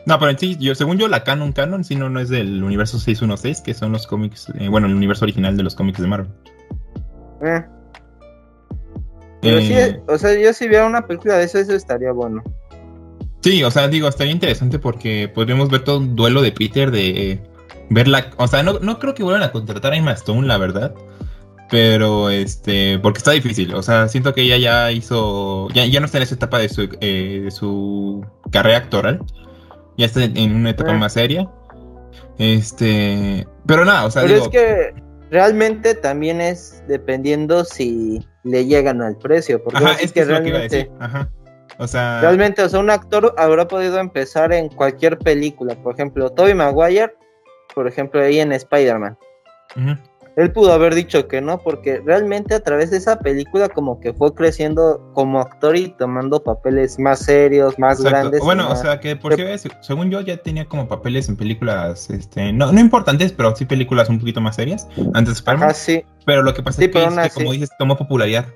No, 0.07 0.18
pero 0.18 0.30
en 0.30 0.38
sí, 0.38 0.57
yo, 0.59 0.74
según 0.74 0.99
yo, 0.99 1.09
la 1.09 1.24
canon 1.24 1.53
canon, 1.53 1.84
si 1.84 1.95
no, 1.95 2.09
no 2.09 2.20
es 2.20 2.28
del 2.30 2.62
universo 2.64 2.99
616, 2.99 3.61
que 3.61 3.74
son 3.74 3.93
los 3.93 4.07
cómics, 4.07 4.47
eh, 4.59 4.68
bueno, 4.68 4.86
el 4.86 4.95
universo 4.95 5.24
original 5.24 5.57
de 5.57 5.62
los 5.62 5.74
cómics 5.74 6.01
de 6.01 6.07
Marvel. 6.07 6.30
Eh. 7.43 7.64
Pero 9.43 9.59
Eh, 9.59 9.62
sí, 9.93 10.03
o 10.07 10.18
sea, 10.18 10.38
yo 10.38 10.53
si 10.53 10.68
viera 10.68 10.86
una 10.86 11.07
película 11.07 11.36
de 11.36 11.45
eso, 11.45 11.59
eso 11.59 11.74
estaría 11.74 12.12
bueno. 12.12 12.43
Sí, 13.43 13.62
o 13.64 13.70
sea, 13.70 13.88
digo, 13.88 14.09
estaría 14.09 14.32
interesante 14.32 14.78
porque 14.78 15.30
podríamos 15.34 15.70
ver 15.70 15.84
todo 15.84 15.99
un 15.99 16.14
duelo 16.14 16.43
de 16.43 16.53
Peter 16.53 16.91
de 16.91 17.32
eh, 17.32 17.43
ver 17.88 18.07
la... 18.07 18.30
O 18.36 18.47
sea, 18.47 18.62
no, 18.62 18.78
no 18.80 18.99
creo 18.99 19.14
que 19.14 19.22
vuelvan 19.22 19.43
a 19.43 19.53
contratar 19.53 19.93
a 19.93 19.97
Emma 19.97 20.12
Stone, 20.12 20.47
la 20.47 20.59
verdad. 20.59 20.95
Pero, 21.71 22.31
este, 22.31 22.99
porque 22.99 23.18
está 23.18 23.31
difícil. 23.31 23.75
O 23.75 23.83
sea, 23.83 24.09
siento 24.09 24.35
que 24.35 24.43
ella 24.43 24.57
ya 24.57 24.91
hizo... 24.93 25.68
Ya, 25.73 25.87
ya 25.87 26.01
no 26.01 26.07
está 26.07 26.18
en 26.18 26.25
esa 26.25 26.35
etapa 26.35 26.59
de 26.59 26.68
su, 26.68 26.89
eh, 27.01 27.43
de 27.45 27.51
su 27.51 28.27
carrera 28.51 28.79
actoral. 28.79 29.21
Ya 29.97 30.07
está 30.07 30.25
en, 30.25 30.55
una 30.55 30.71
etapa 30.71 30.93
Eh. 30.93 30.99
más 30.99 31.12
seria. 31.12 31.49
Este... 32.39 33.47
Pero 33.66 33.85
nada, 33.85 34.07
o 34.07 34.11
sea, 34.11 34.23
Pero 34.23 34.35
digo... 34.35 34.47
es 34.47 34.51
que 34.51 34.95
realmente 35.31 35.95
también 35.95 36.41
es 36.41 36.83
dependiendo 36.89 37.64
si 37.64 38.27
le 38.43 38.66
llegan 38.66 39.01
al 39.01 39.16
precio. 39.18 39.62
Porque 39.62 39.79
Ajá, 39.85 39.93
es 40.01 40.12
que 40.12 40.21
es 40.21 40.29
lo 40.29 40.43
que 40.43 40.49
iba 40.49 40.59
a 40.59 40.61
realmente, 40.62 40.77
decir. 40.77 40.93
Ajá. 40.99 41.31
O 41.79 41.87
sea... 41.87 42.21
realmente, 42.21 42.62
o 42.64 42.68
sea, 42.68 42.81
un 42.81 42.91
actor 42.91 43.33
habrá 43.39 43.68
podido 43.68 43.99
empezar 44.01 44.53
en 44.53 44.68
cualquier 44.71 45.18
película. 45.18 45.75
Por 45.83 45.95
ejemplo, 45.95 46.31
Tobey 46.31 46.55
Maguire, 46.55 47.14
por 47.77 47.87
ejemplo, 47.87 48.21
ahí 48.21 48.41
en 48.41 48.51
Spider-Man. 48.53 49.16
ujú. 49.77 50.10
Él 50.37 50.53
pudo 50.53 50.72
haber 50.72 50.95
dicho 50.95 51.26
que 51.28 51.41
no, 51.41 51.59
porque 51.59 52.01
realmente 52.05 52.55
a 52.55 52.61
través 52.61 52.91
de 52.91 52.97
esa 52.99 53.18
película 53.18 53.68
como 53.68 54.01
que 54.01 54.12
fue 54.14 54.33
creciendo 54.35 55.11
como 55.12 55.41
actor 55.41 55.76
y 55.76 55.89
tomando 55.97 56.43
papeles 56.43 56.99
más 56.99 57.18
serios, 57.18 57.78
más 57.78 57.99
Exacto. 57.99 58.11
grandes. 58.18 58.41
Bueno, 58.41 58.70
o 58.70 58.76
sea 58.76 59.01
que 59.01 59.16
por 59.16 59.35
según 59.83 60.11
yo 60.11 60.20
ya 60.20 60.37
tenía 60.37 60.64
como 60.66 60.89
papeles 60.89 61.28
en 61.28 61.37
películas, 61.37 62.09
este, 62.11 62.53
no, 62.53 62.70
no 62.72 62.81
importantes, 62.81 63.33
pero 63.33 63.55
sí 63.57 63.64
películas 63.64 64.09
un 64.09 64.18
poquito 64.20 64.41
más 64.41 64.57
serias 64.57 64.87
antes 65.14 65.26
de 65.26 65.33
Spider-Man. 65.33 65.74
Sí, 65.74 66.05
Pero 66.24 66.43
lo 66.43 66.55
que 66.55 66.62
pasa 66.62 66.78
Sí, 66.78 66.85
es 66.85 66.91
que, 66.93 67.05
es 67.26 67.35
como 67.35 67.53
dices, 67.53 67.70
tomó 67.78 67.97
popularidad. 67.97 68.47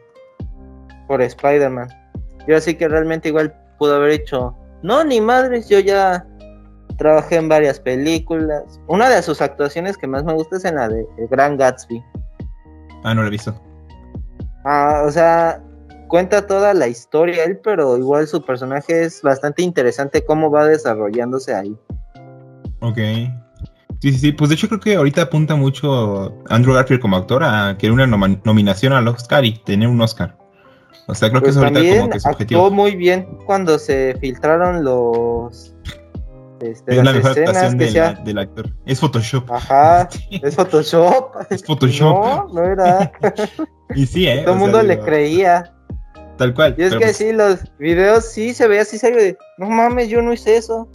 por 1.08 1.20
Spider-Man. 1.20 1.88
Yo 2.46 2.56
así 2.56 2.74
que 2.74 2.88
realmente 2.88 3.28
igual 3.28 3.54
pudo 3.78 3.96
haber 3.96 4.20
dicho, 4.20 4.56
no, 4.82 5.02
ni 5.02 5.20
madres, 5.20 5.68
yo 5.68 5.80
ya 5.80 6.26
trabajé 6.96 7.36
en 7.36 7.48
varias 7.48 7.80
películas. 7.80 8.80
Una 8.86 9.08
de 9.08 9.22
sus 9.22 9.40
actuaciones 9.40 9.96
que 9.96 10.06
más 10.06 10.24
me 10.24 10.32
gusta 10.32 10.56
es 10.56 10.64
en 10.64 10.76
la 10.76 10.88
de 10.88 11.06
El 11.18 11.28
Gran 11.28 11.56
Gatsby. 11.56 12.02
Ah, 13.02 13.14
no 13.14 13.22
lo 13.22 13.28
he 13.28 13.30
visto. 13.30 13.54
Ah, 14.64 15.02
o 15.06 15.10
sea, 15.10 15.62
cuenta 16.08 16.46
toda 16.46 16.72
la 16.74 16.88
historia 16.88 17.44
él, 17.44 17.58
pero 17.62 17.98
igual 17.98 18.26
su 18.26 18.42
personaje 18.44 19.02
es 19.04 19.20
bastante 19.22 19.62
interesante 19.62 20.24
cómo 20.24 20.50
va 20.50 20.66
desarrollándose 20.66 21.54
ahí. 21.54 21.76
Ok. 22.80 22.98
Sí, 24.00 24.12
sí, 24.12 24.18
sí. 24.18 24.32
Pues 24.32 24.50
de 24.50 24.54
hecho 24.56 24.68
creo 24.68 24.80
que 24.80 24.96
ahorita 24.96 25.22
apunta 25.22 25.54
mucho 25.54 26.34
Andrew 26.48 26.74
Garfield 26.74 27.00
como 27.00 27.16
actor 27.16 27.42
a 27.42 27.76
querer 27.78 27.92
una 27.92 28.06
nominación 28.06 28.92
al 28.92 29.08
Oscar 29.08 29.44
y 29.44 29.58
tener 29.64 29.88
un 29.88 30.00
Oscar. 30.00 30.36
O 31.06 31.14
sea, 31.14 31.28
creo 31.28 31.40
que 31.42 31.46
Pues 31.52 31.56
es 31.56 31.62
ahorita 31.62 31.98
como 31.98 32.10
que 32.10 32.20
su 32.20 32.28
actuó 32.28 32.32
objetivo. 32.36 32.70
muy 32.70 32.96
bien 32.96 33.26
cuando 33.46 33.78
se 33.78 34.16
filtraron 34.20 34.84
los 34.84 35.73
este, 36.70 36.98
Es 36.98 37.04
la 37.04 37.12
mejor 37.12 37.38
actuación 37.38 37.80
sea. 37.80 38.12
del 38.24 38.38
actor. 38.38 38.70
Es 38.86 39.00
Photoshop. 39.00 39.50
Ajá, 39.50 40.08
es 40.30 40.54
Photoshop. 40.54 41.36
Es 41.50 41.64
Photoshop. 41.64 42.24
No, 42.24 42.48
no 42.52 42.64
era. 42.64 43.12
Y 43.94 44.06
sí, 44.06 44.26
eh. 44.26 44.42
Todo 44.44 44.54
el 44.54 44.60
sea, 44.60 44.66
mundo 44.66 44.82
le 44.82 44.94
digo, 44.94 45.04
creía. 45.06 45.74
Tal 46.38 46.54
cual. 46.54 46.74
Y 46.78 46.82
es 46.82 46.92
que 46.94 46.98
pues, 46.98 47.16
sí, 47.16 47.32
los 47.32 47.60
videos 47.78 48.24
sí 48.24 48.54
se 48.54 48.66
veía 48.66 48.82
así 48.82 48.98
serio 48.98 49.18
de, 49.18 49.36
no 49.58 49.68
mames, 49.68 50.08
yo 50.08 50.20
no 50.22 50.32
hice 50.32 50.56
eso. 50.56 50.88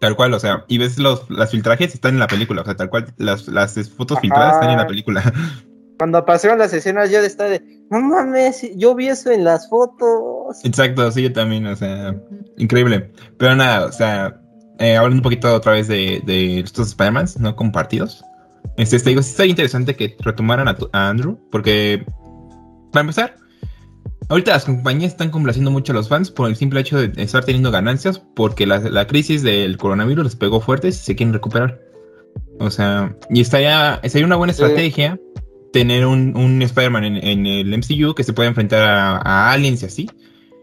Tal 0.00 0.16
cual, 0.16 0.32
o 0.32 0.40
sea, 0.40 0.64
y 0.68 0.78
ves 0.78 0.98
los 0.98 1.28
las 1.28 1.50
filtrajes 1.50 1.92
están 1.94 2.14
en 2.14 2.20
la 2.20 2.26
película, 2.26 2.62
o 2.62 2.64
sea, 2.64 2.74
tal 2.76 2.88
cual, 2.88 3.12
las, 3.18 3.48
las 3.48 3.74
fotos 3.90 4.16
Ajá. 4.16 4.22
filtradas 4.22 4.54
están 4.54 4.70
en 4.70 4.78
la 4.78 4.86
película. 4.86 5.22
Cuando 5.98 6.16
aparecieron 6.16 6.58
las 6.58 6.72
escenas 6.72 7.10
de 7.10 7.26
estar 7.26 7.50
de, 7.50 7.60
no 7.90 8.00
mames, 8.00 8.66
yo 8.76 8.94
vi 8.94 9.08
eso 9.08 9.30
en 9.30 9.44
las 9.44 9.68
fotos. 9.68 10.19
Exacto, 10.64 11.10
sí, 11.12 11.22
yo 11.22 11.32
también, 11.32 11.66
o 11.66 11.76
sea, 11.76 12.14
increíble. 12.58 13.10
Pero 13.38 13.54
nada, 13.56 13.86
o 13.86 13.92
sea, 13.92 14.40
eh, 14.78 14.96
hablando 14.96 15.16
un 15.16 15.22
poquito 15.22 15.54
otra 15.54 15.72
vez 15.72 15.88
de, 15.88 16.22
de 16.24 16.60
estos 16.60 16.88
Spider-Mans, 16.88 17.38
¿no? 17.40 17.54
Compartidos. 17.56 18.24
Este, 18.76 18.98
te 18.98 19.10
digo, 19.10 19.22
sí 19.22 19.30
está 19.30 19.46
interesante 19.46 19.96
que 19.96 20.16
retomaran 20.20 20.68
a, 20.68 20.76
tu- 20.76 20.88
a 20.92 21.08
Andrew, 21.08 21.38
porque, 21.50 22.04
para 22.92 23.02
empezar, 23.02 23.36
ahorita 24.28 24.52
las 24.52 24.64
compañías 24.64 25.12
están 25.12 25.30
complaciendo 25.30 25.70
mucho 25.70 25.92
a 25.92 25.96
los 25.96 26.08
fans 26.08 26.30
por 26.30 26.48
el 26.48 26.56
simple 26.56 26.80
hecho 26.80 26.98
de 27.00 27.22
estar 27.22 27.44
teniendo 27.44 27.70
ganancias, 27.70 28.22
porque 28.36 28.66
la, 28.66 28.78
la 28.78 29.06
crisis 29.06 29.42
del 29.42 29.76
coronavirus 29.76 30.24
les 30.24 30.36
pegó 30.36 30.60
fuertes 30.60 30.96
y 31.00 31.04
se 31.04 31.16
quieren 31.16 31.32
recuperar. 31.32 31.80
O 32.58 32.70
sea, 32.70 33.16
y 33.30 33.40
estaría, 33.40 34.00
sería 34.04 34.26
una 34.26 34.36
buena 34.36 34.52
Sí. 34.52 34.62
estrategia 34.62 35.18
tener 35.72 36.04
un, 36.04 36.36
un 36.36 36.60
Spider-Man 36.62 37.04
en, 37.04 37.16
en 37.26 37.46
el 37.46 37.72
MCU 37.78 38.14
que 38.14 38.24
se 38.24 38.32
pueda 38.32 38.48
enfrentar 38.48 38.82
a, 38.82 39.16
a 39.18 39.52
aliens 39.52 39.82
y 39.82 39.86
así. 39.86 40.10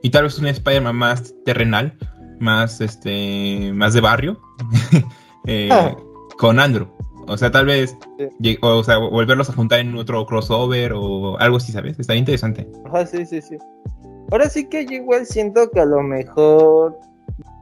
Y 0.08 0.10
tal 0.10 0.24
vez 0.24 0.40
un 0.40 0.48
Spider-Man 0.48 0.96
más 0.96 1.36
terrenal, 1.44 1.98
más 2.40 2.80
este, 2.80 3.74
más 3.74 3.94
de 3.94 4.00
barrio, 4.00 4.40
eh, 5.46 5.68
Ah. 5.70 5.94
con 6.38 6.60
Andrew. 6.62 6.88
O 7.28 7.36
sea, 7.38 7.52
tal 7.52 7.66
vez, 7.66 7.98
Sí. 8.42 8.58
o 8.62 8.82
sea, 8.86 9.00
volverlos 9.00 9.50
a 9.50 9.54
juntar 9.54 9.82
en 9.82 9.94
otro 9.98 10.26
crossover 10.26 10.94
o 10.96 11.38
algo 11.40 11.58
así, 11.58 11.74
¿sabes? 11.74 12.00
Estaría 12.00 12.22
interesante. 12.22 12.66
Ajá, 12.86 13.06
sí, 13.06 13.26
sí, 13.26 13.42
sí. 13.42 13.58
Ahora 14.32 14.50
sí 14.50 14.70
que 14.70 14.86
yo 14.86 14.94
igual 14.94 15.26
siento 15.26 15.70
que 15.72 15.82
a 15.82 15.86
lo 15.86 16.02
mejor 16.04 16.98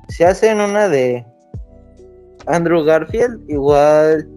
si 0.08 0.24
hacen 0.24 0.62
una 0.62 0.88
de 0.88 1.26
Andrew 2.46 2.84
Garfield, 2.84 3.41
igual 3.50 4.30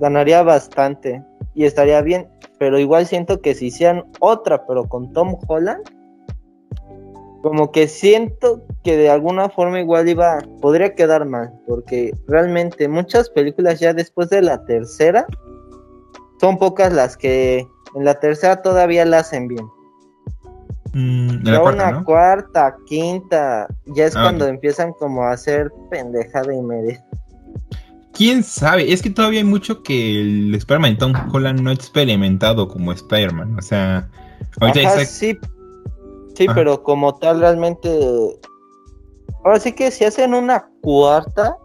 ganaría 0.00 0.44
bastante 0.44 1.20
y 1.56 1.64
estaría 1.64 2.00
bien, 2.00 2.28
pero 2.60 2.78
igual 2.78 3.06
siento 3.06 3.40
que 3.40 3.56
si 3.56 3.66
hicieran 3.66 4.04
otra, 4.20 4.64
pero 4.68 4.88
con 4.88 5.12
Tom 5.12 5.36
Holland, 5.48 5.82
como 7.44 7.70
que 7.72 7.88
siento 7.88 8.62
que 8.84 8.96
de 8.96 9.10
alguna 9.10 9.50
forma 9.50 9.78
igual 9.78 10.08
iba, 10.08 10.38
podría 10.62 10.94
quedar 10.94 11.26
mal, 11.26 11.52
porque 11.68 12.14
realmente 12.26 12.88
muchas 12.88 13.28
películas 13.28 13.80
ya 13.80 13.92
después 13.92 14.30
de 14.30 14.40
la 14.40 14.64
tercera, 14.64 15.26
son 16.40 16.56
pocas 16.56 16.90
las 16.90 17.18
que 17.18 17.68
en 17.96 18.04
la 18.06 18.18
tercera 18.18 18.62
todavía 18.62 19.04
la 19.04 19.18
hacen 19.18 19.48
bien. 19.48 19.66
Mm, 20.94 21.44
Ya 21.44 21.60
cuarta, 21.60 21.82
una 21.82 21.90
¿no? 21.98 22.04
cuarta, 22.06 22.76
quinta, 22.86 23.68
ya 23.94 24.06
es 24.06 24.16
Ah, 24.16 24.22
cuando 24.22 24.46
empiezan 24.46 24.94
como 24.94 25.24
a 25.24 25.32
hacer 25.32 25.70
pendejada 25.90 26.54
y 26.54 26.62
media. 26.62 27.04
¿Quién 28.14 28.42
sabe? 28.42 28.90
Es 28.90 29.02
que 29.02 29.10
todavía 29.10 29.40
hay 29.40 29.46
mucho 29.46 29.82
que 29.82 30.22
el 30.22 30.54
Spider-Man 30.54 30.92
de 30.92 30.96
Tom 30.96 31.12
Holland 31.30 31.60
no 31.60 31.68
ha 31.68 31.74
experimentado 31.74 32.68
como 32.68 32.90
Spider-Man. 32.90 33.58
O 33.58 33.60
sea, 33.60 34.08
ahorita 34.62 34.88
Ajá, 34.88 35.04
sí, 35.04 35.38
sí, 36.34 36.46
Ajá. 36.46 36.54
pero 36.54 36.82
como 36.82 37.14
tal 37.14 37.40
realmente, 37.40 37.88
ahora 39.44 39.60
sí 39.60 39.72
que 39.72 39.90
si 39.90 40.04
hacen 40.04 40.34
una 40.34 40.68
cuarta, 40.82 41.56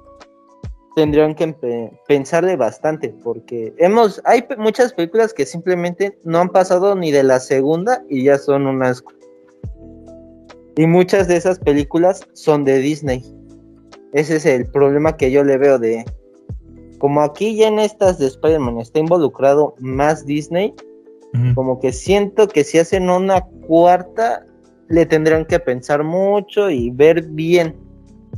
tendrían 0.96 1.36
que 1.36 1.92
pensarle 2.08 2.56
bastante, 2.56 3.10
porque 3.24 3.74
hemos, 3.78 4.22
hay 4.26 4.46
muchas 4.58 4.94
películas 4.94 5.34
que 5.34 5.46
simplemente 5.46 6.18
no 6.24 6.40
han 6.40 6.50
pasado 6.50 6.96
ni 6.96 7.12
de 7.12 7.24
la 7.24 7.40
segunda 7.40 8.04
y 8.10 8.24
ya 8.24 8.38
son 8.38 8.68
unas 8.68 9.04
y 10.76 10.88
muchas 10.88 11.28
de 11.28 11.36
esas 11.36 11.60
películas 11.60 12.26
son 12.34 12.64
de 12.64 12.80
Disney. 12.80 13.24
Ese 14.14 14.38
es 14.38 14.46
el 14.46 14.66
problema 14.66 15.18
que 15.18 15.30
yo 15.30 15.44
le 15.44 15.58
veo 15.58 15.78
de 15.78 16.06
como 17.00 17.22
aquí 17.22 17.56
ya 17.56 17.68
en 17.68 17.80
estas 17.80 18.20
de 18.20 18.28
Spider-Man 18.28 18.80
está 18.80 19.00
involucrado 19.00 19.74
más 19.80 20.26
Disney, 20.26 20.74
como 21.56 21.80
que 21.80 21.94
siento 21.94 22.48
que 22.48 22.64
si 22.64 22.80
hacen 22.80 23.10
una 23.10 23.42
cuarta 23.68 24.46
le 24.90 25.06
tendrán 25.06 25.46
que 25.46 25.60
pensar 25.60 26.04
mucho 26.04 26.70
y 26.70 26.90
ver 26.90 27.22
bien. 27.30 27.76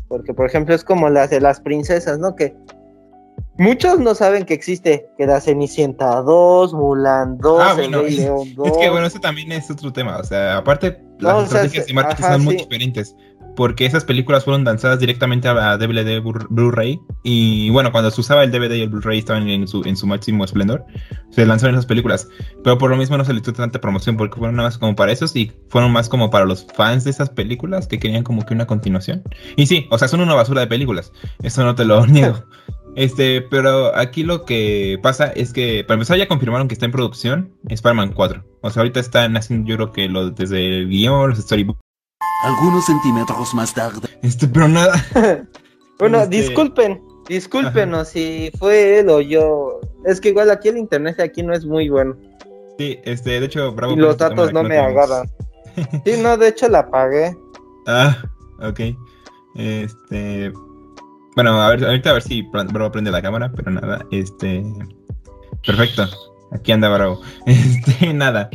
Porque 0.07 0.33
por 0.33 0.45
ejemplo 0.45 0.75
es 0.75 0.83
como 0.83 1.09
las 1.09 1.29
de 1.29 1.41
las 1.41 1.59
princesas, 1.61 2.19
¿no? 2.19 2.35
Que 2.35 2.53
muchos 3.57 3.99
no 3.99 4.15
saben 4.15 4.45
que 4.45 4.53
existe, 4.53 5.07
que 5.17 5.25
la 5.25 5.39
Cenicienta 5.39 6.21
2, 6.21 6.73
Mulan 6.73 7.37
2, 7.37 7.61
Ah, 7.63 7.73
bueno, 7.75 8.01
León 8.09 8.53
2. 8.55 8.67
Es 8.67 8.77
que 8.77 8.89
bueno, 8.89 9.05
eso 9.07 9.19
también 9.19 9.51
es 9.51 9.69
otro 9.71 9.91
tema. 9.93 10.17
O 10.17 10.23
sea, 10.23 10.57
aparte, 10.57 10.99
No, 11.19 11.27
las 11.29 11.35
o 11.35 11.37
sea, 11.37 11.45
estrategias 11.45 11.85
se- 11.85 11.87
de 11.89 11.93
marketing 11.93 12.23
ajá, 12.23 12.33
son 12.33 12.43
muy 12.43 12.57
sí. 12.57 12.63
diferentes. 12.63 13.15
Porque 13.55 13.85
esas 13.85 14.05
películas 14.05 14.45
fueron 14.45 14.63
lanzadas 14.63 14.99
directamente 14.99 15.47
a 15.47 15.77
DVD 15.77 16.21
Blu- 16.23 16.47
Blu-ray. 16.49 16.99
Y 17.23 17.69
bueno, 17.69 17.91
cuando 17.91 18.09
se 18.11 18.21
usaba 18.21 18.43
el 18.43 18.51
DVD 18.51 18.75
y 18.75 18.81
el 18.81 18.89
Blu-ray 18.89 19.19
estaban 19.19 19.47
en 19.49 19.67
su, 19.67 19.83
en 19.83 19.97
su 19.97 20.07
máximo 20.07 20.43
esplendor, 20.45 20.85
se 21.31 21.45
lanzaron 21.45 21.75
esas 21.75 21.85
películas. 21.85 22.27
Pero 22.63 22.77
por 22.77 22.89
lo 22.89 22.97
mismo 22.97 23.17
no 23.17 23.25
se 23.25 23.33
le 23.33 23.41
hizo 23.41 23.53
tanta 23.53 23.81
promoción 23.81 24.15
porque 24.17 24.37
fueron 24.37 24.55
nada 24.55 24.69
más 24.69 24.77
como 24.77 24.95
para 24.95 25.11
esos 25.11 25.35
y 25.35 25.51
fueron 25.69 25.91
más 25.91 26.07
como 26.09 26.29
para 26.29 26.45
los 26.45 26.65
fans 26.75 27.03
de 27.03 27.11
esas 27.11 27.29
películas 27.29 27.87
que 27.87 27.99
querían 27.99 28.23
como 28.23 28.45
que 28.45 28.53
una 28.53 28.67
continuación. 28.67 29.21
Y 29.57 29.65
sí, 29.67 29.87
o 29.91 29.97
sea, 29.97 30.07
son 30.07 30.21
una 30.21 30.33
basura 30.33 30.61
de 30.61 30.67
películas. 30.67 31.11
Eso 31.43 31.63
no 31.63 31.75
te 31.75 31.85
lo 31.85 32.05
niego. 32.07 32.43
Este, 32.95 33.41
pero 33.41 33.95
aquí 33.95 34.23
lo 34.23 34.43
que 34.43 34.99
pasa 35.01 35.27
es 35.27 35.53
que, 35.53 35.83
para 35.85 35.95
empezar, 35.95 36.17
ya 36.17 36.27
confirmaron 36.27 36.67
que 36.67 36.73
está 36.73 36.85
en 36.85 36.91
producción 36.91 37.53
Spider-Man 37.69 38.11
4. 38.13 38.43
O 38.61 38.69
sea, 38.69 38.81
ahorita 38.81 38.99
están 38.99 39.37
haciendo, 39.37 39.67
yo 39.69 39.75
creo 39.77 39.91
que 39.93 40.09
lo, 40.09 40.29
desde 40.31 40.79
el 40.79 40.89
guion, 40.89 41.29
los 41.29 41.39
storybooks. 41.39 41.79
Algunos 42.43 42.85
centímetros 42.85 43.53
más 43.53 43.73
tarde. 43.73 44.07
Este, 44.23 44.47
pero 44.47 44.67
nada. 44.67 44.93
Bueno, 45.99 46.21
Este- 46.21 46.35
disculpen, 46.37 46.99
discúlpenos 47.29 48.07
si 48.07 48.49
fue 48.57 48.97
él 48.99 49.09
o 49.11 49.21
yo. 49.21 49.79
Es 50.03 50.19
que 50.19 50.29
igual 50.29 50.49
aquí 50.49 50.69
el 50.69 50.77
internet 50.79 51.17
de 51.17 51.23
aquí 51.23 51.43
no 51.43 51.53
es 51.53 51.63
muy 51.63 51.89
bueno. 51.89 52.15
Sí, 52.79 52.97
este, 53.03 53.39
de 53.39 53.45
hecho, 53.45 53.71
bravo. 53.73 53.93
Y 53.93 53.97
los 53.97 54.13
este 54.13 54.23
datos 54.23 54.51
no 54.51 54.63
me 54.63 54.69
tenemos- 54.69 54.91
agarran. 54.97 55.29
Sí, 56.03 56.13
no, 56.19 56.37
de 56.37 56.47
hecho 56.47 56.67
la 56.69 56.79
apagué. 56.79 57.37
Ah, 57.85 58.17
ok. 58.63 58.79
Este. 59.55 60.51
Bueno, 61.35 61.61
a 61.61 61.69
ver, 61.69 61.85
ahorita 61.85 62.09
a 62.09 62.13
ver 62.13 62.23
si 62.23 62.41
Bravo 62.41 62.91
prende 62.91 63.11
la 63.11 63.21
cámara, 63.21 63.51
pero 63.55 63.69
nada, 63.69 64.03
este. 64.11 64.63
Perfecto. 65.63 66.07
Aquí 66.51 66.71
anda 66.71 66.89
Bravo. 66.89 67.21
Este, 67.45 68.11
nada. 68.11 68.49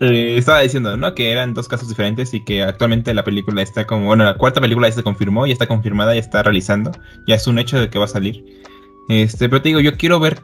Eh, 0.00 0.36
estaba 0.36 0.60
diciendo, 0.60 0.96
¿no? 0.96 1.14
Que 1.14 1.30
eran 1.32 1.54
dos 1.54 1.68
casos 1.68 1.88
diferentes 1.88 2.34
y 2.34 2.44
que 2.44 2.62
actualmente 2.62 3.14
la 3.14 3.24
película 3.24 3.62
está 3.62 3.86
como. 3.86 4.06
Bueno, 4.06 4.24
la 4.24 4.36
cuarta 4.36 4.60
película 4.60 4.88
ya 4.88 4.94
se 4.94 5.02
confirmó, 5.02 5.46
ya 5.46 5.52
está 5.52 5.66
confirmada, 5.66 6.14
ya 6.14 6.20
está 6.20 6.42
realizando. 6.42 6.92
Ya 7.26 7.36
es 7.36 7.46
un 7.46 7.58
hecho 7.58 7.78
de 7.78 7.88
que 7.88 7.98
va 7.98 8.06
a 8.06 8.08
salir. 8.08 8.44
Este, 9.08 9.48
pero 9.48 9.62
te 9.62 9.68
digo, 9.68 9.80
yo 9.80 9.96
quiero 9.96 10.20
ver. 10.20 10.42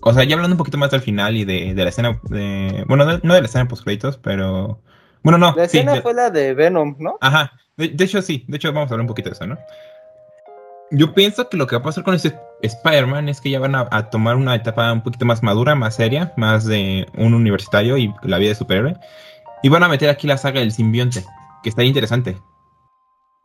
O 0.00 0.12
sea, 0.12 0.24
ya 0.24 0.34
hablando 0.34 0.54
un 0.54 0.58
poquito 0.58 0.76
más 0.76 0.90
del 0.90 1.00
final 1.00 1.36
y 1.36 1.44
de, 1.44 1.74
de 1.74 1.82
la 1.82 1.88
escena. 1.88 2.20
De, 2.24 2.84
bueno, 2.86 3.04
no, 3.04 3.18
no 3.22 3.34
de 3.34 3.40
la 3.40 3.46
escena 3.46 3.66
post 3.66 3.84
créditos, 3.84 4.18
pero. 4.18 4.80
Bueno, 5.22 5.38
no. 5.38 5.54
La 5.56 5.68
sí, 5.68 5.78
escena 5.78 6.02
fue 6.02 6.12
la 6.12 6.30
de 6.30 6.52
Venom, 6.54 6.96
¿no? 6.98 7.16
Ajá, 7.20 7.52
de, 7.76 7.88
de 7.88 8.04
hecho 8.04 8.20
sí, 8.20 8.44
de 8.46 8.58
hecho 8.58 8.72
vamos 8.72 8.90
a 8.90 8.94
hablar 8.94 9.04
un 9.04 9.08
poquito 9.08 9.30
de 9.30 9.34
eso, 9.34 9.46
¿no? 9.46 9.58
Yo 10.90 11.14
pienso 11.14 11.48
que 11.48 11.56
lo 11.56 11.66
que 11.66 11.76
va 11.76 11.80
a 11.80 11.84
pasar 11.84 12.04
con 12.04 12.14
este 12.14 12.38
Spider-Man 12.66 13.28
es 13.28 13.40
que 13.40 13.50
ya 13.50 13.58
van 13.60 13.74
a, 13.74 13.88
a 13.90 14.10
tomar 14.10 14.36
una 14.36 14.54
etapa 14.54 14.92
un 14.92 15.02
poquito 15.02 15.24
más 15.26 15.42
madura, 15.42 15.74
más 15.74 15.96
seria, 15.96 16.32
más 16.36 16.64
de 16.64 17.06
un 17.16 17.34
universitario 17.34 17.96
y 17.98 18.12
la 18.22 18.38
vida 18.38 18.50
de 18.50 18.54
superhéroe. 18.54 18.94
Y 19.62 19.68
van 19.68 19.82
a 19.82 19.88
meter 19.88 20.08
aquí 20.10 20.26
la 20.26 20.36
saga 20.36 20.60
del 20.60 20.72
simbionte, 20.72 21.24
que 21.62 21.68
está 21.70 21.82
interesante. 21.82 22.36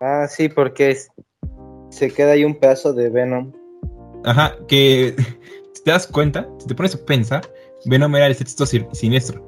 Ah, 0.01 0.28
sí, 0.30 0.49
porque 0.49 0.91
es- 0.91 1.09
se 1.89 2.11
queda 2.13 2.32
ahí 2.34 2.43
un 2.45 2.55
pedazo 2.55 2.93
de 2.93 3.09
Venom. 3.09 3.51
Ajá, 4.26 4.55
que 4.67 5.15
si 5.74 5.84
te 5.84 5.91
das 5.91 6.07
cuenta, 6.07 6.47
si 6.59 6.67
te 6.67 6.76
pones 6.76 6.95
a 6.95 7.05
pensar, 7.05 7.41
Venom 7.86 8.15
era 8.15 8.28
el 8.28 8.36
sexto 8.36 8.65
si- 8.65 8.86
siniestro. 8.93 9.47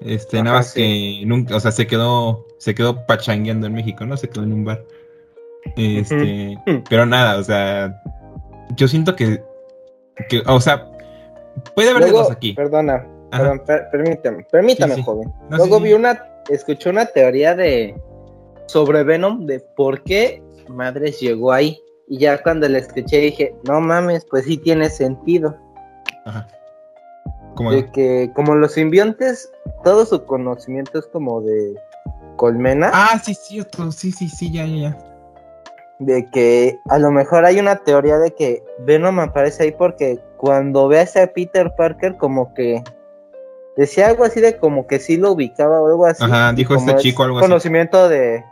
Este, 0.00 0.38
Ajá, 0.38 0.44
nada 0.44 0.56
más 0.58 0.70
sí. 0.72 1.20
que 1.20 1.26
nunca, 1.26 1.54
o 1.56 1.60
sea, 1.60 1.70
se 1.70 1.86
quedó, 1.86 2.44
se 2.58 2.74
quedó 2.74 3.06
pachangueando 3.06 3.68
en 3.68 3.74
México, 3.74 4.04
¿no? 4.04 4.16
Se 4.16 4.28
quedó 4.28 4.42
en 4.42 4.52
un 4.52 4.64
bar. 4.64 4.84
Este, 5.76 6.58
pero 6.90 7.06
nada, 7.06 7.38
o 7.38 7.44
sea, 7.44 7.94
yo 8.76 8.88
siento 8.88 9.14
que, 9.16 9.42
que 10.28 10.42
o 10.46 10.60
sea, 10.60 10.88
puede 11.74 11.90
haber 11.90 12.02
Luego, 12.02 12.18
de 12.18 12.22
dos 12.24 12.32
aquí. 12.32 12.52
perdona, 12.54 13.06
perdón, 13.30 13.62
per- 13.66 13.88
permítame, 13.90 14.44
permítame, 14.50 14.94
Sí, 14.94 15.00
sí. 15.00 15.04
joven. 15.04 15.32
No, 15.48 15.56
Luego 15.58 15.78
sí, 15.78 15.84
vi 15.84 15.92
una, 15.94 16.22
escuché 16.50 16.90
una 16.90 17.06
teoría 17.06 17.54
de 17.54 17.94
sobre 18.66 19.02
Venom 19.04 19.46
de 19.46 19.60
por 19.76 20.02
qué 20.02 20.42
Madres 20.68 21.20
llegó 21.20 21.52
ahí. 21.52 21.78
Y 22.08 22.18
ya 22.18 22.42
cuando 22.42 22.68
la 22.68 22.78
escuché 22.78 23.18
dije, 23.18 23.54
no 23.66 23.80
mames, 23.80 24.26
pues 24.30 24.44
sí 24.44 24.58
tiene 24.58 24.90
sentido. 24.90 25.56
Ajá. 26.26 26.46
De 27.70 27.90
que 27.92 28.30
como 28.34 28.54
los 28.54 28.72
simbiontes, 28.72 29.50
todo 29.84 30.04
su 30.06 30.24
conocimiento 30.24 30.98
es 30.98 31.06
como 31.06 31.40
de 31.42 31.74
colmena. 32.36 32.90
ah, 32.92 33.20
sí, 33.22 33.34
cierto, 33.34 33.90
sí, 33.92 34.10
sí, 34.10 34.28
sí, 34.28 34.50
ya, 34.52 34.64
ya, 34.66 34.90
ya. 34.90 35.11
De 36.06 36.28
que 36.30 36.80
a 36.88 36.98
lo 36.98 37.10
mejor 37.10 37.44
hay 37.44 37.58
una 37.60 37.76
teoría 37.76 38.18
de 38.18 38.32
que 38.34 38.62
Venom 38.80 39.20
aparece 39.20 39.64
ahí 39.64 39.72
porque 39.72 40.18
cuando 40.36 40.88
ve 40.88 40.98
a 40.98 41.02
ese 41.02 41.26
Peter 41.28 41.72
Parker 41.76 42.16
como 42.16 42.52
que 42.54 42.82
decía 43.76 44.08
algo 44.08 44.24
así 44.24 44.40
de 44.40 44.56
como 44.58 44.86
que 44.86 44.98
sí 44.98 45.16
lo 45.16 45.32
ubicaba 45.32 45.80
o 45.80 45.86
algo 45.86 46.06
así. 46.06 46.22
Ajá, 46.24 46.52
dijo 46.52 46.74
este 46.74 46.92
es 46.92 47.02
chico 47.02 47.22
algo 47.22 47.38
así. 47.38 47.46
Conocimiento 47.46 48.08
de 48.08 48.44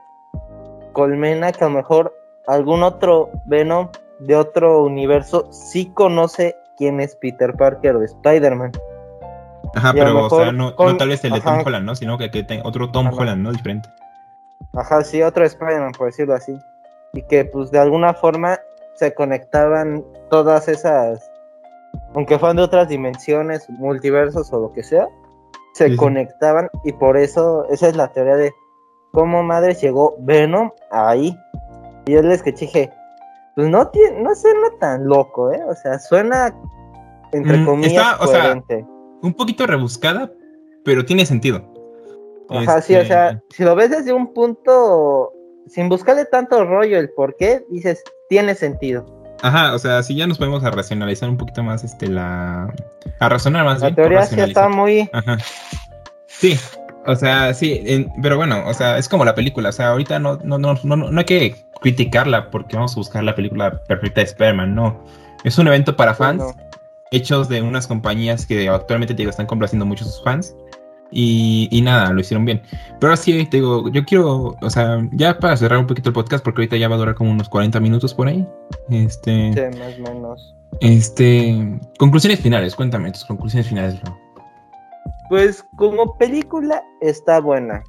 Colmena 0.93 1.53
que 1.53 1.65
a 1.65 1.69
lo 1.69 1.75
mejor 1.75 2.15
algún 2.47 2.83
otro 2.83 3.31
Venom 3.47 3.89
de 4.21 4.37
otro 4.37 4.83
universo 4.85 5.49
sí 5.51 5.91
conoce 5.95 6.57
quién 6.77 7.01
es 7.01 7.17
Peter 7.17 7.55
Parker 7.55 7.97
o 7.97 8.03
Spider-Man. 8.03 8.73
Ajá, 9.75 9.91
y 9.95 9.99
pero, 9.99 10.27
o 10.27 10.31
sea, 10.31 10.53
no, 10.53 10.75
con- 10.75 10.93
no 10.93 10.97
tal 10.97 11.09
vez 11.09 11.25
el 11.25 11.33
de 11.33 11.41
Tom. 11.41 11.63
Holland, 11.65 11.87
¿no? 11.87 11.95
Sino 11.95 12.19
que, 12.19 12.31
que 12.31 12.61
otro 12.65 12.91
Tom 12.91 13.07
Ajá. 13.07 13.17
Holland, 13.17 13.43
¿no? 13.43 13.53
Diferente. 13.53 13.89
Ajá, 14.75 15.03
sí, 15.05 15.23
otro 15.23 15.45
Spider-Man, 15.45 15.93
por 15.97 16.07
decirlo 16.09 16.35
así. 16.35 16.59
Y 17.13 17.23
que 17.23 17.45
pues 17.45 17.71
de 17.71 17.79
alguna 17.79 18.15
forma 18.15 18.59
se 18.95 19.13
conectaban 19.15 20.05
todas 20.31 20.69
esas, 20.69 21.31
aunque 22.15 22.39
fueran 22.39 22.57
de 22.57 22.63
otras 22.63 22.89
dimensiones, 22.89 23.69
multiversos 23.71 24.53
o 24.53 24.61
lo 24.61 24.73
que 24.73 24.83
sea, 24.83 25.09
se 25.75 25.87
Sí, 25.87 25.91
sí. 25.93 25.97
conectaban 25.97 26.69
y 26.85 26.93
por 26.93 27.17
eso, 27.17 27.67
esa 27.71 27.89
es 27.89 27.97
la 27.97 28.09
teoría 28.13 28.37
de 28.37 28.53
cómo 29.13 29.43
madre 29.43 29.75
llegó 29.75 30.15
Venom 30.21 30.71
ahí. 30.91 31.37
Y 32.07 32.13
yo 32.13 32.23
les 32.23 32.43
que 32.43 32.53
dije, 32.53 32.91
pues 33.57 33.69
no 33.69 33.89
tiene, 33.89 34.21
no 34.23 34.35
suena 34.35 34.69
tan 34.81 35.07
loco, 35.07 35.53
¿eh? 35.53 35.63
O 35.67 35.75
sea, 35.75 35.99
suena 35.99 36.55
entre 37.33 37.59
Mm, 37.59 37.67
comillas 37.67 37.93
está, 37.93 38.25
sea. 38.27 38.63
Un 39.23 39.35
poquito 39.35 39.67
rebuscada, 39.67 40.31
pero 40.85 41.05
tiene 41.05 41.25
sentido. 41.27 41.63
Ajá, 42.49 42.81
sí, 42.81 42.95
o 42.95 42.99
Este, 42.99 43.09
sea, 43.09 43.41
si 43.51 43.63
lo 43.65 43.75
ves 43.77 43.91
desde 43.91 44.13
un 44.13 44.33
punto, 44.33 45.33
sin 45.69 45.89
buscarle 45.89 46.25
tanto 46.27 46.65
rollo 46.65 46.99
el 46.99 47.11
por 47.11 47.37
qué, 47.37 47.65
dices, 47.71 48.03
tiene 48.29 48.55
sentido. 48.55 49.07
Ajá, 49.43 49.75
o 49.75 49.79
sea, 49.79 50.03
si 50.03 50.15
ya 50.17 50.27
nos 50.27 50.37
podemos 50.39 50.63
a 50.65 50.71
racionalizar 50.71 51.29
un 51.29 51.37
poquito 51.39 51.63
más 51.63 51.83
este 51.85 52.09
la 52.09 52.73
a 53.21 53.29
razonar 53.29 53.65
más 53.65 53.81
La 53.81 53.87
bien. 53.89 53.97
teoría 53.97 54.23
sí 54.27 54.39
está 54.41 54.69
muy... 54.69 55.09
Ajá. 55.13 55.39
Sí, 56.27 56.59
o 57.07 57.17
sea, 57.17 57.55
sí, 57.55 57.83
en- 57.87 58.11
pero 58.23 58.37
bueno, 58.37 58.63
o 58.67 58.75
sea, 58.75 58.99
es 58.99 59.09
como 59.09 59.25
la 59.25 59.35
película, 59.35 59.71
o 59.71 59.73
sea, 59.73 59.89
ahorita 59.91 60.19
no 60.19 60.39
no 60.45 60.59
no 60.59 60.75
no, 60.85 60.97
no 60.97 61.19
hay 61.19 61.25
que 61.25 61.57
criticarla 61.81 62.51
porque 62.51 62.77
vamos 62.77 62.93
a 62.93 62.97
buscar 62.97 63.25
la 63.25 63.35
película 63.35 63.83
perfecta 63.85 64.21
de 64.21 64.27
Spider-Man, 64.27 64.75
no. 64.75 65.03
Es 65.45 65.57
un 65.59 65.69
evento 65.69 65.97
para 65.97 66.15
fans 66.15 66.43
Bueno, 66.43 66.61
hechos 67.11 67.49
de 67.49 67.63
unas 67.63 67.87
compañías 67.87 68.45
que 68.45 68.69
actualmente 68.69 69.15
te 69.15 69.19
digo 69.23 69.31
están 69.31 69.47
complaciendo 69.47 69.87
mucho 69.87 70.05
a 70.05 70.09
sus 70.09 70.23
fans. 70.23 70.55
Y, 71.11 71.69
y 71.71 71.83
nada, 71.83 72.13
lo 72.13 72.21
hicieron 72.21 72.45
bien. 72.45 72.63
Pero 72.99 73.13
ahora 73.13 73.17
sí, 73.17 73.47
te 73.47 73.59
digo, 73.59 73.89
yo 73.89 74.05
quiero, 74.05 74.57
o 74.61 74.71
sea, 74.71 75.07
ya 75.13 75.39
para 75.39 75.57
cerrar 75.57 75.79
un 75.79 75.87
poquito 75.87 76.11
el 76.11 76.15
podcast, 76.15 76.45
porque 76.45 76.63
ahorita 76.63 76.77
ya 76.77 76.89
va 76.89 76.95
a 76.95 76.99
durar 76.99 77.15
como 77.15 77.31
unos 77.31 77.49
40 77.49 77.81
minutos 77.81 78.15
por 78.15 78.29
ahí. 78.29 78.47
Este, 78.91 79.53
sí, 79.53 79.79
más 79.79 79.99
o 79.99 80.13
menos. 80.15 80.55
este, 80.81 81.81
conclusiones 81.99 82.41
finales, 82.41 82.75
cuéntame 82.75 83.13
tus 83.13 83.25
conclusiones 83.25 83.69
finales, 83.69 84.01
Ro. 84.03 84.17
Pues 85.29 85.65
como 85.77 86.17
película 86.19 86.83
está 87.01 87.41
buena. 87.41 87.83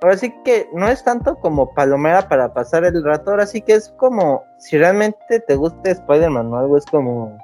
Ahora 0.00 0.16
sí 0.16 0.32
que 0.44 0.68
no 0.72 0.86
es 0.86 1.02
tanto 1.02 1.34
como 1.36 1.74
palomera 1.74 2.28
para 2.28 2.52
pasar 2.54 2.84
el 2.84 3.02
rato, 3.02 3.30
ahora 3.32 3.46
sí 3.46 3.60
que 3.60 3.74
es 3.74 3.88
como, 3.96 4.44
si 4.58 4.78
realmente 4.78 5.40
te 5.40 5.56
gusta 5.56 5.90
Spider-Man 5.90 6.52
o 6.52 6.56
algo, 6.56 6.76
es 6.78 6.86
como 6.86 7.36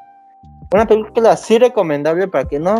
una 0.73 0.87
película 0.87 1.33
así 1.33 1.59
recomendable 1.59 2.29
para 2.29 2.47
que 2.47 2.59
no 2.59 2.77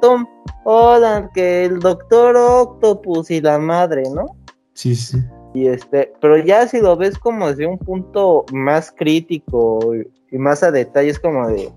Tom 0.00 0.26
hola, 0.64 1.30
que 1.34 1.64
el 1.64 1.80
Doctor 1.80 2.36
Octopus 2.36 3.30
y 3.30 3.40
la 3.40 3.58
madre, 3.58 4.04
¿no? 4.14 4.26
Sí, 4.74 4.94
sí. 4.94 5.18
Y 5.54 5.66
este, 5.66 6.12
pero 6.20 6.38
ya 6.38 6.66
si 6.66 6.80
lo 6.80 6.96
ves 6.96 7.18
como 7.18 7.48
desde 7.48 7.66
un 7.66 7.78
punto 7.78 8.46
más 8.52 8.90
crítico 8.90 9.94
y, 10.30 10.38
más 10.38 10.62
a 10.62 10.70
detalle, 10.70 11.10
es 11.10 11.18
como 11.18 11.46
de, 11.48 11.70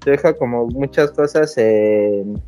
te 0.00 0.10
deja 0.10 0.34
como 0.34 0.66
muchas 0.66 1.12
cosas 1.12 1.56
en, 1.56 2.42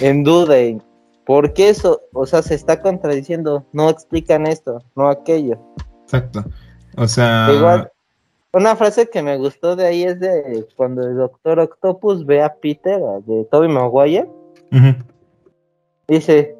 en 0.00 0.22
duda. 0.22 0.60
Y, 0.60 0.78
¿Por 1.26 1.52
qué 1.52 1.70
eso? 1.70 2.00
O 2.12 2.26
sea, 2.26 2.42
se 2.42 2.54
está 2.54 2.80
contradiciendo, 2.80 3.66
no 3.72 3.90
explican 3.90 4.46
esto, 4.46 4.78
no 4.94 5.08
aquello. 5.08 5.60
Exacto. 6.04 6.44
O 6.96 7.08
sea, 7.08 7.48
Igual, 7.52 7.92
una 8.52 8.74
frase 8.76 9.08
que 9.08 9.22
me 9.22 9.36
gustó 9.36 9.76
de 9.76 9.86
ahí 9.86 10.02
es 10.04 10.18
de 10.18 10.66
cuando 10.76 11.02
el 11.02 11.16
Doctor 11.16 11.60
Octopus 11.60 12.26
ve 12.26 12.42
a 12.42 12.54
Peter, 12.54 13.00
de 13.26 13.44
Toby 13.44 13.68
Maguire. 13.68 14.28
Dice, 16.08 16.56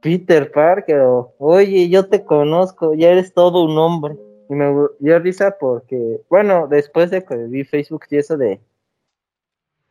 Peter 0.00 0.52
Parker, 0.52 1.02
oye, 1.38 1.88
yo 1.88 2.06
te 2.06 2.24
conozco, 2.24 2.92
ya 2.94 3.10
eres 3.10 3.32
todo 3.32 3.64
un 3.64 3.78
hombre. 3.78 4.16
Y 4.50 4.54
me 4.54 4.86
dio 4.98 5.18
risa 5.20 5.56
porque, 5.58 6.20
bueno, 6.28 6.66
después 6.68 7.10
de 7.10 7.24
que 7.24 7.34
vi 7.36 7.64
Facebook 7.64 8.04
y 8.10 8.18
eso 8.18 8.36
de 8.36 8.60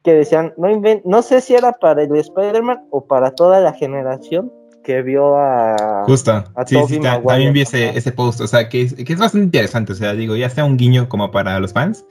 que 0.04 0.14
decían, 0.14 0.54
no, 0.58 0.70
inven- 0.70 1.02
no 1.06 1.22
sé 1.24 1.42
si 1.42 1.56
era 1.56 1.72
para 1.72 2.04
el 2.04 2.16
Spider-Man 2.16 2.88
o 2.92 3.06
para 3.06 3.32
toda 3.32 3.60
la 3.62 3.74
generación 3.74 4.54
que 4.84 5.02
vio 5.02 5.38
a... 5.38 6.04
Justo. 6.06 6.32
a 6.32 6.66
Sí, 6.66 6.76
Tobey 6.76 6.96
sí, 6.96 7.00
Maguire. 7.00 7.28
también 7.28 7.54
vi 7.54 7.62
ese, 7.62 8.12
post. 8.12 8.42
O 8.42 8.48
sea, 8.48 8.70
que 8.70 8.82
es, 8.84 8.94
que 8.94 9.14
es 9.14 9.20
bastante 9.20 9.46
interesante. 9.46 9.94
O 9.94 9.96
sea, 9.96 10.14
digo, 10.14 10.36
ya 10.36 10.50
sea 10.50 10.66
un 10.66 10.78
guiño 10.78 11.08
como 11.10 11.32
para 11.32 11.60
los 11.60 11.74
fans. 11.74 12.06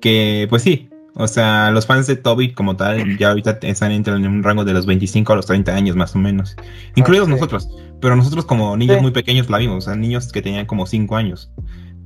Que, 0.00 0.46
pues 0.50 0.62
sí. 0.62 0.88
O 1.16 1.28
sea, 1.28 1.70
los 1.70 1.86
fans 1.86 2.06
de 2.08 2.16
Toby 2.16 2.54
como 2.54 2.74
tal, 2.76 3.16
ya 3.18 3.28
ahorita 3.28 3.58
están 3.62 3.92
entre 3.92 4.14
en 4.14 4.26
un 4.26 4.42
rango 4.42 4.64
de 4.64 4.72
los 4.72 4.84
25 4.84 5.32
a 5.32 5.36
los 5.36 5.46
30 5.46 5.72
años 5.74 5.94
más 5.96 6.14
o 6.16 6.18
menos. 6.18 6.56
Incluidos 6.96 7.28
Ah, 7.28 7.30
sí. 7.30 7.34
nosotros. 7.36 7.68
Pero 8.00 8.16
nosotros 8.16 8.44
como 8.44 8.76
niños 8.76 8.96
Sí. 8.96 9.02
muy 9.02 9.12
pequeños 9.12 9.48
la 9.48 9.58
vimos. 9.58 9.78
O 9.78 9.80
sea, 9.88 9.94
niños 9.94 10.32
que 10.32 10.42
tenían 10.42 10.66
como 10.66 10.86
5 10.86 11.16
años. 11.16 11.52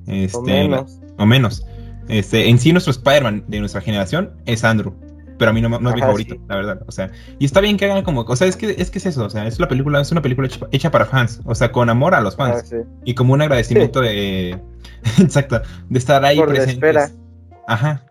Este, 0.07 0.37
o 0.39 0.43
menos. 0.43 0.99
o 1.19 1.27
menos. 1.27 1.65
Este, 2.09 2.49
en 2.49 2.59
sí, 2.59 2.73
nuestro 2.73 2.91
Spider-Man 2.91 3.45
de 3.49 3.61
nuestra 3.61 3.81
generación 3.81 4.33
es 4.47 4.65
Andrew. 4.65 4.95
Pero 5.39 5.51
a 5.51 5.55
mí 5.55 5.61
no, 5.61 5.69
no 5.69 5.89
es 5.91 5.95
mi 5.95 6.01
favorito, 6.01 6.35
sí. 6.35 6.41
la 6.49 6.57
verdad. 6.57 6.83
O 6.87 6.93
sea, 6.93 7.11
y 7.39 7.45
está 7.45 7.61
bien 7.61 7.77
que 7.77 7.85
hagan 7.85 8.03
como. 8.05 8.23
O 8.23 8.37
sea, 8.37 8.47
es 8.49 8.57
que 8.57 8.75
es, 8.79 8.91
que 8.91 8.99
es 8.99 9.07
eso. 9.07 9.25
O 9.25 9.31
sea, 9.31 9.47
es 9.47 9.59
una 9.59 9.69
película, 9.69 10.01
es 10.01 10.11
una 10.11 10.21
película 10.23 10.49
hecha, 10.73 10.91
para 10.91 11.07
fans. 11.07 11.41
O 11.45 11.55
sea, 11.55 11.71
con 11.73 11.89
amor 11.91 12.15
a 12.15 12.21
los 12.21 12.35
Ah, 12.35 12.53
fans. 12.53 12.69
sí. 12.69 12.77
Y 13.05 13.15
como 13.15 13.35
un 13.35 13.43
agradecimiento 13.43 14.01
de. 14.01 14.59
Exacto. 15.19 15.63
De 15.89 15.99
estar 15.99 16.25
ahí 16.25 16.37
Por 16.39 16.49
la 16.49 16.55
presentes. 16.55 16.75
espera. 16.75 17.11
Ajá. 17.69 18.05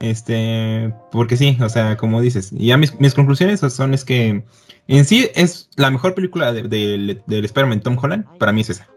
Este. 0.00 0.92
Porque 1.12 1.36
sí, 1.36 1.56
o 1.60 1.68
sea, 1.68 1.96
como 1.96 2.20
dices. 2.20 2.50
Y 2.52 2.66
ya 2.66 2.76
mis, 2.76 2.98
mis 3.00 3.14
conclusiones 3.14 3.60
son 3.60 3.94
es 3.94 4.04
que. 4.04 4.44
En 4.86 5.04
sí 5.06 5.30
es 5.34 5.70
la 5.76 5.90
mejor 5.90 6.14
película 6.14 6.52
de- 6.52 6.64
de- 6.64 7.22
del 7.26 7.44
Spider-Man 7.44 7.80
Tom 7.80 7.96
Holland. 8.00 8.26
Para 8.38 8.52
mí 8.52 8.60
es 8.62 8.70
esa. 8.70 8.88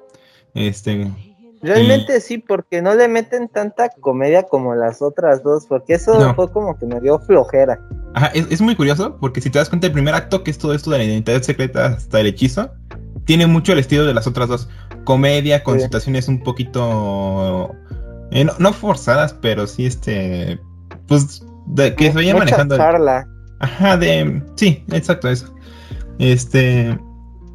Este. 0.53 1.09
Realmente 1.67 2.19
sí, 2.21 2.37
porque 2.37 2.81
no 2.81 2.93
le 2.95 3.07
meten 3.07 3.47
tanta 3.49 3.89
comedia 4.01 4.43
como 4.43 4.73
las 4.75 5.01
otras 5.01 5.43
dos, 5.43 5.65
porque 5.67 5.93
eso 5.95 6.19
No. 6.19 6.33
fue 6.35 6.51
como 6.51 6.77
que 6.77 6.85
me 6.85 6.99
dio 7.01 7.19
flojera. 7.19 7.79
Ajá, 8.13 8.27
es, 8.27 8.47
es 8.49 8.61
muy 8.61 8.75
curioso 8.75 9.17
porque 9.19 9.41
si 9.41 9.49
te 9.49 9.59
das 9.59 9.69
cuenta, 9.69 9.87
el 9.87 9.93
primer 9.93 10.13
acto, 10.15 10.43
que 10.43 10.51
es 10.51 10.57
todo 10.57 10.73
esto 10.73 10.89
de 10.91 10.97
la 10.99 11.03
identidad 11.03 11.41
secreta 11.41 11.85
hasta 11.87 12.19
el 12.19 12.27
hechizo, 12.27 12.71
tiene 13.25 13.45
mucho 13.47 13.73
el 13.73 13.79
estilo 13.79 14.05
de 14.05 14.13
las 14.13 14.25
otras 14.27 14.47
dos. 14.49 14.69
Comedia 15.03 15.63
con 15.63 15.77
Sí. 15.77 15.83
situaciones 15.85 16.27
un 16.27 16.41
poquito. 16.43 17.71
eh, 18.31 18.43
no, 18.43 18.53
no 18.59 18.73
forzadas, 18.73 19.33
pero 19.33 19.67
sí, 19.67 19.85
este. 19.85 20.59
Pues 21.07 21.43
de, 21.67 21.95
que 21.95 22.09
se 22.09 22.15
vayan 22.15 22.33
Mucha 22.35 22.45
manejando. 22.45 22.77
charla. 22.77 23.25
Ajá, 23.59 23.95
de. 23.97 24.43
Sí, 24.55 24.83
exacto, 24.91 25.29
eso. 25.29 25.53
Este. 26.19 26.97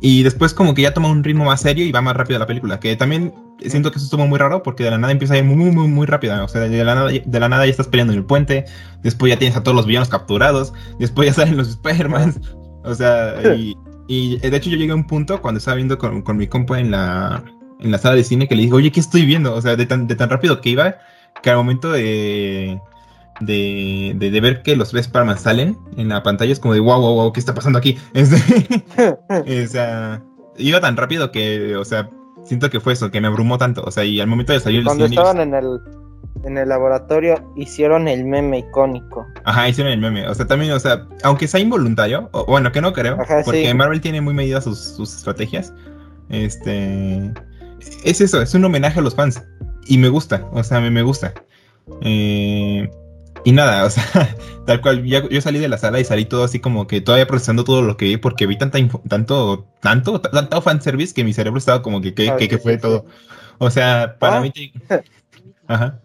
Y 0.01 0.23
después, 0.23 0.53
como 0.55 0.75
que 0.75 0.83
ya 0.83 0.95
toma 0.95 1.09
un 1.11 1.23
ritmo 1.23 1.45
más 1.45 1.61
serio 1.61 1.85
y 1.85 1.93
va 1.93 2.01
más 2.01 2.17
rápido 2.17 2.39
la 2.39 2.47
película. 2.47 2.81
Que 2.81 2.97
también 2.97 3.33
siento 3.69 3.91
que 3.91 3.99
eso 3.99 4.07
estuvo 4.07 4.27
muy 4.27 4.39
raro 4.39 4.63
porque 4.63 4.85
de 4.85 4.91
la 4.91 4.99
nada 4.99 5.13
empieza 5.13 5.35
a 5.35 5.39
ir 5.39 5.45
muy, 5.45 5.71
muy, 5.71 5.89
muy 5.89 6.07
rápida. 6.07 6.43
O 6.45 6.49
sea, 6.49 6.63
de 6.63 6.85
la, 6.85 6.95
nada, 6.95 7.11
de 7.11 7.41
la 7.41 7.49
nada 7.49 7.65
ya 7.65 7.71
estás 7.71 7.89
peleando 7.89 8.13
en 8.13 8.21
el 8.21 8.25
puente. 8.25 8.65
Después 9.03 9.31
ya 9.31 9.39
tienes 9.39 9.57
a 9.57 9.63
todos 9.63 9.77
los 9.77 9.87
villanos 9.87 10.09
capturados. 10.09 10.73
Después 10.99 11.29
ya 11.29 11.35
salen 11.35 11.57
los 11.57 11.69
Spider-Man. 11.69 12.41
O 12.85 12.95
sea, 12.95 13.35
y, 13.57 13.77
y 14.09 14.39
de 14.39 14.57
hecho 14.57 14.71
yo 14.71 14.77
llegué 14.77 14.93
a 14.93 14.97
un 14.97 15.07
punto 15.07 15.41
cuando 15.41 15.59
estaba 15.59 15.77
viendo 15.77 15.99
con, 15.99 16.23
con 16.23 16.37
mi 16.37 16.47
compa 16.47 16.81
en 16.81 16.91
la, 16.91 17.43
en 17.81 17.91
la 17.91 17.99
sala 17.99 18.17
de 18.17 18.25
cine 18.25 18.49
que 18.49 18.55
le 18.55 18.63
dije, 18.63 18.75
oye, 18.75 18.93
¿qué 18.93 19.01
estoy 19.01 19.25
viendo? 19.25 19.55
O 19.55 19.61
sea, 19.61 19.77
de 19.77 19.87
tan, 19.87 20.07
de 20.07 20.15
tan 20.15 20.31
rápido 20.31 20.61
que 20.61 20.71
iba 20.71 20.97
que 21.43 21.51
al 21.51 21.57
momento 21.57 21.91
de, 21.91 22.81
de, 23.41 24.13
de, 24.17 24.31
de 24.31 24.41
ver 24.41 24.63
que 24.63 24.77
los 24.77 24.95
Spider-Man 24.95 25.39
salen 25.39 25.79
en 25.97 26.09
la 26.09 26.23
pantalla 26.23 26.53
es 26.53 26.61
como 26.61 26.75
de, 26.75 26.81
wow, 26.81 27.01
wow, 27.01 27.15
wow, 27.15 27.33
¿qué 27.33 27.41
está 27.41 27.55
pasando 27.55 27.79
aquí? 27.79 27.99
Este, 28.15 28.85
o 29.65 29.69
sea, 29.69 30.23
iba 30.57 30.81
tan 30.81 30.97
rápido 30.97 31.33
que, 31.33 31.77
o 31.77 31.85
sea, 31.85 32.11
siento 32.45 32.71
que 32.71 32.81
fue 32.81 32.93
eso, 32.93 33.11
que 33.11 33.21
me 33.21 33.29
abrumó 33.29 33.59
tanto. 33.59 33.83
O 33.85 33.91
sea, 33.91 34.05
y 34.05 34.21
al 34.21 34.27
momento 34.27 34.53
de 34.53 34.61
salir 34.61 34.85
Cuando 34.85 35.05
estaban 35.05 35.41
en 35.41 35.55
el, 35.55 35.81
en 36.45 36.59
el 36.59 36.69
laboratorio 36.69 37.53
hicieron 37.57 38.09
el 38.09 38.25
meme 38.25 38.61
icónico. 38.61 39.27
Ajá, 39.45 39.69
hicieron 39.69 39.93
el 39.93 40.01
meme. 40.01 40.29
O 40.29 40.35
sea, 40.35 40.47
también, 40.47 40.73
o 40.73 40.81
sea, 40.81 41.07
aunque 41.23 41.49
sea 41.49 41.61
involuntario, 41.61 42.29
o, 42.33 42.45
bueno, 42.47 42.73
que 42.73 42.81
no 42.81 42.93
creo, 42.93 43.21
Ajá, 43.21 43.43
porque 43.45 43.69
sí. 43.69 43.75
Marvel 43.75 44.01
tiene 44.01 44.21
muy 44.21 44.35
medidas 44.35 44.65
sus, 44.65 44.79
sus 44.79 45.15
estrategias. 45.15 45.73
Este. 46.29 47.33
Es 48.05 48.21
eso, 48.21 48.41
es 48.41 48.55
un 48.55 48.65
homenaje 48.65 49.01
a 49.01 49.03
los 49.03 49.15
fans. 49.15 49.43
Y 49.87 49.99
me 49.99 50.09
gusta, 50.09 50.47
o 50.53 50.63
sea, 50.63 50.81
me, 50.81 50.91
me 50.91 51.03
gusta. 51.03 51.35
Eh, 52.03 52.89
y 53.45 53.53
nada, 53.53 53.85
o 53.85 53.91
sea, 53.91 54.05
tal 54.67 54.81
cual, 54.81 55.05
ya- 55.05 55.29
yo 55.29 55.41
salí 55.41 55.59
de 55.59 55.69
la 55.69 55.79
sala 55.79 55.99
y 56.01 56.05
salí 56.05 56.25
todo 56.25 56.45
así 56.45 56.61
como 56.61 56.87
que 56.87 57.01
todavía 57.01 57.27
procesando 57.27 57.65
todo 57.65 57.83
lo 57.83 57.97
que 57.97 58.05
vi, 58.07 58.17
porque 58.17 58.47
vi 58.47 58.57
tanta 58.59 58.79
info- 58.79 59.03
tanto, 59.09 59.67
tanto, 59.81 60.21
tanto 60.21 60.63
fanservice 60.63 61.13
que 61.15 61.25
mi 61.25 61.33
cerebro 61.33 61.59
estaba 61.59 61.83
como 61.83 62.01
que, 62.01 62.15
¿qué, 62.15 62.31
Ah, 62.31 62.37
sí, 62.39 62.49
qué 62.49 62.59
fue 62.59 62.75
sí, 62.77 62.81
todo? 62.81 63.05
O 63.59 63.71
sea, 63.71 64.17
para 64.19 64.39
Ah. 64.39 64.41
mí. 64.41 64.51
te- 64.51 64.73
Ajá. 65.69 66.01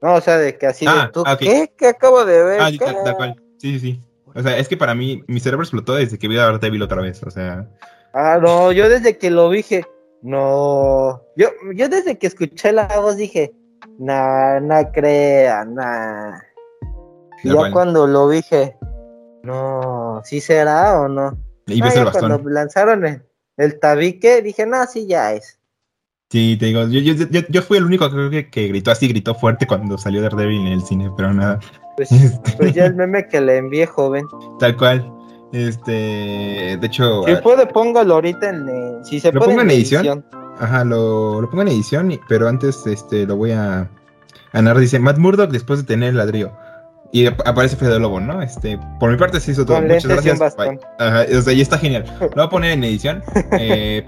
No, 0.00 0.14
o 0.14 0.20
sea, 0.20 0.38
de 0.38 0.56
que 0.56 0.66
así 0.66 0.86
Ah, 0.88 1.06
de 1.06 1.12
tú, 1.12 1.22
ah, 1.26 1.32
ok. 1.34 1.38
¿qué? 1.40 1.72
¿Qué 1.76 1.86
acabo 1.88 2.24
de 2.24 2.42
ver? 2.42 2.60
Ah, 2.60 2.70
¿Qué?". 2.70 2.78
tal, 2.78 2.96
tal 3.04 3.16
cual. 3.16 3.36
Sí, 3.58 3.72
sí, 3.72 3.80
sí. 3.80 4.00
O 4.34 4.42
sea, 4.42 4.56
es 4.58 4.68
que 4.68 4.76
para 4.76 4.94
mí, 4.94 5.22
mi 5.26 5.40
cerebro 5.40 5.64
explotó 5.64 5.94
desde 5.94 6.18
que 6.18 6.28
vi 6.28 6.38
a 6.38 6.44
Daredevil 6.44 6.82
otra 6.82 7.02
vez. 7.02 7.22
O 7.24 7.30
sea, 7.30 7.68
Ah, 8.14 8.38
no, 8.40 8.70
yo 8.72 8.88
desde 8.88 9.18
que 9.18 9.30
lo 9.30 9.50
dije, 9.50 9.84
no. 10.22 11.22
Yo, 11.36 11.48
yo 11.74 11.88
desde 11.88 12.16
que 12.18 12.26
escuché 12.28 12.72
la 12.72 12.86
voz 13.00 13.16
dije, 13.16 13.52
nah, 13.98 14.60
no 14.60 14.90
crea, 14.92 15.64
nah. 15.64 16.38
Y 17.44 17.52
ya 17.52 17.70
cuando 17.72 18.06
lo 18.06 18.28
dije, 18.28 18.76
no, 19.42 20.20
¿sí 20.24 20.40
será 20.40 21.00
o 21.00 21.08
no? 21.08 21.38
y 21.66 21.80
ves 21.82 21.96
el 21.96 22.04
bastón. 22.06 22.28
cuando 22.30 22.50
lanzaron 22.50 23.04
el, 23.04 23.22
el 23.58 23.78
tabique, 23.78 24.40
dije, 24.42 24.64
no, 24.66 24.84
sí, 24.86 25.06
ya 25.06 25.32
es. 25.34 25.58
Sí, 26.30 26.56
te 26.58 26.66
digo, 26.66 26.82
yo, 26.88 27.00
yo, 27.00 27.14
yo, 27.30 27.40
yo 27.48 27.62
fui 27.62 27.78
el 27.78 27.84
único 27.84 28.10
creo 28.10 28.28
que, 28.28 28.50
que 28.50 28.68
gritó 28.68 28.90
así, 28.90 29.08
gritó 29.08 29.34
fuerte 29.34 29.66
cuando 29.66 29.96
salió 29.96 30.20
Daredevil 30.20 30.66
en 30.66 30.72
el 30.74 30.82
cine, 30.82 31.10
pero 31.16 31.32
nada. 31.32 31.58
Pues, 31.96 32.10
Este, 32.12 32.52
pues 32.56 32.74
ya 32.74 32.86
el 32.86 32.94
meme 32.96 33.26
que 33.28 33.40
le 33.40 33.56
envié, 33.58 33.86
joven. 33.86 34.24
tal 34.58 34.76
cual. 34.76 35.10
Este, 35.52 35.90
de 36.78 36.86
hecho, 36.86 37.22
Si 37.24 37.30
ah, 37.32 37.40
puede, 37.42 37.66
póngalo 37.66 38.14
ahorita 38.14 38.50
en. 38.50 38.68
eh, 38.68 38.98
si 39.02 39.18
se 39.20 39.32
¿Lo 39.32 39.40
puede 39.40 39.52
pongo 39.52 39.62
en 39.62 39.70
edición? 39.70 40.24
Ajá, 40.60 40.84
lo, 40.84 41.40
lo 41.40 41.48
pongo 41.50 41.62
en 41.62 41.68
edición, 41.68 42.18
pero 42.28 42.48
antes 42.48 42.86
este, 42.86 43.26
lo 43.26 43.36
voy 43.36 43.52
a, 43.52 43.88
a 44.52 44.62
narrar. 44.62 44.80
Dice 44.80 44.98
Matt 44.98 45.18
Murdock 45.18 45.50
después 45.50 45.80
de 45.80 45.86
tener 45.86 46.10
el 46.10 46.16
ladrillo. 46.16 46.52
Y 47.10 47.26
ap- 47.26 47.40
aparece 47.46 47.76
Fede 47.76 47.98
Lobo, 47.98 48.20
¿no? 48.20 48.42
Este, 48.42 48.78
por 49.00 49.10
mi 49.10 49.16
parte 49.16 49.40
se 49.40 49.52
hizo 49.52 49.64
todo. 49.64 49.76
Con 49.78 49.84
Muchas 49.88 50.04
gracias. 50.06 50.38
Ajá, 50.98 51.24
o 51.38 51.42
sea, 51.42 51.52
y 51.54 51.60
está 51.62 51.78
genial. 51.78 52.04
Lo 52.20 52.28
voy 52.28 52.44
a 52.44 52.48
poner 52.50 52.72
en 52.72 52.84
edición. 52.84 53.22
eh, 53.52 54.04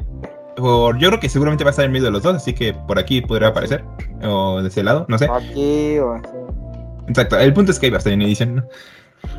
por, 0.56 0.98
yo 0.98 1.08
creo 1.08 1.20
que 1.20 1.28
seguramente 1.30 1.64
va 1.64 1.70
a 1.70 1.72
estar 1.72 1.86
en 1.86 1.92
medio 1.92 2.04
de 2.06 2.10
los 2.10 2.22
dos, 2.22 2.36
así 2.36 2.52
que 2.52 2.74
por 2.74 2.98
aquí 2.98 3.22
podría 3.22 3.48
aparecer. 3.48 3.84
O 4.22 4.60
de 4.60 4.68
ese 4.68 4.82
lado, 4.82 5.06
no 5.08 5.16
sé. 5.16 5.26
Aquí 5.32 5.98
o 5.98 6.12
así. 6.12 6.28
Exacto, 7.08 7.38
el 7.38 7.54
punto 7.54 7.72
es 7.72 7.78
que 7.78 7.86
iba 7.86 7.96
a 7.96 7.98
estar 7.98 8.12
en 8.12 8.20
edición, 8.22 8.56
¿no? 8.56 8.64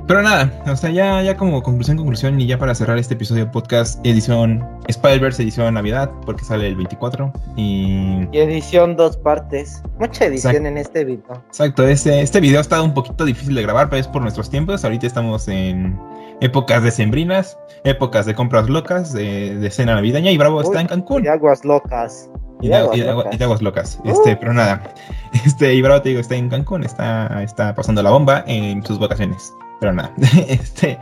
Pero 0.08 0.22
nada, 0.22 0.52
o 0.68 0.76
sea, 0.76 0.90
ya, 0.90 1.22
ya 1.22 1.38
como 1.38 1.62
conclusión, 1.64 1.96
conclusión, 1.98 2.40
y 2.42 2.48
ya 2.48 2.58
para 2.58 2.74
cerrar 2.76 2.98
este 2.98 3.14
episodio 3.14 3.46
de 3.46 3.52
podcast, 3.52 4.00
edición 4.06 4.68
Spider-Verse, 4.88 5.42
edición 5.44 5.74
Navidad, 5.74 6.10
porque 6.26 6.44
sale 6.44 6.68
el 6.68 6.76
24. 6.76 7.32
Y. 7.56 8.28
Y 8.32 8.38
edición 8.40 8.96
dos 8.98 9.16
partes. 9.18 9.82
Mucha 10.00 10.26
edición 10.26 10.52
Exacto. 10.56 10.68
en 10.68 10.78
este 10.78 11.06
video. 11.06 11.44
Exacto, 11.48 11.88
este, 11.88 12.22
este 12.22 12.40
video 12.40 12.60
ha 12.60 12.62
estado 12.62 12.84
un 12.84 12.94
poquito 12.94 13.24
difícil 13.26 13.56
de 13.56 13.62
grabar, 13.62 13.90
pero 13.90 14.00
es 14.00 14.08
por 14.08 14.22
nuestros 14.22 14.50
tiempos. 14.50 14.84
Ahorita 14.84 15.08
estamos 15.08 15.48
en 15.48 15.98
épocas 16.42 16.84
decembrinas, 16.84 17.58
épocas 17.84 18.26
de 18.26 18.34
compras 18.36 18.68
locas, 18.70 19.14
de, 19.14 19.56
de 19.56 19.72
cena 19.72 19.96
navideña, 19.96 20.32
y 20.32 20.38
Bravo 20.38 20.62
está 20.62 20.82
en 20.82 20.88
Cancún. 20.88 21.24
Y 21.24 21.28
aguas 21.28 21.64
locas. 21.64 22.30
Y 22.64 22.68
de, 22.68 22.88
y 22.94 23.00
de 23.02 23.10
agua- 23.10 23.26
y 23.32 23.38
de 23.38 23.44
aguas 23.46 23.62
locas. 23.62 24.00
Este, 24.04 24.34
Uh. 24.34 24.38
pero 24.40 24.54
nada. 24.54 24.82
Este, 25.46 25.74
y 25.74 25.82
Bravo 25.82 26.02
te 26.02 26.10
digo, 26.10 26.20
está 26.22 26.36
en 26.36 26.50
Cancún, 26.50 26.84
está, 26.84 27.42
está 27.42 27.74
pasando 27.74 28.04
la 28.04 28.10
bomba 28.10 28.44
en 28.48 28.84
sus 28.86 29.00
vacaciones. 29.00 29.54
Pero 29.82 29.92
nada. 29.94 30.14
Este, 30.48 30.98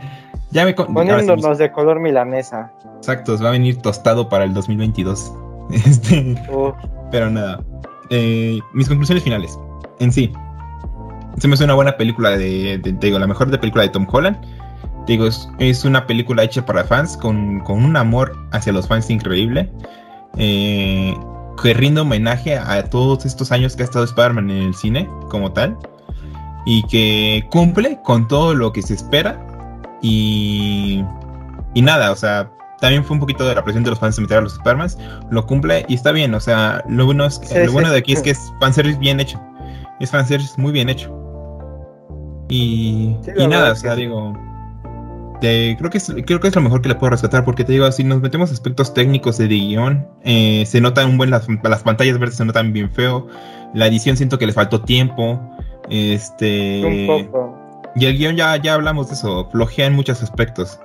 ya 0.50 0.64
me. 0.64 0.70
sí, 0.70 0.82
Poniéndonos 0.92 1.58
de 1.58 1.70
color 1.70 2.00
milanesa. 2.00 2.72
Exacto, 2.96 3.38
va 3.40 3.48
a 3.50 3.52
venir 3.52 3.80
tostado 3.80 4.28
para 4.28 4.44
el 4.44 4.52
2022. 4.54 5.32
Este, 5.72 6.34
pero 7.12 7.30
nada. 7.30 7.62
Eh, 8.10 8.58
mis 8.72 8.88
conclusiones 8.88 9.22
finales. 9.22 9.56
En 10.00 10.10
sí, 10.10 10.32
se 11.38 11.46
me 11.46 11.54
hace 11.54 11.62
una 11.62 11.74
buena 11.74 11.96
película 11.96 12.30
de, 12.30 12.80
digo, 13.00 13.20
la 13.20 13.28
mejor 13.28 13.50
de 13.52 13.58
película 13.58 13.84
de 13.84 13.90
Tom 13.90 14.04
Holland. 14.10 14.36
Te 15.06 15.12
digo, 15.12 15.26
es, 15.26 15.48
es 15.58 15.84
una 15.84 16.06
película 16.06 16.42
hecha 16.42 16.66
para 16.66 16.82
fans, 16.82 17.16
con, 17.16 17.60
con 17.60 17.84
un 17.84 17.96
amor 17.96 18.32
hacia 18.50 18.72
los 18.72 18.88
fans 18.88 19.08
increíble. 19.10 19.70
eh, 20.38 21.14
que 21.62 21.74
rinde 21.74 22.00
homenaje 22.00 22.56
a 22.56 22.82
todos 22.90 23.26
estos 23.26 23.52
años 23.52 23.76
que 23.76 23.82
ha 23.82 23.84
estado 23.84 24.04
Spider-Man 24.06 24.50
en 24.50 24.62
el 24.62 24.74
cine, 24.74 25.08
como 25.28 25.52
tal. 25.52 25.76
Y 26.66 26.82
que 26.84 27.46
cumple 27.50 28.00
con 28.02 28.28
todo 28.28 28.54
lo 28.54 28.72
que 28.72 28.82
se 28.82 28.94
espera. 28.94 29.46
Y, 30.02 31.04
y 31.74 31.82
nada, 31.82 32.12
o 32.12 32.16
sea, 32.16 32.50
también 32.80 33.04
fue 33.04 33.14
un 33.14 33.20
poquito 33.20 33.46
de 33.46 33.54
la 33.54 33.62
presión 33.62 33.84
de 33.84 33.90
los 33.90 33.98
fans 33.98 34.16
de 34.16 34.22
meter 34.22 34.38
a 34.38 34.40
los 34.42 34.54
Spider-Man. 34.54 34.90
Lo 35.30 35.46
cumple 35.46 35.84
y 35.88 35.94
está 35.94 36.12
bien, 36.12 36.34
o 36.34 36.40
sea, 36.40 36.82
lo 36.88 37.06
bueno, 37.06 37.26
es, 37.26 37.40
Sí, 37.42 37.58
lo 37.58 37.66
sí. 37.66 37.72
bueno 37.72 37.90
de 37.90 37.98
aquí 37.98 38.12
es 38.12 38.22
que 38.22 38.30
es 38.30 38.52
fanservice 38.60 38.98
bien 38.98 39.20
hecho. 39.20 39.40
Es 40.00 40.10
fanservice 40.10 40.60
muy 40.60 40.72
bien 40.72 40.88
hecho. 40.88 41.16
Y, 42.48 43.16
y 43.36 43.46
nada, 43.46 43.72
o 43.72 43.76
sea, 43.76 43.94
digo, 43.94 44.32
creo, 45.40 45.90
que 45.90 45.98
es, 45.98 46.12
creo 46.26 46.40
que 46.40 46.48
es 46.48 46.54
lo 46.54 46.60
mejor 46.60 46.82
que 46.82 46.88
le 46.88 46.94
puedo 46.94 47.10
rescatar, 47.10 47.44
porque 47.44 47.64
te 47.64 47.72
digo, 47.72 47.90
si 47.92 48.04
nos 48.04 48.20
metemos 48.20 48.52
aspectos 48.52 48.92
técnicos 48.92 49.38
de 49.38 49.48
guion, 49.48 50.06
eh, 50.24 50.64
se 50.66 50.80
notan 50.80 51.10
un 51.10 51.18
buen, 51.18 51.30
las, 51.30 51.46
las 51.62 51.82
pantallas 51.82 52.18
verdes 52.18 52.36
se 52.36 52.44
notan 52.44 52.72
bien 52.72 52.90
feo, 52.90 53.26
la 53.74 53.86
edición 53.86 54.16
siento 54.16 54.38
que 54.38 54.46
le 54.46 54.52
faltó 54.52 54.82
tiempo, 54.82 55.40
este... 55.90 56.82
un 56.84 57.06
poco. 57.06 57.60
Y 57.96 58.06
el 58.06 58.16
guion 58.16 58.36
ya, 58.36 58.56
ya 58.56 58.74
hablamos 58.74 59.08
de 59.08 59.14
eso, 59.14 59.48
flojea 59.50 59.86
en 59.86 59.94
muchos 59.94 60.22
aspectos. 60.22 60.80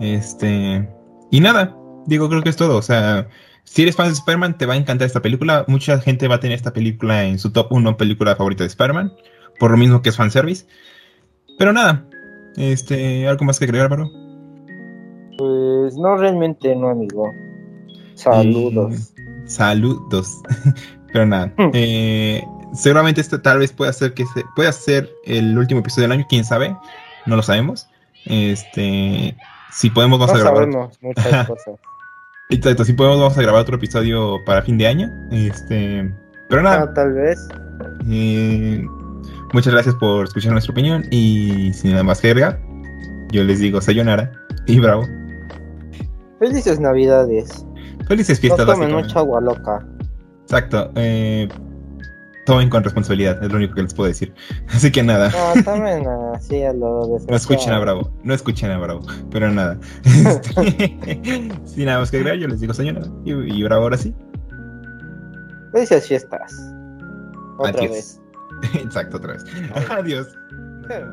Este. 0.00 0.88
Y 1.30 1.40
nada, 1.40 1.76
digo, 2.06 2.28
creo 2.28 2.42
que 2.42 2.48
es 2.48 2.56
todo. 2.56 2.76
O 2.76 2.82
sea, 2.82 3.28
si 3.64 3.82
eres 3.82 3.96
fan 3.96 4.06
de 4.06 4.14
Spider-Man, 4.14 4.56
te 4.56 4.66
va 4.66 4.74
a 4.74 4.76
encantar 4.76 5.06
esta 5.06 5.20
película. 5.20 5.64
Mucha 5.68 6.00
gente 6.00 6.28
va 6.28 6.36
a 6.36 6.40
tener 6.40 6.56
esta 6.56 6.72
película 6.72 7.24
en 7.24 7.38
su 7.38 7.52
top 7.52 7.70
1 7.70 7.96
película 7.96 8.34
favorita 8.34 8.64
de 8.64 8.68
Spider-Man. 8.68 9.12
Por 9.58 9.70
lo 9.70 9.76
mismo 9.76 10.00
que 10.00 10.08
es 10.08 10.16
fanservice. 10.16 10.66
Pero 11.58 11.72
nada. 11.72 12.06
Este, 12.56 13.28
¿algo 13.28 13.44
más 13.44 13.58
que 13.58 13.66
agregar, 13.66 13.88
Baro? 13.88 14.10
Pues 15.36 15.96
no, 15.96 16.16
realmente 16.16 16.74
no, 16.74 16.88
amigo. 16.88 17.30
Saludos. 18.14 19.12
Saludos. 19.46 20.42
Pero 21.12 21.26
nada. 21.26 21.52
Hmm. 21.56 21.70
eh, 21.74 22.42
seguramente 22.72 23.20
este 23.20 23.38
tal 23.38 23.58
vez 23.58 23.72
pueda 23.72 23.92
ser 23.92 24.14
que 24.14 24.24
se, 24.26 24.44
pueda 24.56 24.72
ser 24.72 25.10
el 25.24 25.56
último 25.58 25.80
episodio 25.80 26.02
del 26.08 26.12
año, 26.12 26.26
quién 26.28 26.44
sabe, 26.44 26.76
no 27.26 27.36
lo 27.36 27.42
sabemos. 27.42 27.88
Este, 28.26 29.36
si 29.72 29.90
podemos 29.90 30.18
vamos 30.18 30.34
No 30.34 30.40
a 30.40 30.42
grabar. 30.42 30.62
sabemos 30.64 30.98
muchas 31.02 31.46
cosas. 31.46 31.74
Exacto, 32.50 32.84
si 32.84 32.92
podemos 32.94 33.20
vamos 33.20 33.36
a 33.38 33.42
grabar 33.42 33.60
otro 33.62 33.76
episodio 33.76 34.38
para 34.46 34.62
fin 34.62 34.78
de 34.78 34.86
año. 34.86 35.10
Este, 35.30 36.10
pero 36.48 36.62
nada, 36.62 36.82
Ah, 36.88 36.94
tal 36.94 37.12
vez. 37.12 37.38
eh, 38.10 38.82
muchas 39.52 39.72
gracias 39.72 39.94
por 39.96 40.24
escuchar 40.24 40.52
nuestra 40.52 40.72
opinión 40.72 41.04
y 41.10 41.72
sin 41.74 41.90
nada 41.92 42.04
más 42.04 42.20
que 42.20 42.28
agregar, 42.28 42.58
yo 43.32 43.44
les 43.44 43.58
digo 43.60 43.80
sayonara 43.80 44.32
y 44.66 44.78
bravo. 44.80 45.04
Felices 46.38 46.78
Navidades. 46.80 47.66
Felices 48.06 48.38
No 48.38 48.40
fiestas. 48.40 48.66
tomen 48.66 48.80
básicamente. 48.80 49.08
mucha 49.08 49.18
agua 49.18 49.40
loca. 49.40 49.86
Exacto. 50.42 50.90
eh, 50.96 51.48
tomen 52.48 52.70
con 52.70 52.82
responsabilidad, 52.82 53.44
es 53.44 53.50
lo 53.50 53.58
único 53.58 53.74
que 53.74 53.82
les 53.82 53.92
puedo 53.92 54.08
decir. 54.08 54.32
Así 54.68 54.90
que 54.90 55.02
nada. 55.02 55.30
No, 55.54 55.62
tomen 55.62 56.06
así 56.34 56.62
a 56.62 56.72
lo 56.72 57.18
No 57.28 57.36
escuchen 57.36 57.74
a 57.74 57.78
Bravo, 57.78 58.10
no 58.24 58.32
escuchen 58.32 58.70
a 58.70 58.78
Bravo, 58.78 59.02
pero 59.30 59.50
nada. 59.50 59.78
Este, 60.28 61.52
sin 61.66 61.84
nada 61.84 62.00
más 62.00 62.10
que 62.10 62.16
agregar, 62.16 62.38
yo 62.38 62.48
les 62.48 62.60
digo 62.60 62.72
señora. 62.72 63.02
Y, 63.26 63.32
y 63.32 63.62
Bravo 63.64 63.82
ahora 63.82 63.98
sí. 63.98 64.14
Felices 65.72 66.08
fiestas. 66.08 66.74
Otra 67.58 67.82
Adiós. 67.82 67.90
vez. 67.90 68.20
Exacto, 68.82 69.18
otra 69.18 69.34
vez. 69.34 69.44
Adiós. 69.90 70.28
vez. 70.88 71.04